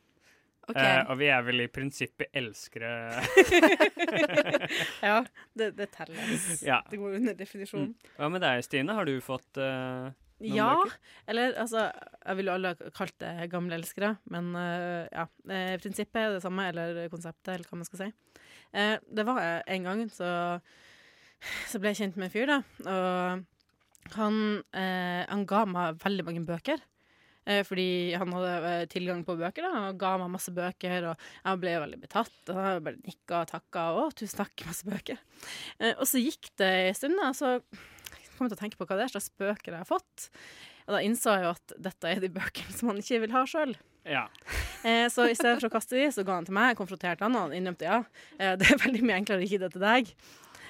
Okay. 0.64 0.80
Eh, 0.80 1.10
og 1.12 1.18
vi 1.20 1.26
er 1.28 1.42
vel 1.44 1.60
i 1.60 1.68
prinsippet 1.68 2.32
elskere. 2.40 2.90
ja, 5.08 5.18
det, 5.52 5.74
det 5.76 5.90
telles. 5.92 6.46
Ja. 6.64 6.80
Det 6.88 7.00
går 7.02 7.18
under 7.18 7.36
definisjonen. 7.36 7.90
Mm. 7.92 8.12
Hva 8.16 8.30
med 8.32 8.44
deg, 8.46 8.62
Stine? 8.64 8.96
Har 8.96 9.08
du 9.08 9.18
fått 9.24 9.60
eh, 9.60 10.14
noen 10.42 10.56
Ja, 10.56 10.70
bøker? 10.80 10.96
eller 11.30 11.54
altså 11.62 11.84
Jeg 12.24 12.36
ville 12.38 12.50
jo 12.50 12.56
alle 12.58 12.72
ha 12.74 12.90
kalt 12.96 13.14
det 13.22 13.50
gamle 13.52 13.78
elskere, 13.78 14.14
men 14.32 14.50
uh, 14.56 15.04
ja. 15.12 15.26
Eh, 15.48 15.74
prinsippet 15.82 16.20
er 16.22 16.34
det 16.36 16.42
samme, 16.44 16.68
eller 16.72 17.04
konseptet, 17.12 17.54
eller 17.54 17.68
hva 17.68 17.78
man 17.80 17.88
skal 17.88 18.02
si. 18.04 18.08
Eh, 18.74 18.96
det 19.14 19.26
var 19.28 19.62
en 19.70 19.84
gang 19.90 20.06
så, 20.10 20.30
så 21.70 21.78
ble 21.78 21.92
jeg 21.92 22.00
kjent 22.02 22.16
med 22.18 22.30
en 22.30 22.34
fyr, 22.34 22.50
da. 22.50 22.58
Og 22.90 24.16
han, 24.18 24.40
eh, 24.74 25.22
han 25.28 25.46
ga 25.48 25.62
meg 25.70 26.02
veldig 26.02 26.26
mange 26.26 26.44
bøker. 26.48 26.82
Fordi 27.44 28.14
han 28.16 28.30
hadde 28.32 28.86
tilgang 28.88 29.18
på 29.20 29.34
bøker, 29.36 29.66
da, 29.66 29.80
og 29.90 29.98
ga 30.00 30.14
meg 30.16 30.30
masse 30.32 30.48
bøker. 30.56 31.10
Og 31.10 31.26
jeg 31.44 31.60
ble 31.60 31.74
veldig 31.82 31.98
betatt. 32.00 32.32
Og 32.48 32.56
jeg 32.56 32.84
bare 32.86 33.02
nikka 33.04 33.42
og 33.42 33.50
takka. 33.50 33.82
Å, 34.00 34.06
tusen 34.16 34.38
takk, 34.40 34.64
masse 34.64 34.88
bøker. 34.88 35.18
Eh, 35.76 35.92
og 35.92 36.06
så 36.08 36.22
gikk 36.24 36.48
det 36.56 36.70
en 36.86 36.96
stund, 36.96 37.20
da, 37.20 37.34
så 37.36 37.58
kom 38.38 38.50
til 38.50 38.58
å 38.58 38.60
tenke 38.60 38.78
på 38.80 38.86
hva 38.88 38.98
det 38.98 39.06
er 39.06 39.14
slags 39.14 39.32
bøker 39.40 39.72
jeg 39.72 39.80
har 39.80 39.88
fått. 39.88 40.28
Og 40.84 40.96
da 40.96 41.02
innså 41.04 41.34
jeg 41.34 41.46
jo 41.46 41.54
at 41.54 41.74
dette 41.88 42.10
er 42.10 42.22
de 42.22 42.32
bøkene 42.34 42.76
som 42.76 42.92
han 42.92 43.00
ikke 43.00 43.22
vil 43.24 43.34
ha 43.36 43.44
sjøl. 43.48 43.76
Ja. 44.04 44.28
Eh, 44.84 45.06
så 45.08 45.24
i 45.24 45.32
stedet 45.32 45.62
for 45.62 45.70
å 45.70 45.72
kaste 45.72 45.96
de, 45.96 46.10
så 46.12 46.20
ga 46.28 46.34
han 46.36 46.44
til 46.44 46.52
meg, 46.52 46.74
konfronterte 46.76 47.24
han, 47.24 47.32
og 47.38 47.46
han 47.46 47.54
innrømte 47.56 47.86
ja. 47.86 48.02
Eh, 48.36 48.50
det 48.60 48.66
er 48.68 48.82
veldig 48.82 49.00
mye 49.00 49.14
enklere 49.16 49.40
å 49.40 49.46
gi 49.48 49.56
det 49.62 49.70
til 49.72 49.80
deg 49.80 50.10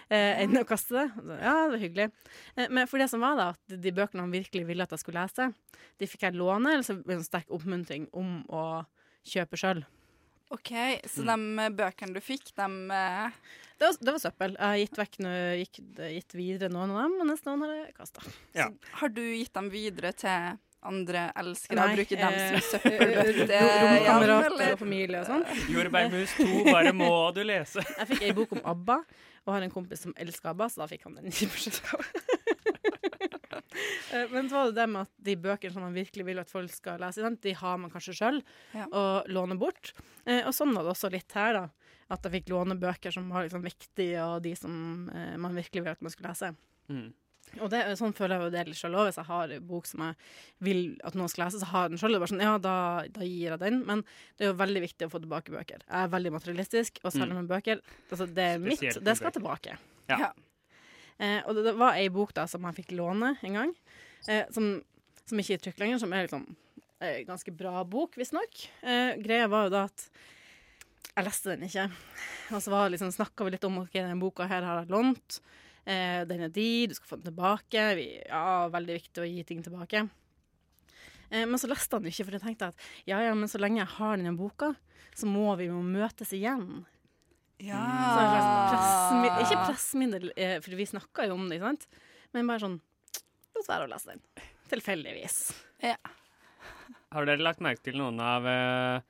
eh, 0.06 0.42
enn 0.44 0.60
å 0.60 0.64
kaste 0.68 0.94
det. 0.94 1.04
Så, 1.16 1.38
ja, 1.40 1.54
det 1.58 1.72
var 1.72 1.82
hyggelig. 1.82 2.06
Eh, 2.54 2.68
men 2.70 2.86
for 2.90 3.02
det 3.02 3.08
som 3.10 3.24
var 3.24 3.34
da, 3.40 3.48
at 3.54 3.76
de 3.86 3.94
bøkene 3.96 4.22
han 4.22 4.34
virkelig 4.34 4.68
ville 4.68 4.86
at 4.86 4.94
jeg 4.94 5.02
skulle 5.02 5.24
lese, 5.24 5.48
de 5.98 6.08
fikk 6.10 6.28
jeg 6.28 6.38
låne, 6.38 6.76
eller 6.76 6.86
så 6.86 6.96
ble 6.98 7.16
det 7.16 7.20
en 7.22 7.26
sterk 7.26 7.52
oppmuntring 7.54 8.08
om 8.14 8.40
å 8.54 8.64
kjøpe 9.26 9.58
sjøl. 9.60 9.84
OK, 10.54 10.72
så 11.10 11.24
de 11.26 11.68
bøkene 11.74 12.14
du 12.14 12.22
fikk, 12.22 12.52
de 12.54 12.68
eh, 12.94 13.38
Det 13.84 13.90
var, 13.90 13.96
det 14.08 14.12
var 14.16 14.20
søppel. 14.24 14.54
Jeg 14.56 14.64
har 14.72 14.78
gitt, 14.80 14.98
vekk, 15.04 15.16
noe- 15.20 15.56
gikk, 15.60 15.80
gitt 16.16 16.34
videre 16.38 16.70
noen 16.72 16.92
av 16.94 17.02
dem, 17.04 17.16
og 17.20 17.26
nesten 17.28 17.50
noen 17.52 17.66
har 17.66 17.74
jeg 17.82 17.90
kasta. 17.98 18.22
Ja. 18.56 18.70
Har 19.02 19.12
du 19.12 19.20
gitt 19.22 19.52
dem 19.58 19.68
videre 19.74 20.14
til 20.16 20.56
andre 20.84 21.26
elskere 21.40 21.78
Nei, 21.80 21.84
og 21.84 21.98
bruker 21.98 22.18
dem 22.20 22.34
eh, 22.38 22.56
som 22.60 22.64
søppelbøtte? 22.74 23.60
romkamerater 23.60 24.72
og 24.74 24.80
familie 24.82 25.20
og 25.22 25.28
sånn. 25.28 25.44
Jordbærmus 25.72 26.34
2, 26.40 26.48
bare 26.70 26.92
må 26.96 27.10
du 27.36 27.40
lese. 27.44 27.84
Jeg 28.00 28.10
fikk 28.14 28.24
ei 28.28 28.34
bok 28.36 28.52
om 28.56 28.64
ABBA, 28.72 28.98
og 29.44 29.52
har 29.58 29.64
en 29.68 29.72
kompis 29.72 30.04
som 30.06 30.12
elsker 30.20 30.52
ABBA, 30.54 30.68
så 30.72 30.82
da 30.84 30.88
fikk 30.92 31.04
han 31.08 31.16
den 31.20 31.28
i 31.32 31.48
bursdagsgave. 31.52 32.04
Eh, 34.12 34.26
Men 34.34 34.48
så 34.48 34.54
var 34.60 34.66
det 34.70 34.76
det 34.80 34.86
med 34.92 35.02
at 35.06 35.12
de 35.28 35.36
bøkene 35.40 35.72
som 35.74 35.84
man 35.84 35.96
virkelig 35.96 36.26
vil 36.28 36.40
at 36.42 36.52
folk 36.52 36.72
skal 36.72 37.00
lese, 37.02 37.32
de 37.42 37.54
har 37.60 37.80
man 37.80 37.92
kanskje 37.92 38.16
sjøl 38.20 38.42
Ja. 38.76 38.86
og 38.90 39.28
låner 39.32 39.58
bort. 39.60 39.92
Eh, 40.26 40.42
Og 40.46 40.52
sånn 40.56 40.72
var 40.76 40.84
det 40.86 40.92
også 40.94 41.10
litt 41.12 41.32
her, 41.36 41.52
da. 41.62 41.64
At 42.12 42.24
jeg 42.26 42.32
fikk 42.38 42.50
låne 42.52 42.76
bøker 42.80 43.12
som 43.14 43.28
var 43.32 43.46
liksom 43.46 43.62
viktige, 43.64 44.20
og 44.24 44.42
de 44.44 44.54
som 44.58 45.08
eh, 45.14 45.36
man 45.40 45.54
virkelig 45.56 45.82
vil 45.86 45.92
at 45.94 46.02
man 46.04 46.12
skal 46.12 46.28
lese. 46.30 46.50
Mm. 46.92 47.12
Og 47.62 47.68
det, 47.70 47.80
sånn 48.00 48.14
føler 48.16 48.34
jeg 48.34 48.44
jo 48.48 48.52
det 48.54 48.62
litt 48.66 48.78
sjøl 48.80 48.96
òg. 48.98 49.06
Hvis 49.08 49.18
jeg 49.20 49.28
har 49.28 49.52
en 49.54 49.66
bok 49.68 49.86
som 49.86 50.00
jeg 50.02 50.16
vil 50.66 50.80
at 51.06 51.14
noen 51.14 51.30
skal 51.30 51.44
lese, 51.46 51.60
så 51.62 51.68
har 51.70 51.84
jeg 51.86 51.92
den 51.94 52.00
sjøl. 52.02 52.16
Sånn, 52.26 52.42
ja, 52.42 52.54
da, 52.58 52.72
da 53.14 53.26
gir 53.28 53.52
jeg 53.54 53.60
den. 53.62 53.76
Men 53.86 54.02
det 54.36 54.46
er 54.46 54.50
jo 54.50 54.56
veldig 54.58 54.82
viktig 54.84 55.06
å 55.06 55.12
få 55.12 55.20
tilbake 55.22 55.54
bøker. 55.54 55.84
Jeg 55.84 56.00
er 56.08 56.10
veldig 56.16 56.32
materialistisk, 56.34 56.98
og 57.04 57.12
særlig 57.14 57.36
Mm. 57.36 57.40
med 57.44 57.52
bøker. 57.52 57.80
Altså, 58.10 58.26
det 58.26 58.48
er 58.56 58.58
mitt, 58.64 58.82
det 58.82 59.16
skal 59.20 59.36
tilbake. 59.36 59.76
Ja. 60.10 60.18
Ja. 60.18 60.32
Eh, 61.20 61.40
og 61.46 61.54
det, 61.54 61.64
det 61.68 61.76
var 61.78 61.94
ei 62.00 62.08
bok 62.10 62.34
da 62.34 62.48
som 62.50 62.64
jeg 62.66 62.74
fikk 62.82 62.96
låne 62.98 63.36
en 63.46 63.54
gang, 63.60 63.74
eh, 64.26 64.44
som, 64.50 64.82
som 65.24 65.38
ikke 65.38 65.54
er 65.54 65.60
i 65.60 65.64
trykk 65.68 65.78
lenger, 65.84 66.00
som 66.02 66.12
er 66.16 66.26
liksom 66.26 66.48
eh, 66.98 67.20
ganske 67.28 67.54
bra 67.54 67.84
bok, 67.86 68.16
visstnok. 68.18 68.64
Eh, 68.82 69.14
greia 69.22 69.46
var 69.52 69.68
jo 69.68 69.76
da 69.76 69.84
at 69.92 70.08
jeg 71.14 71.26
leste 71.28 71.52
den 71.52 71.68
ikke. 71.68 71.84
Og 72.54 72.62
så 72.62 72.72
var 72.72 72.90
liksom, 72.92 73.12
snakka 73.14 73.46
vi 73.46 73.54
litt 73.54 73.66
om 73.68 73.78
at 73.80 73.88
okay, 73.88 74.02
denne 74.02 74.20
boka 74.20 74.48
her 74.50 74.66
har 74.66 74.82
jeg 74.82 74.92
lånt. 74.94 75.38
Eh, 75.84 76.22
den 76.28 76.46
er 76.46 76.52
di, 76.52 76.86
du 76.90 76.94
skal 76.96 77.10
få 77.10 77.18
den 77.20 77.28
tilbake. 77.30 77.84
Vi, 77.98 78.08
ja, 78.26 78.68
veldig 78.72 78.98
viktig 78.98 79.22
å 79.22 79.28
gi 79.28 79.44
ting 79.46 79.62
tilbake. 79.64 80.06
Eh, 81.30 81.44
men 81.44 81.60
så 81.60 81.70
leste 81.70 82.00
han 82.00 82.08
ikke, 82.10 82.26
for 82.26 82.38
jeg 82.38 82.44
tenkte 82.44 82.72
at 82.72 82.88
ja, 83.06 83.20
ja, 83.22 83.36
men 83.38 83.50
så 83.50 83.60
lenge 83.62 83.82
jeg 83.82 83.92
har 83.98 84.18
denne 84.18 84.34
boka, 84.38 84.72
så 85.14 85.30
må 85.30 85.54
vi 85.60 85.68
jo 85.70 85.78
møtes 85.84 86.34
igjen. 86.34 86.82
Ja. 87.62 87.78
Så 87.78 89.20
en 89.20 89.28
ikke 89.44 89.62
pressmiddel, 89.68 90.32
eh, 90.34 90.58
for 90.64 90.74
vi 90.74 90.88
snakka 90.90 91.28
jo 91.28 91.38
om 91.38 91.46
det, 91.46 91.60
ikke 91.60 91.70
sant? 91.70 91.88
Men 92.34 92.50
bare 92.50 92.66
sånn 92.66 92.80
La 93.54 93.60
oss 93.62 93.68
være 93.70 93.84
å 93.86 93.90
lese 93.92 94.10
den. 94.10 94.22
Tilfeldigvis. 94.66 95.36
Ja. 95.78 95.94
Har 97.14 97.28
dere 97.28 97.44
lagt 97.46 97.60
merke 97.62 97.84
til 97.86 98.00
noen 98.00 98.16
av 98.18 98.48
eh, 98.50 99.04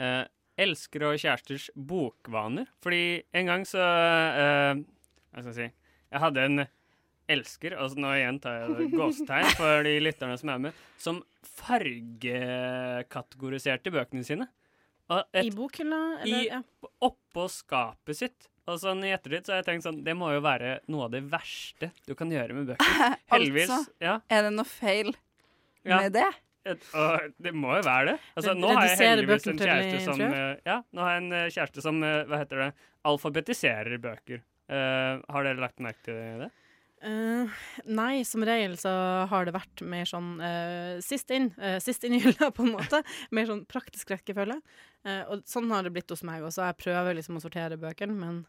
eh, 0.00 0.22
elskere 0.60 1.06
og 1.14 1.18
kjæresters 1.22 1.66
bokvaner? 1.74 2.66
Fordi 2.84 3.02
en 3.40 3.46
gang 3.50 3.62
så 3.68 3.80
uh, 3.80 4.74
Hva 5.32 5.38
skal 5.42 5.52
jeg 5.52 5.58
si 5.58 5.68
Jeg 6.12 6.20
hadde 6.26 6.40
en 6.50 6.58
elsker, 7.30 7.72
altså 7.78 7.96
nå 8.02 8.08
igjen 8.18 8.40
tar 8.42 8.54
jeg 8.64 8.88
gåsetegn 8.90 9.52
for 9.54 9.84
de 9.86 9.92
lytterne 10.02 10.34
som 10.40 10.48
er 10.50 10.58
med, 10.64 10.72
som 10.98 11.20
fargekategoriserte 11.46 13.86
bøkene 13.94 14.24
sine. 14.26 14.46
Et- 15.34 15.44
I 15.46 15.50
bokhylla, 15.54 16.00
eller? 16.22 16.40
i, 16.42 16.46
ja. 16.48 16.62
Oppå 17.02 17.46
skapet 17.50 18.16
sitt. 18.18 18.46
Og 18.70 18.76
sånn 18.78 19.02
I 19.06 19.10
ettertid 19.16 19.44
så 19.46 19.52
har 19.54 19.58
jeg 19.62 19.66
tenkt 19.66 19.82
sånn 19.86 20.02
Det 20.06 20.12
må 20.14 20.28
jo 20.34 20.40
være 20.44 20.76
noe 20.92 21.04
av 21.08 21.12
det 21.14 21.22
verste 21.32 21.88
du 22.06 22.12
kan 22.14 22.30
gjøre 22.30 22.52
med 22.54 22.66
bøker. 22.70 22.86
Heldigvis. 23.32 23.70
Altså, 23.70 23.90
ja. 24.04 24.14
er 24.30 24.42
det 24.46 24.52
noe 24.54 24.64
feil 24.68 25.08
Ja. 25.82 25.96
med 26.02 26.12
det? 26.18 26.28
Et, 26.68 26.86
det 27.40 27.52
må 27.56 27.72
jo 27.78 27.84
være 27.86 28.10
det. 28.10 28.16
Altså, 28.36 28.52
nå 28.58 28.70
har 28.76 28.90
jeg 28.90 28.98
heldigvis 29.00 29.46
en 29.48 29.60
kjæreste 29.60 30.00
som 30.04 30.24
eh, 30.26 30.58
Ja, 30.68 30.80
nå 30.92 31.04
har 31.06 31.14
jeg 31.14 31.22
en 31.22 31.36
eh, 31.38 31.52
kjæreste 31.54 31.84
som 31.84 32.02
eh, 32.04 32.22
Hva 32.28 32.40
heter 32.42 32.64
det? 32.66 32.70
Alfabetiserer 33.08 34.00
bøker. 34.02 34.42
Uh, 34.70 35.18
har 35.32 35.46
dere 35.46 35.58
lagt 35.58 35.80
merke 35.82 36.04
til 36.04 36.42
det? 36.44 36.50
Uh, 37.00 37.48
nei, 37.88 38.20
som 38.28 38.44
regel 38.44 38.74
så 38.78 38.90
har 39.30 39.48
det 39.48 39.54
vært 39.56 39.80
mer 39.88 40.04
sånn 40.04 40.34
uh, 40.36 41.00
sist 41.00 41.32
inn, 41.32 41.48
uh, 41.56 41.78
sist 41.80 42.04
inn 42.04 42.18
i 42.18 42.20
hylla, 42.20 42.50
på 42.52 42.66
en 42.66 42.74
måte. 42.76 43.00
Mer 43.34 43.48
sånn 43.48 43.64
praktisk 43.68 44.12
rekkefølge. 44.12 44.60
Og 45.32 45.46
sånn 45.48 45.72
har 45.72 45.86
det 45.86 45.94
blitt 45.94 46.12
hos 46.12 46.20
meg 46.28 46.44
også. 46.44 46.66
Jeg 46.68 46.76
prøver 46.82 47.16
liksom 47.16 47.38
å 47.38 47.42
sortere 47.42 47.80
bøkene, 47.80 48.12
men 48.12 48.42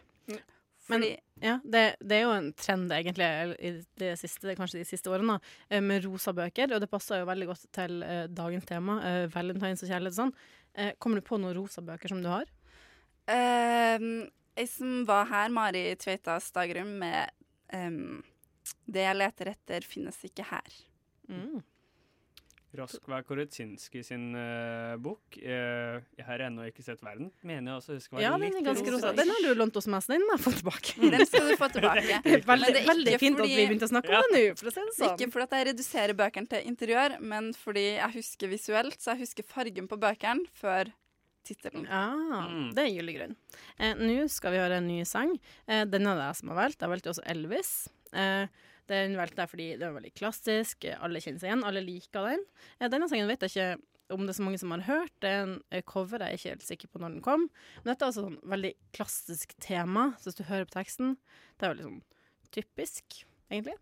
Men 0.86 1.05
ja, 1.40 1.59
det, 1.64 1.96
det 2.00 2.16
er 2.16 2.26
jo 2.26 2.32
en 2.34 2.50
trend 2.59 2.92
egentlig 2.92 3.28
i 3.57 3.70
det 4.00 4.11
siste, 4.20 4.55
kanskje 4.59 4.82
de 4.82 4.88
siste 4.88 5.11
årene, 5.12 5.36
da, 5.36 5.55
eh, 5.70 5.84
med 5.84 6.05
rosa 6.05 6.34
bøker. 6.36 6.74
Og 6.74 6.82
det 6.82 6.90
passer 6.92 7.22
jo 7.22 7.30
veldig 7.30 7.48
godt 7.50 7.64
til 7.74 8.05
eh, 8.05 8.26
dagens 8.32 8.68
tema, 8.68 8.98
eh, 9.09 9.24
valentines 9.32 9.84
og 9.84 9.90
kjærlighet 9.90 10.14
og 10.14 10.20
sånn. 10.20 10.34
Eh, 10.74 10.92
kommer 11.00 11.20
du 11.20 11.26
på 11.26 11.40
noen 11.40 11.57
rosa 11.57 11.84
bøker 11.84 12.12
som 12.12 12.20
du 12.24 12.28
har? 12.32 12.48
Ehm, 13.30 14.26
jeg 14.54 14.70
som 14.70 15.04
var 15.08 15.28
her, 15.30 15.52
Mari 15.54 15.86
Tveita 16.00 16.38
Stagrum, 16.42 16.98
med 17.00 17.30
um, 17.74 18.22
'Det 18.86 19.06
jeg 19.06 19.16
leter 19.16 19.54
etter, 19.54 19.86
finnes 19.88 20.18
ikke 20.24 20.44
her'. 20.50 20.82
Mm. 21.28 21.62
Raskvær 22.74 23.22
Korutsinski 23.22 24.02
sin 24.02 24.34
uh, 24.34 24.96
bok. 24.98 25.20
uh, 25.38 26.02
jeg 26.18 26.24
har 26.26 26.42
ennå 26.42 26.66
ikke 26.66 26.82
sett 26.82 27.02
verden. 27.06 27.30
Mener 27.46 27.70
jeg 27.70 27.76
også 27.78 27.94
husker 27.94 28.16
var 28.16 28.24
Ja, 28.24 28.32
den 28.34 28.56
er 28.58 28.66
ganske 28.66 28.90
rosa. 28.90 29.12
Den 29.14 29.30
har 29.30 29.46
du 29.46 29.54
lånt 29.54 29.78
hos 29.78 29.86
meg, 29.86 30.02
så 30.02 30.16
den 30.16 30.26
må 30.26 30.34
jeg 30.34 30.42
få 30.42 30.52
tilbake. 30.58 30.96
Den 31.14 31.26
skal 31.30 31.46
du 31.48 31.54
få 31.60 31.68
tilbake. 31.76 32.18
Veldig, 32.24 32.72
det 32.74 32.82
er 32.82 32.90
veldig 32.90 33.14
ikke 33.14 33.22
fint 33.22 33.44
at 33.44 33.46
vi 33.46 33.60
begynte 33.60 33.86
å 33.86 33.92
snakke 33.94 34.18
om 34.18 34.34
det 34.34 34.42
nå, 34.42 34.58
for 34.58 34.72
å 34.72 34.74
si 34.74 34.82
det 34.82 34.96
sånn. 34.98 35.14
Ikke 35.14 35.30
fordi 35.36 35.60
jeg 35.62 35.68
reduserer 35.70 36.18
bøkene 36.18 36.50
til 36.50 36.68
interiør, 36.72 37.16
men 37.22 37.52
fordi 37.54 37.86
jeg 37.92 38.10
husker 38.18 38.50
visuelt, 38.50 38.98
så 38.98 39.14
jeg 39.14 39.22
husker 39.22 39.46
fargen 39.54 39.86
på 39.90 40.00
bøkene 40.02 40.50
før 40.58 40.90
tittelen. 41.47 41.86
Ah, 41.92 42.49
det 42.74 42.84
er 42.86 42.92
gyldig 42.97 43.14
grunn. 43.18 43.34
Eh, 43.78 43.95
Nå 44.01 44.28
skal 44.32 44.55
vi 44.55 44.61
høre 44.62 44.78
en 44.80 44.88
ny 44.88 45.01
sang. 45.09 45.34
Eh, 45.68 45.84
den 45.84 46.07
er 46.11 46.18
det 46.20 46.28
jeg 46.30 46.40
som 46.40 46.53
har 46.53 46.61
valgt. 46.64 46.80
Jeg 46.84 46.92
valgte 46.95 47.12
også 47.14 47.26
Elvis. 47.34 47.72
Eh, 48.12 48.47
den 48.90 49.16
valgte 49.16 49.45
jeg 49.45 49.51
fordi 49.55 49.66
den 49.80 49.88
er 49.88 49.97
veldig 49.99 50.14
klassisk. 50.18 50.84
eh, 50.84 50.99
Alle 51.01 51.20
kjenner 51.24 51.40
seg 51.40 51.51
igjen. 51.53 51.64
Alle 51.68 51.80
liker 51.84 52.30
den. 52.30 52.45
Eh, 52.80 52.88
denne 52.92 53.09
sangen 53.09 53.28
vet 53.30 53.47
jeg 53.47 53.55
ikke 53.55 53.82
om 54.14 54.26
det 54.26 54.34
er 54.34 54.36
så 54.36 54.45
mange 54.45 54.59
som 54.61 54.70
har 54.74 54.82
hørt. 54.84 55.14
Det 55.24 55.30
er 55.30 55.42
en 55.47 55.55
eh, 55.72 55.80
cover. 55.88 56.20
Jeg 56.20 56.28
er 56.34 56.36
ikke 56.40 56.53
helt 56.57 56.66
sikker 56.68 56.88
på 56.92 57.01
når 57.01 57.14
den 57.16 57.22
kom. 57.24 57.47
Men 57.82 57.92
dette 57.95 58.05
er 58.05 58.11
altså 58.12 58.26
sånn 58.26 58.36
veldig 58.53 58.74
klassisk 58.92 59.55
tema. 59.64 60.11
Så 60.20 60.28
hvis 60.30 60.40
du 60.42 60.45
hører 60.51 60.68
på 60.68 60.76
teksten, 60.76 61.16
det 61.59 61.64
er 61.68 61.72
veldig 61.74 61.86
sånn 61.88 62.03
typisk, 62.55 63.24
egentlig. 63.51 63.78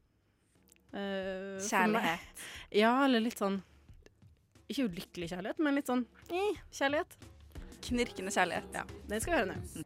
Uh, 0.92 1.56
Kjærlighet. 1.64 2.40
Ja, 2.76 2.90
eller 3.06 3.22
litt 3.24 3.38
sånn 3.40 3.62
Ikke 4.68 4.84
ulykkelig 4.90 5.30
kjærlighet, 5.30 5.58
men 5.64 5.76
litt 5.78 5.88
sånn 5.88 6.02
eh, 6.28 6.58
kjærlighet. 6.72 7.14
Knirkende 7.82 8.30
kjærlighet. 8.30 8.68
Ja, 8.76 8.84
det 9.10 9.22
skal 9.22 9.32
vi 9.32 9.38
høre 9.40 9.54
nå. 9.54 9.84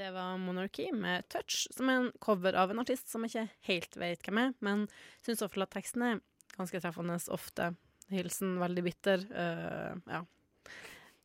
Det 0.00 0.08
var 0.14 0.36
Monarchy 0.40 0.90
med 0.96 1.26
Touch, 1.32 1.66
som 1.74 1.88
er 1.90 1.98
en 2.00 2.10
cover 2.20 2.56
av 2.56 2.72
en 2.72 2.80
artist 2.82 3.10
som 3.10 3.24
jeg 3.24 3.32
ikke 3.32 3.68
helt 3.68 3.96
vet 4.00 4.26
hvem 4.26 4.40
er, 4.40 4.52
men 4.64 4.84
syns 5.24 5.42
iallfall 5.42 5.66
at 5.66 5.72
teksten 5.74 6.04
er 6.06 6.20
ganske 6.56 6.80
treffende 6.80 7.16
ofte. 7.32 7.70
Hilsen 8.10 8.58
veldig 8.60 8.84
bitter. 8.84 9.24
Uh, 9.30 9.96
ja. 10.10 10.22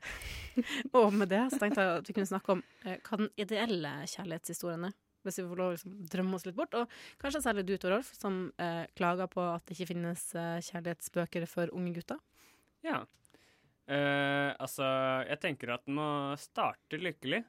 Og 1.00 1.12
med 1.14 1.32
det 1.32 1.42
så 1.52 1.60
tenkte 1.62 1.84
jeg 1.84 2.02
at 2.02 2.10
vi 2.10 2.16
kunne 2.18 2.30
snakke 2.30 2.56
om 2.56 2.64
uh, 2.86 2.94
hva 2.94 3.20
den 3.24 3.32
ideelle 3.42 3.94
kjærlighetshistorien 4.12 4.88
er. 4.90 4.96
Hvis 5.26 5.40
vi 5.42 5.48
får 5.50 5.60
lov 5.60 5.72
å 5.72 5.76
liksom, 5.76 5.96
drømme 6.14 6.38
oss 6.38 6.46
litt 6.46 6.58
bort. 6.58 6.78
Og 6.78 7.00
kanskje 7.22 7.42
særlig 7.48 7.66
du, 7.68 7.74
Torolf, 7.82 8.14
som 8.16 8.46
uh, 8.62 8.84
klager 8.96 9.32
på 9.32 9.44
at 9.56 9.66
det 9.66 9.76
ikke 9.76 9.92
finnes 9.96 10.28
kjærlighetsbøker 10.70 11.48
for 11.50 11.74
unge 11.76 11.96
gutter. 11.98 12.22
Ja. 12.86 13.02
Eh, 13.86 14.50
altså, 14.58 14.86
jeg 15.30 15.42
tenker 15.44 15.76
at 15.76 15.84
den 15.86 16.00
må 16.00 16.08
starte 16.42 16.98
lykkelig 16.98 17.44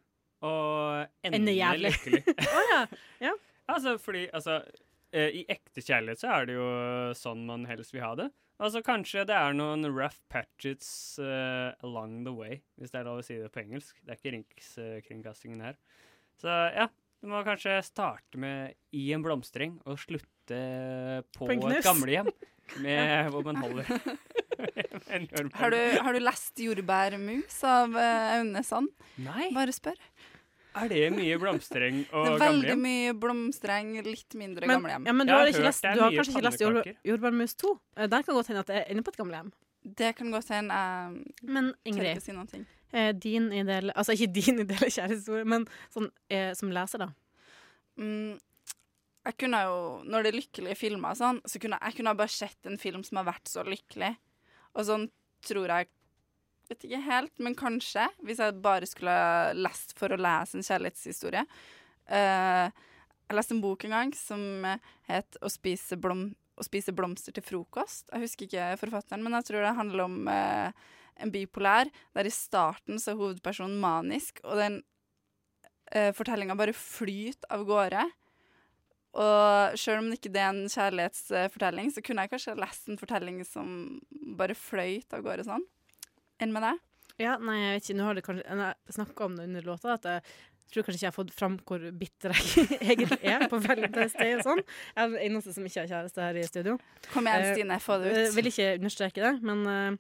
og 0.45 1.07
ende, 1.24 1.39
Ende 1.39 1.55
jævlig. 1.57 1.93
lykkelig. 1.95 2.22
oh, 2.57 2.72
ja. 2.72 2.80
ja. 3.28 3.37
Altså, 3.66 3.97
fordi 3.99 4.28
altså, 4.30 4.61
uh, 5.16 5.30
I 5.34 5.41
ekte 5.51 5.82
kjærlighet 5.82 6.20
så 6.20 6.28
er 6.37 6.45
det 6.47 6.55
jo 6.55 6.66
sånn 7.18 7.41
man 7.49 7.64
helst 7.66 7.91
vil 7.91 8.05
ha 8.05 8.12
det. 8.14 8.28
Altså, 8.62 8.78
Kanskje 8.87 9.24
det 9.26 9.34
er 9.34 9.57
noen 9.59 9.82
rough 9.91 10.20
patches 10.30 10.87
uh, 11.18 11.74
along 11.82 12.20
the 12.28 12.30
way, 12.30 12.61
hvis 12.78 12.95
det 12.95 13.01
er 13.01 13.09
lov 13.09 13.24
å 13.24 13.26
si 13.26 13.41
det 13.41 13.51
på 13.51 13.64
engelsk. 13.64 13.99
Det 14.05 14.14
er 14.14 14.20
ikke 14.20 14.34
Rikskringkastingen 14.37 15.64
her. 15.66 15.80
Så 16.39 16.55
ja, 16.76 16.87
du 17.18 17.32
må 17.32 17.43
kanskje 17.43 17.74
starte 17.82 18.39
med 18.39 18.76
i 18.95 19.09
en 19.16 19.26
blomstring 19.26 19.80
og 19.82 19.99
slutte 19.99 20.62
på, 21.34 21.49
På 21.49 21.51
et 21.51 21.82
gamlehjem, 21.82 22.30
med 22.87 23.32
hvor 23.34 23.43
man 23.51 23.59
holder. 23.64 23.91
Har 24.57 25.71
du, 25.71 25.79
har 26.03 26.13
du 26.13 26.19
lest 26.21 26.57
'Jordbærmus' 26.61 27.61
av 27.65 27.97
eh, 27.97 28.39
Aune 28.39 28.63
Sand? 28.65 28.89
Nei. 29.23 29.51
Bare 29.55 29.73
spør. 29.75 29.99
Er 30.77 30.91
det 30.93 31.07
mye 31.15 31.39
blomstereng 31.41 32.03
og 32.13 32.27
er 32.35 32.39
veldig 32.43 32.69
gamle 32.69 32.77
mye 32.83 33.13
blomstereng, 33.17 33.95
litt 34.05 34.35
mindre 34.37 34.67
Men, 34.69 34.77
gamlehjem. 34.83 35.07
ja, 35.09 35.13
men 35.17 35.27
du 35.29 35.33
har, 35.33 35.47
lest, 35.49 35.83
du 35.87 36.03
har 36.03 36.13
kanskje 36.13 36.35
ikke 36.35 36.45
lest 36.51 36.65
jord. 36.65 36.91
Jordbærmus 37.09 37.55
2? 37.63 37.71
Eh, 37.97 38.09
Der 38.13 38.23
kan 38.27 38.35
godt 38.37 38.51
hende 38.53 38.61
at 38.65 38.73
det 38.73 38.77
er 38.83 38.91
inne 38.93 39.05
på 39.07 39.15
et 39.15 39.21
gamlehjem. 39.23 39.53
Det 39.87 40.11
kan 40.19 40.31
godt 40.35 40.51
hende. 40.53 40.75
Jeg 40.75 41.49
Men 41.57 41.71
tør 41.73 41.93
Ingrid, 41.93 42.11
ikke 42.17 42.27
si 42.27 42.33
noen 42.37 42.51
ting. 42.51 42.67
eh, 42.93 43.13
din 43.13 43.53
ideelle 43.53 43.93
Altså 43.97 44.13
ikke 44.13 44.33
din 44.35 44.59
ideelle 44.67 44.91
kjærlighetshistorie, 44.91 45.45
men 45.49 45.65
sånn, 45.95 46.11
eh, 46.29 46.53
som 46.59 46.71
leser, 46.75 46.99
da. 47.07 47.09
Mm, 47.97 48.37
jeg 49.27 49.37
kunne 49.41 49.61
jo, 49.65 49.79
når 50.05 50.23
det 50.23 50.31
er 50.35 50.37
lykkelige 50.43 50.77
filmer 50.79 51.17
sånn, 51.19 51.41
så 51.49 51.59
kunne 51.63 51.79
jeg 51.83 51.97
kunne 51.97 52.13
bare 52.19 52.29
sett 52.31 52.67
en 52.69 52.77
film 52.79 53.03
som 53.03 53.17
har 53.23 53.25
vært 53.33 53.49
så 53.51 53.65
lykkelig. 53.67 54.13
Og 54.77 54.89
sånn 54.89 55.07
tror 55.47 55.70
jeg 55.72 55.93
Vet 56.66 56.83
ikke 56.83 56.99
helt, 56.99 57.31
men 57.39 57.55
kanskje, 57.55 58.09
hvis 58.27 58.41
jeg 58.43 58.57
bare 58.59 58.89
skulle 58.91 59.12
lest 59.55 59.93
for 59.95 60.11
å 60.11 60.16
lese 60.18 60.59
en 60.59 60.64
kjærlighetshistorie. 60.66 61.45
Uh, 62.11 62.66
jeg 63.27 63.39
leste 63.39 63.55
en 63.55 63.62
bok 63.62 63.85
en 63.87 63.95
gang 63.95 64.11
som 64.18 64.43
het 65.07 65.39
Å 65.39 65.51
spise, 65.51 65.95
blom, 65.99 66.29
å 66.59 66.66
spise 66.66 66.95
blomster 66.95 67.37
til 67.37 67.47
frokost. 67.47 68.11
Jeg 68.11 68.24
husker 68.24 68.49
ikke 68.49 68.66
forfatteren, 68.83 69.22
men 69.22 69.39
jeg 69.39 69.47
tror 69.47 69.62
det 69.62 69.77
handler 69.79 70.05
om 70.09 70.18
uh, 70.27 70.91
en 71.22 71.33
bipolær, 71.33 71.91
der 72.18 72.29
i 72.29 72.35
starten 72.35 72.99
så 72.99 73.14
er 73.14 73.20
hovedpersonen 73.20 73.79
manisk, 73.83 74.43
og 74.43 74.59
den 74.59 74.81
uh, 75.95 76.11
fortellinga 76.18 76.59
bare 76.59 76.74
flyter 76.74 77.47
av 77.55 77.62
gårde. 77.68 78.09
Og 79.17 79.77
sjøl 79.81 80.03
om 80.03 80.11
det 80.12 80.19
ikke 80.21 80.33
er 80.37 80.51
en 80.51 80.67
kjærlighetsfortelling, 80.73 81.93
så 81.95 82.03
kunne 82.05 82.25
jeg 82.27 82.33
kanskje 82.35 82.57
lest 82.61 82.91
en 82.93 82.99
fortelling 83.01 83.39
som 83.49 83.71
bare 84.37 84.57
fløyt 84.59 85.17
av 85.17 85.25
gårde 85.25 85.47
sånn. 85.49 85.64
Enn 86.43 86.53
med 86.53 86.67
deg? 86.67 86.83
Ja, 87.23 87.39
nei, 87.41 87.57
jeg 87.62 87.79
vet 87.79 87.87
ikke. 87.89 87.97
Nå 87.97 88.11
har 88.11 88.19
det 88.19 88.27
kanskje 88.27 88.69
snakka 88.93 89.25
om 89.25 89.39
det 89.39 89.47
under 89.49 89.64
låta, 89.71 89.95
at 89.97 90.05
jeg 90.11 90.23
tror 90.75 90.85
kanskje 90.85 90.99
ikke 90.99 91.07
jeg 91.07 91.12
har 91.12 91.17
fått 91.17 91.33
fram 91.39 91.55
hvor 91.64 91.85
bitter 91.97 92.35
jeg 92.35 92.67
egentlig 92.91 93.19
er 93.33 93.47
på 93.49 93.61
Valentine's 93.64 94.17
Day 94.19 94.35
og 94.37 94.43
sånn. 94.45 94.61
Jeg 94.67 95.01
er 95.05 95.14
den 95.14 95.23
eneste 95.31 95.55
som 95.57 95.69
ikke 95.69 95.85
har 95.85 95.93
kjæreste 95.95 96.27
her 96.27 96.41
i 96.43 96.45
studio. 96.49 96.77
Kom 97.14 97.31
igjen, 97.31 97.47
Eh, 97.47 97.55
Stine, 97.57 97.79
få 97.81 97.97
det 98.03 98.11
ut. 98.12 98.19
Jeg 98.19 98.35
vil 98.37 98.51
ikke 98.53 98.69
understreke 98.81 99.25
det, 99.25 99.33
men 99.47 99.62
eh, 99.73 99.97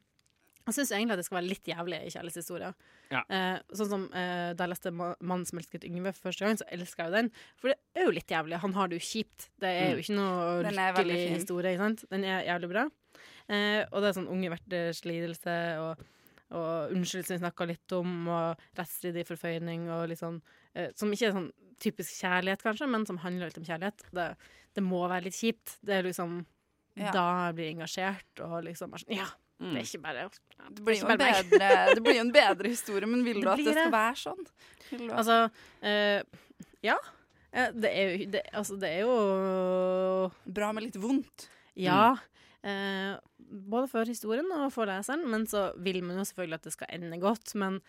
Jeg 0.66 0.74
syns 0.74 0.90
egentlig 0.90 1.12
at 1.14 1.20
det 1.20 1.24
skal 1.28 1.36
være 1.38 1.48
litt 1.48 1.68
jævlig 1.70 1.98
i 2.02 2.10
kjærlighetshistorier. 2.10 2.74
Ja. 3.12 3.20
Eh, 3.30 3.58
sånn 3.78 3.88
som 3.88 4.04
eh, 4.12 4.52
Da 4.58 4.64
jeg 4.66 4.70
leste 4.72 4.90
Ma- 4.90 5.14
'Mannen 5.20 5.46
som 5.46 5.58
elsket 5.60 5.84
Yngve' 5.86 6.12
for 6.16 6.28
første 6.30 6.44
gang, 6.44 6.56
så 6.58 6.66
elska 6.74 7.04
jeg 7.04 7.10
jo 7.12 7.16
den. 7.16 7.30
For 7.56 7.68
det 7.68 7.76
er 7.94 8.04
jo 8.08 8.10
litt 8.16 8.26
jævlig. 8.34 8.58
Han 8.58 8.72
har 8.74 8.88
det 8.88 8.98
jo 9.00 9.06
kjipt. 9.06 9.48
Det 9.60 9.68
er 9.70 9.90
jo 9.90 9.96
Mm. 9.96 10.02
ikke 10.02 10.16
noe 10.16 10.62
Den 10.64 10.78
er 10.78 10.92
lykkelig 10.92 11.36
historie. 11.38 11.70
Ikke 11.76 11.84
sant? 11.86 12.04
Den 12.10 12.24
er 12.24 12.42
jævlig 12.44 12.68
bra. 12.72 12.90
Eh, 13.48 13.84
og 13.92 14.02
det 14.02 14.08
er 14.10 14.20
sånn 14.20 14.28
unge 14.28 14.50
verters 14.50 15.04
lidelse 15.06 15.78
og, 15.78 16.04
og 16.50 16.90
unnskyld 16.90 17.26
som 17.26 17.36
vi 17.38 17.44
snakka 17.46 17.66
litt 17.66 17.92
om, 17.92 18.26
og 18.28 18.58
rettsstridig 18.76 19.24
forføyning 19.26 19.88
og 19.88 20.08
litt 20.08 20.18
sånn 20.18 20.42
eh, 20.74 20.90
Som 20.96 21.12
ikke 21.12 21.28
er 21.28 21.32
sånn 21.32 21.52
typisk 21.78 22.10
kjærlighet, 22.24 22.62
kanskje, 22.62 22.88
men 22.90 23.06
som 23.06 23.18
handler 23.18 23.46
litt 23.46 23.58
om 23.58 23.64
kjærlighet. 23.64 24.02
Det, 24.12 24.36
det 24.74 24.82
må 24.82 25.06
være 25.08 25.24
litt 25.24 25.34
kjipt. 25.38 25.78
Det 25.84 25.94
er 25.94 26.02
liksom 26.02 26.44
Ja. 26.96 27.12
Da 27.12 27.46
jeg 27.46 27.54
blir 27.56 27.74
engasjert 27.76 28.40
og 28.40 28.64
liksom 28.64 28.94
er 28.94 28.98
sånn 28.98 29.16
Ja, 29.16 29.26
det 29.56 29.80
er 29.80 29.86
ikke 29.86 30.02
bare 30.04 30.24
Det 30.28 30.82
blir, 30.84 30.98
jo 30.98 31.06
ikke 31.06 31.14
en 31.16 31.20
bedre, 31.22 31.68
det 31.96 32.02
blir 32.04 32.18
jo 32.18 32.24
en 32.26 32.32
bedre 32.34 32.72
historie, 32.72 33.08
men 33.08 33.22
vil 33.24 33.40
du 33.40 33.48
at 33.48 33.60
det 33.62 33.72
skal 33.72 33.84
det. 33.86 33.92
være 33.94 34.18
sånn? 34.20 34.48
Altså 35.16 35.38
eh, 35.82 36.20
Ja. 36.84 36.96
Det 37.72 37.88
er 37.88 38.10
jo 38.10 38.26
det, 38.34 38.42
Altså, 38.52 38.76
det 38.76 38.90
er 38.98 39.06
jo 39.06 39.14
Bra 40.44 40.72
med 40.76 40.84
litt 40.90 40.98
vondt. 41.00 41.46
Ja. 41.80 42.18
Eh, 42.66 43.14
både 43.46 43.88
for 43.88 44.08
historien 44.08 44.48
og 44.52 44.68
for 44.74 44.88
leseren, 44.90 45.24
men 45.30 45.46
så 45.48 45.70
vil 45.80 46.02
man 46.04 46.18
jo 46.20 46.26
selvfølgelig 46.28 46.60
at 46.60 46.68
det 46.68 46.74
skal 46.74 46.92
ende 46.98 47.20
godt. 47.22 47.54
Men 47.56 47.80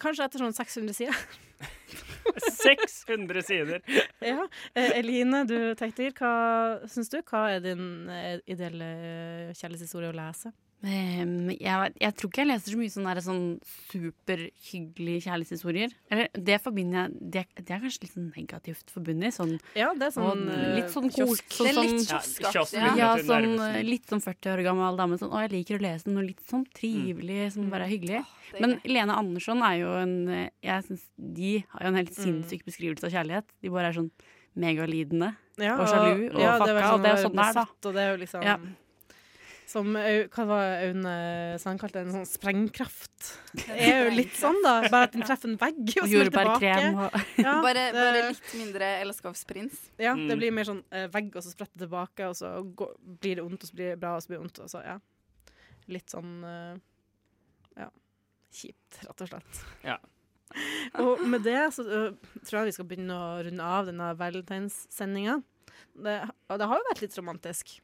kanskje 0.00 0.26
etter 0.28 0.44
sånn 0.44 0.56
600 0.56 0.96
sider. 0.96 1.20
600 2.62 3.42
sider! 3.42 3.82
ja. 4.22 4.46
Eh, 4.74 4.98
Eline, 5.00 5.44
du 5.48 5.56
tekniker, 5.78 6.14
hva 6.20 6.88
syns 6.90 7.10
du? 7.12 7.18
Hva 7.26 7.46
er 7.56 7.64
din 7.64 8.08
eh, 8.12 8.38
ideelle 8.50 8.90
kjærlighetshistorie 9.58 10.12
å 10.12 10.16
lese? 10.16 10.52
Ehm, 10.82 11.50
jeg, 11.60 11.92
jeg 12.00 12.14
tror 12.16 12.30
ikke 12.30 12.40
jeg 12.40 12.48
leser 12.48 12.72
så 12.72 12.78
mye 12.80 12.92
sånne, 12.94 13.12
der, 13.12 13.20
sånn 13.26 13.42
superhyggelige 13.92 15.24
kjærlighetshistorier. 15.26 15.92
Eller 16.10 16.30
det 16.48 16.56
forbinder 16.64 17.02
jeg 17.02 17.30
det, 17.34 17.42
det 17.60 17.74
er 17.76 17.82
kanskje 17.82 18.04
litt 18.06 18.14
sånn 18.14 18.30
negativt 18.36 18.92
forbundet. 18.94 19.34
Sånn, 19.36 19.52
Ja, 19.76 19.90
det 19.96 20.08
er 20.08 20.14
sånn, 20.14 20.44
og 20.48 20.54
eh, 20.54 20.72
litt 20.78 20.92
sånn 20.94 21.10
kiosk. 21.12 21.44
Sånn, 21.52 21.68
Det 21.68 21.74
er 21.74 21.80
litt 21.84 22.08
kiosk. 22.08 22.40
Ja, 22.46 22.52
kiosk 22.56 22.78
ja. 22.78 22.94
ja, 22.96 23.10
sånn 23.28 23.86
litt 23.90 24.08
sånn 24.10 24.24
40 24.24 24.52
år 24.54 24.64
gammel 24.70 25.00
dame. 25.00 25.20
Sånn, 25.20 25.32
å, 25.36 25.42
jeg 25.44 25.52
liker 25.58 25.78
å 25.80 25.84
lese 25.84 26.10
noe 26.12 26.26
litt 26.26 26.42
sånn 26.48 26.64
trivelig, 26.76 27.40
som 27.56 27.68
bare 27.72 27.84
er 27.88 27.94
hyggelig. 27.94 28.20
Oh, 28.24 28.36
er 28.56 28.64
Men. 28.64 28.76
Lene 28.88 29.14
Andersson 29.20 29.60
er 29.62 29.76
jo 29.78 29.90
en 30.00 30.14
Jeg 30.26 30.82
synes 30.88 31.04
De 31.14 31.50
har 31.70 31.84
jo 31.84 31.90
en 31.92 31.98
helt 32.00 32.10
Mm. 32.10 32.24
sinnssyk 32.24 32.64
beskrivelse 32.66 33.04
av 33.06 33.12
kjærlighet. 33.14 33.44
De 33.62 33.70
bare 33.70 33.92
er 33.92 33.92
sånn 34.00 34.10
megalidende 34.58 35.36
Ja, 35.60 35.76
og 35.78 35.86
sjalu 35.86 36.24
og 36.34 36.40
ja, 36.40 36.56
det 36.58 36.72
er 36.72 36.74
vel 36.74 36.82
fucka, 36.82 36.94
og 36.96 37.02
det 37.04 37.10
er 37.12 37.20
sånn 37.22 37.36
det 37.36 37.44
er, 37.46 37.52
da. 37.54 37.64
Og 37.84 37.94
det 37.94 38.02
er 38.02 38.10
jo 38.10 38.18
liksom 38.24 38.42
Ja. 38.42 38.56
Som 39.70 39.92
hva 39.94 40.44
var 40.48 40.80
Aune 40.88 41.12
kalte 41.78 42.00
en 42.02 42.08
sånn 42.10 42.26
sprengkraft. 42.26 43.28
Det 43.54 43.76
er 43.76 44.00
jo 44.08 44.14
litt 44.16 44.32
sånn, 44.34 44.56
da. 44.64 44.72
Bare 44.90 45.06
at 45.06 45.12
den 45.14 45.22
treffer 45.22 45.46
en 45.52 45.58
vegg 45.60 45.92
og 46.02 46.10
jordbærkrem 46.10 46.86
tilbake. 46.88 47.20
og 47.20 47.28
Ja, 47.44 47.52
bare, 47.62 47.84
bare 47.94 48.24
litt 48.32 48.54
mindre 48.58 48.88
Elskavsprins. 49.04 49.76
Ja, 50.00 50.16
Mm. 50.16 50.24
det 50.26 50.36
blir 50.40 50.54
mer 50.56 50.66
sånn 50.66 50.80
eh, 50.90 51.06
vegg, 51.14 51.28
og 51.38 51.44
så 51.46 51.52
spretter 51.54 51.84
tilbake, 51.84 52.26
og 52.26 52.34
så 52.40 52.50
går, 52.80 52.96
blir 53.22 53.38
det 53.38 53.44
vondt, 53.46 53.62
og 53.62 53.70
så 53.70 53.76
blir 53.78 53.92
det 53.92 54.00
bra, 54.02 54.16
og 54.16 54.24
så 54.24 54.32
blir 54.32 54.40
det 54.40 54.44
vondt, 54.48 54.62
og 54.64 54.72
så 54.72 54.82
ja. 54.82 54.96
Litt 55.90 56.10
sånn 56.10 56.32
eh, 56.46 56.80
ja, 57.84 57.86
kjipt, 58.54 58.98
rett 59.06 59.22
og 59.26 59.30
slett. 59.30 59.60
Ja. 59.86 59.98
og 61.04 61.22
med 61.30 61.44
det 61.46 61.60
så 61.76 61.84
uh, 61.86 62.08
tror 62.42 62.58
jeg 62.64 62.72
vi 62.72 62.74
skal 62.74 62.88
begynne 62.90 63.14
å 63.14 63.38
runde 63.46 63.62
av 63.78 63.86
denne 63.86 64.10
valentinssendinga. 64.18 65.38
Det, 65.94 66.16
det 66.26 66.68
har 66.72 66.82
jo 66.82 66.88
vært 66.90 67.04
litt 67.04 67.18
romantisk. 67.20 67.76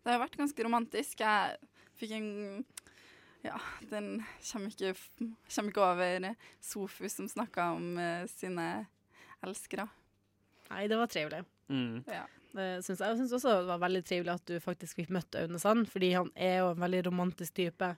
Det 0.00 0.14
har 0.14 0.22
vært 0.22 0.38
ganske 0.40 0.64
romantisk. 0.64 1.20
Jeg 1.20 1.58
fikk 2.00 2.16
en 2.16 2.30
Ja, 3.44 3.56
den 3.88 4.18
kommer 4.44 4.68
ikke, 4.68 4.92
kommer 5.48 5.72
ikke 5.72 5.84
over 5.86 6.26
Sofus 6.60 7.16
som 7.16 7.28
snakka 7.28 7.70
om 7.76 7.94
uh, 7.96 8.26
sine 8.28 8.66
elskere. 9.44 9.86
Nei, 10.70 10.84
det 10.90 10.98
var 11.00 11.08
trivelig. 11.10 11.40
Mm. 11.72 12.02
Ja. 12.06 12.26
Det 12.50 12.68
syns 12.82 12.98
jeg. 12.98 13.06
Jeg 13.06 13.18
syns 13.20 13.34
også 13.38 13.54
det 13.62 13.70
var 13.70 13.82
veldig 13.84 14.02
trivelig 14.06 14.32
at 14.34 14.48
du 14.50 14.56
faktisk 14.62 14.98
fikk 14.98 15.12
møtt 15.14 15.36
Aune 15.38 15.60
Sand, 15.62 15.86
fordi 15.90 16.12
han 16.16 16.30
er 16.34 16.60
jo 16.60 16.72
en 16.72 16.82
veldig 16.82 17.04
romantisk 17.06 17.54
type. 17.60 17.92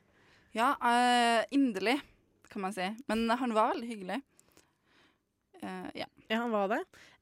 Ja, 0.57 0.75
uh, 0.79 1.41
inderlig, 1.55 1.97
kan 2.53 2.67
man 2.67 2.77
si. 2.77 2.87
Men 3.09 3.25
han 3.31 3.57
var 3.57 3.73
veldig 3.73 3.89
hyggelig. 3.89 4.21
Uh, 5.63 5.89
ja. 5.97 6.09
Ja, 6.33 6.39
han 6.41 6.53
var 6.55 6.71
det. 6.73 6.79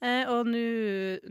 Eh, 0.06 0.28
og 0.30 0.46
nå 0.46 0.60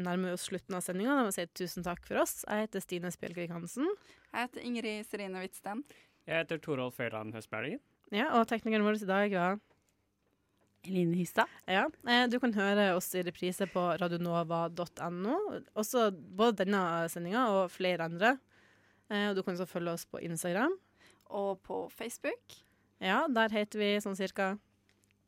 nærmer 0.04 0.34
vi 0.34 0.36
oss 0.36 0.50
slutten 0.50 0.76
av 0.76 0.84
sendinga. 0.84 1.14
Da 1.16 1.24
må 1.24 1.30
vi 1.32 1.38
si 1.38 1.46
tusen 1.62 1.86
takk 1.86 2.02
for 2.04 2.20
oss. 2.26 2.42
Jeg 2.44 2.66
heter 2.66 2.84
Stine 2.84 3.12
Spjelkvik 3.16 3.54
Hansen. 3.56 3.88
Jeg 4.34 4.42
heter 4.50 4.66
Ingrid 4.68 5.08
Serine 5.08 5.40
Hvitsten. 5.40 5.86
Jeg 6.28 6.42
heter 6.44 6.60
Torolf 6.62 7.00
Øyland 7.00 7.32
Høstbergen. 7.38 7.80
Ja, 8.12 8.28
og 8.36 8.48
teknikeren 8.50 8.84
vår 8.84 9.00
i 9.00 9.08
dag 9.08 9.36
var 9.38 9.60
Eline 10.90 11.16
Hystad. 11.22 11.48
Ja, 11.70 11.86
eh, 12.08 12.28
Du 12.28 12.36
kan 12.44 12.54
høre 12.58 12.90
oss 12.98 13.14
i 13.16 13.24
reprise 13.24 13.68
på 13.72 13.86
radionova.no. 14.02 15.38
Også 15.80 16.10
både 16.12 16.66
denne 16.66 16.84
sendinga 17.12 17.48
og 17.56 17.72
flere 17.72 18.10
andre. 18.12 18.36
Eh, 19.10 19.30
og 19.30 19.36
du 19.40 19.44
kan 19.44 19.56
også 19.56 19.70
følge 19.72 19.96
oss 19.96 20.06
på 20.06 20.20
Instagram. 20.20 20.76
Og 21.32 21.62
på 21.64 21.86
Facebook. 21.96 22.60
Ja, 23.00 23.24
der 23.32 23.50
heter 23.56 23.80
vi 23.80 23.94
sånn 24.04 24.18
cirka 24.20 24.58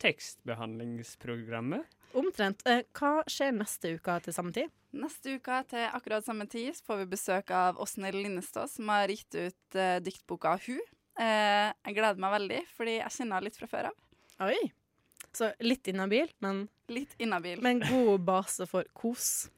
Tekstbehandlingsprogrammet. 0.02 1.86
Omtrent. 2.18 2.62
Eh, 2.68 2.82
hva 2.98 3.22
skjer 3.30 3.52
neste 3.56 3.94
uke 3.96 4.16
til 4.24 4.34
samme 4.36 4.52
tid? 4.56 4.72
Neste 4.92 5.36
uke 5.38 5.60
til 5.70 5.86
akkurat 5.88 6.26
samme 6.26 6.46
tid 6.50 6.76
får 6.86 7.02
vi 7.02 7.08
besøk 7.14 7.52
av 7.56 7.80
Åsne 7.80 8.10
Linnestad, 8.14 8.68
som 8.70 8.90
har 8.92 9.08
gitt 9.12 9.34
ut 9.38 9.78
eh, 9.78 9.96
diktboka 10.04 10.56
Hu. 10.66 10.76
Eh, 11.20 11.70
jeg 11.72 11.96
gleder 11.96 12.20
meg 12.20 12.34
veldig, 12.36 12.60
fordi 12.76 12.98
jeg 12.98 13.14
kjenner 13.16 13.38
henne 13.38 13.48
litt 13.48 13.58
fra 13.60 13.70
før 13.72 13.90
av. 13.90 13.98
Oi! 14.48 14.60
Så 15.32 15.48
litt 15.64 15.88
inhabil, 15.88 16.28
men, 16.44 16.66
Litt 16.92 17.12
inhabil. 17.22 17.60
men 17.64 17.80
god 17.86 18.24
base 18.26 18.66
for 18.68 18.88
kos. 18.96 19.48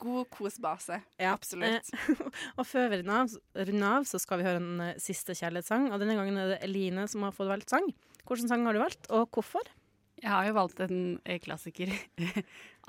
God 0.00 0.30
kosbase. 0.32 0.96
Ja. 1.20 1.34
Absolutt. 1.36 1.90
Og 2.58 2.64
før 2.66 2.88
vi 2.90 3.02
runder 3.04 3.84
av, 3.90 4.06
så 4.08 4.18
skal 4.18 4.40
vi 4.40 4.46
høre 4.48 4.62
en 4.62 4.94
siste 4.98 5.36
kjærlighetssang. 5.36 5.90
Og 5.92 6.00
denne 6.00 6.16
gangen 6.16 6.40
er 6.40 6.54
det 6.54 6.62
Eline 6.64 7.04
som 7.10 7.26
har 7.26 7.36
fått 7.36 7.50
valgt 7.52 7.70
sang. 7.74 7.84
Hvilken 8.24 8.48
sang 8.48 8.64
har 8.66 8.74
du 8.74 8.80
valgt, 8.80 9.10
og 9.12 9.28
hvorfor? 9.36 9.68
Jeg 10.20 10.30
har 10.30 10.44
jo 10.46 10.52
valgt 10.52 10.80
en 10.84 10.96
eh, 11.24 11.38
klassiker. 11.40 11.88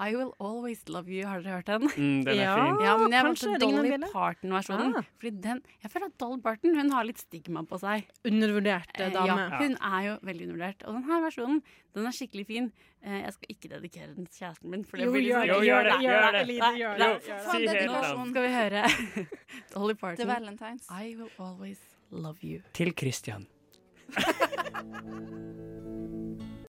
I 0.02 0.16
Will 0.16 0.32
Always 0.42 0.82
Love 0.90 1.08
You. 1.12 1.26
Har 1.30 1.42
dere 1.44 1.60
hørt 1.60 1.68
den? 1.70 1.84
Mm, 1.88 2.24
den 2.26 2.32
er 2.34 2.42
Ja. 2.42 2.56
fin. 2.58 2.80
Ja, 2.84 2.94
men 2.98 3.12
jeg 3.16 3.24
kanskje 3.28 3.50
valgte 3.52 3.68
Dolly? 3.68 4.10
Parton-versjonen. 4.12 4.96
Ah. 4.98 5.04
Fordi 5.22 5.32
den, 5.46 5.62
jeg 5.84 5.92
føler 5.94 6.06
at 6.10 6.18
Dolly 6.20 6.42
Parton 6.42 6.76
hun 6.76 6.90
har 6.92 7.04
litt 7.08 7.20
stigma 7.22 7.64
på 7.70 7.80
seg. 7.80 8.04
Undervurdert 8.28 8.92
Eh, 9.00 9.12
dame. 9.14 9.28
Ja, 9.28 9.60
hun 9.62 9.76
er 9.80 10.02
jo 10.10 10.14
veldig 10.28 10.48
undervurdert. 10.50 10.84
Og 10.88 10.92
denne 10.98 11.20
versjonen 11.28 11.62
den 11.96 12.06
er 12.10 12.12
skikkelig 12.18 12.46
fin. 12.50 12.72
Eh, 13.04 13.22
jeg 13.24 13.34
skal 13.38 13.48
ikke 13.56 13.70
dedikere 13.76 14.12
den 14.16 14.26
til 14.28 14.36
kjæresten 14.42 14.70
min. 14.74 14.84
For 14.84 14.98
det 14.98 15.06
Jo, 15.06 15.12
blir 15.12 15.22
gjør 15.30 15.46
liksom- 15.46 15.56
Jo, 15.56 15.62
gjør 15.70 15.84
det, 15.84 15.96
gjør 16.02 16.20
det. 16.32 16.44
Gjør 16.82 16.96
det. 16.98 17.10
Si 17.52 17.58
det. 17.66 17.70
helt 17.70 17.92
navn. 17.92 18.30
Skal 18.32 18.44
vi 18.44 18.52
høre 18.60 18.82
Dolly 19.76 19.94
Til 19.94 20.00
Parton. 20.04 20.28
Valentines. 20.28 20.84
I 20.90 21.16
will 21.16 21.32
always 21.40 21.80
love 22.12 22.38
you. 22.44 22.62
Til 22.74 22.92
Christian. 22.98 23.48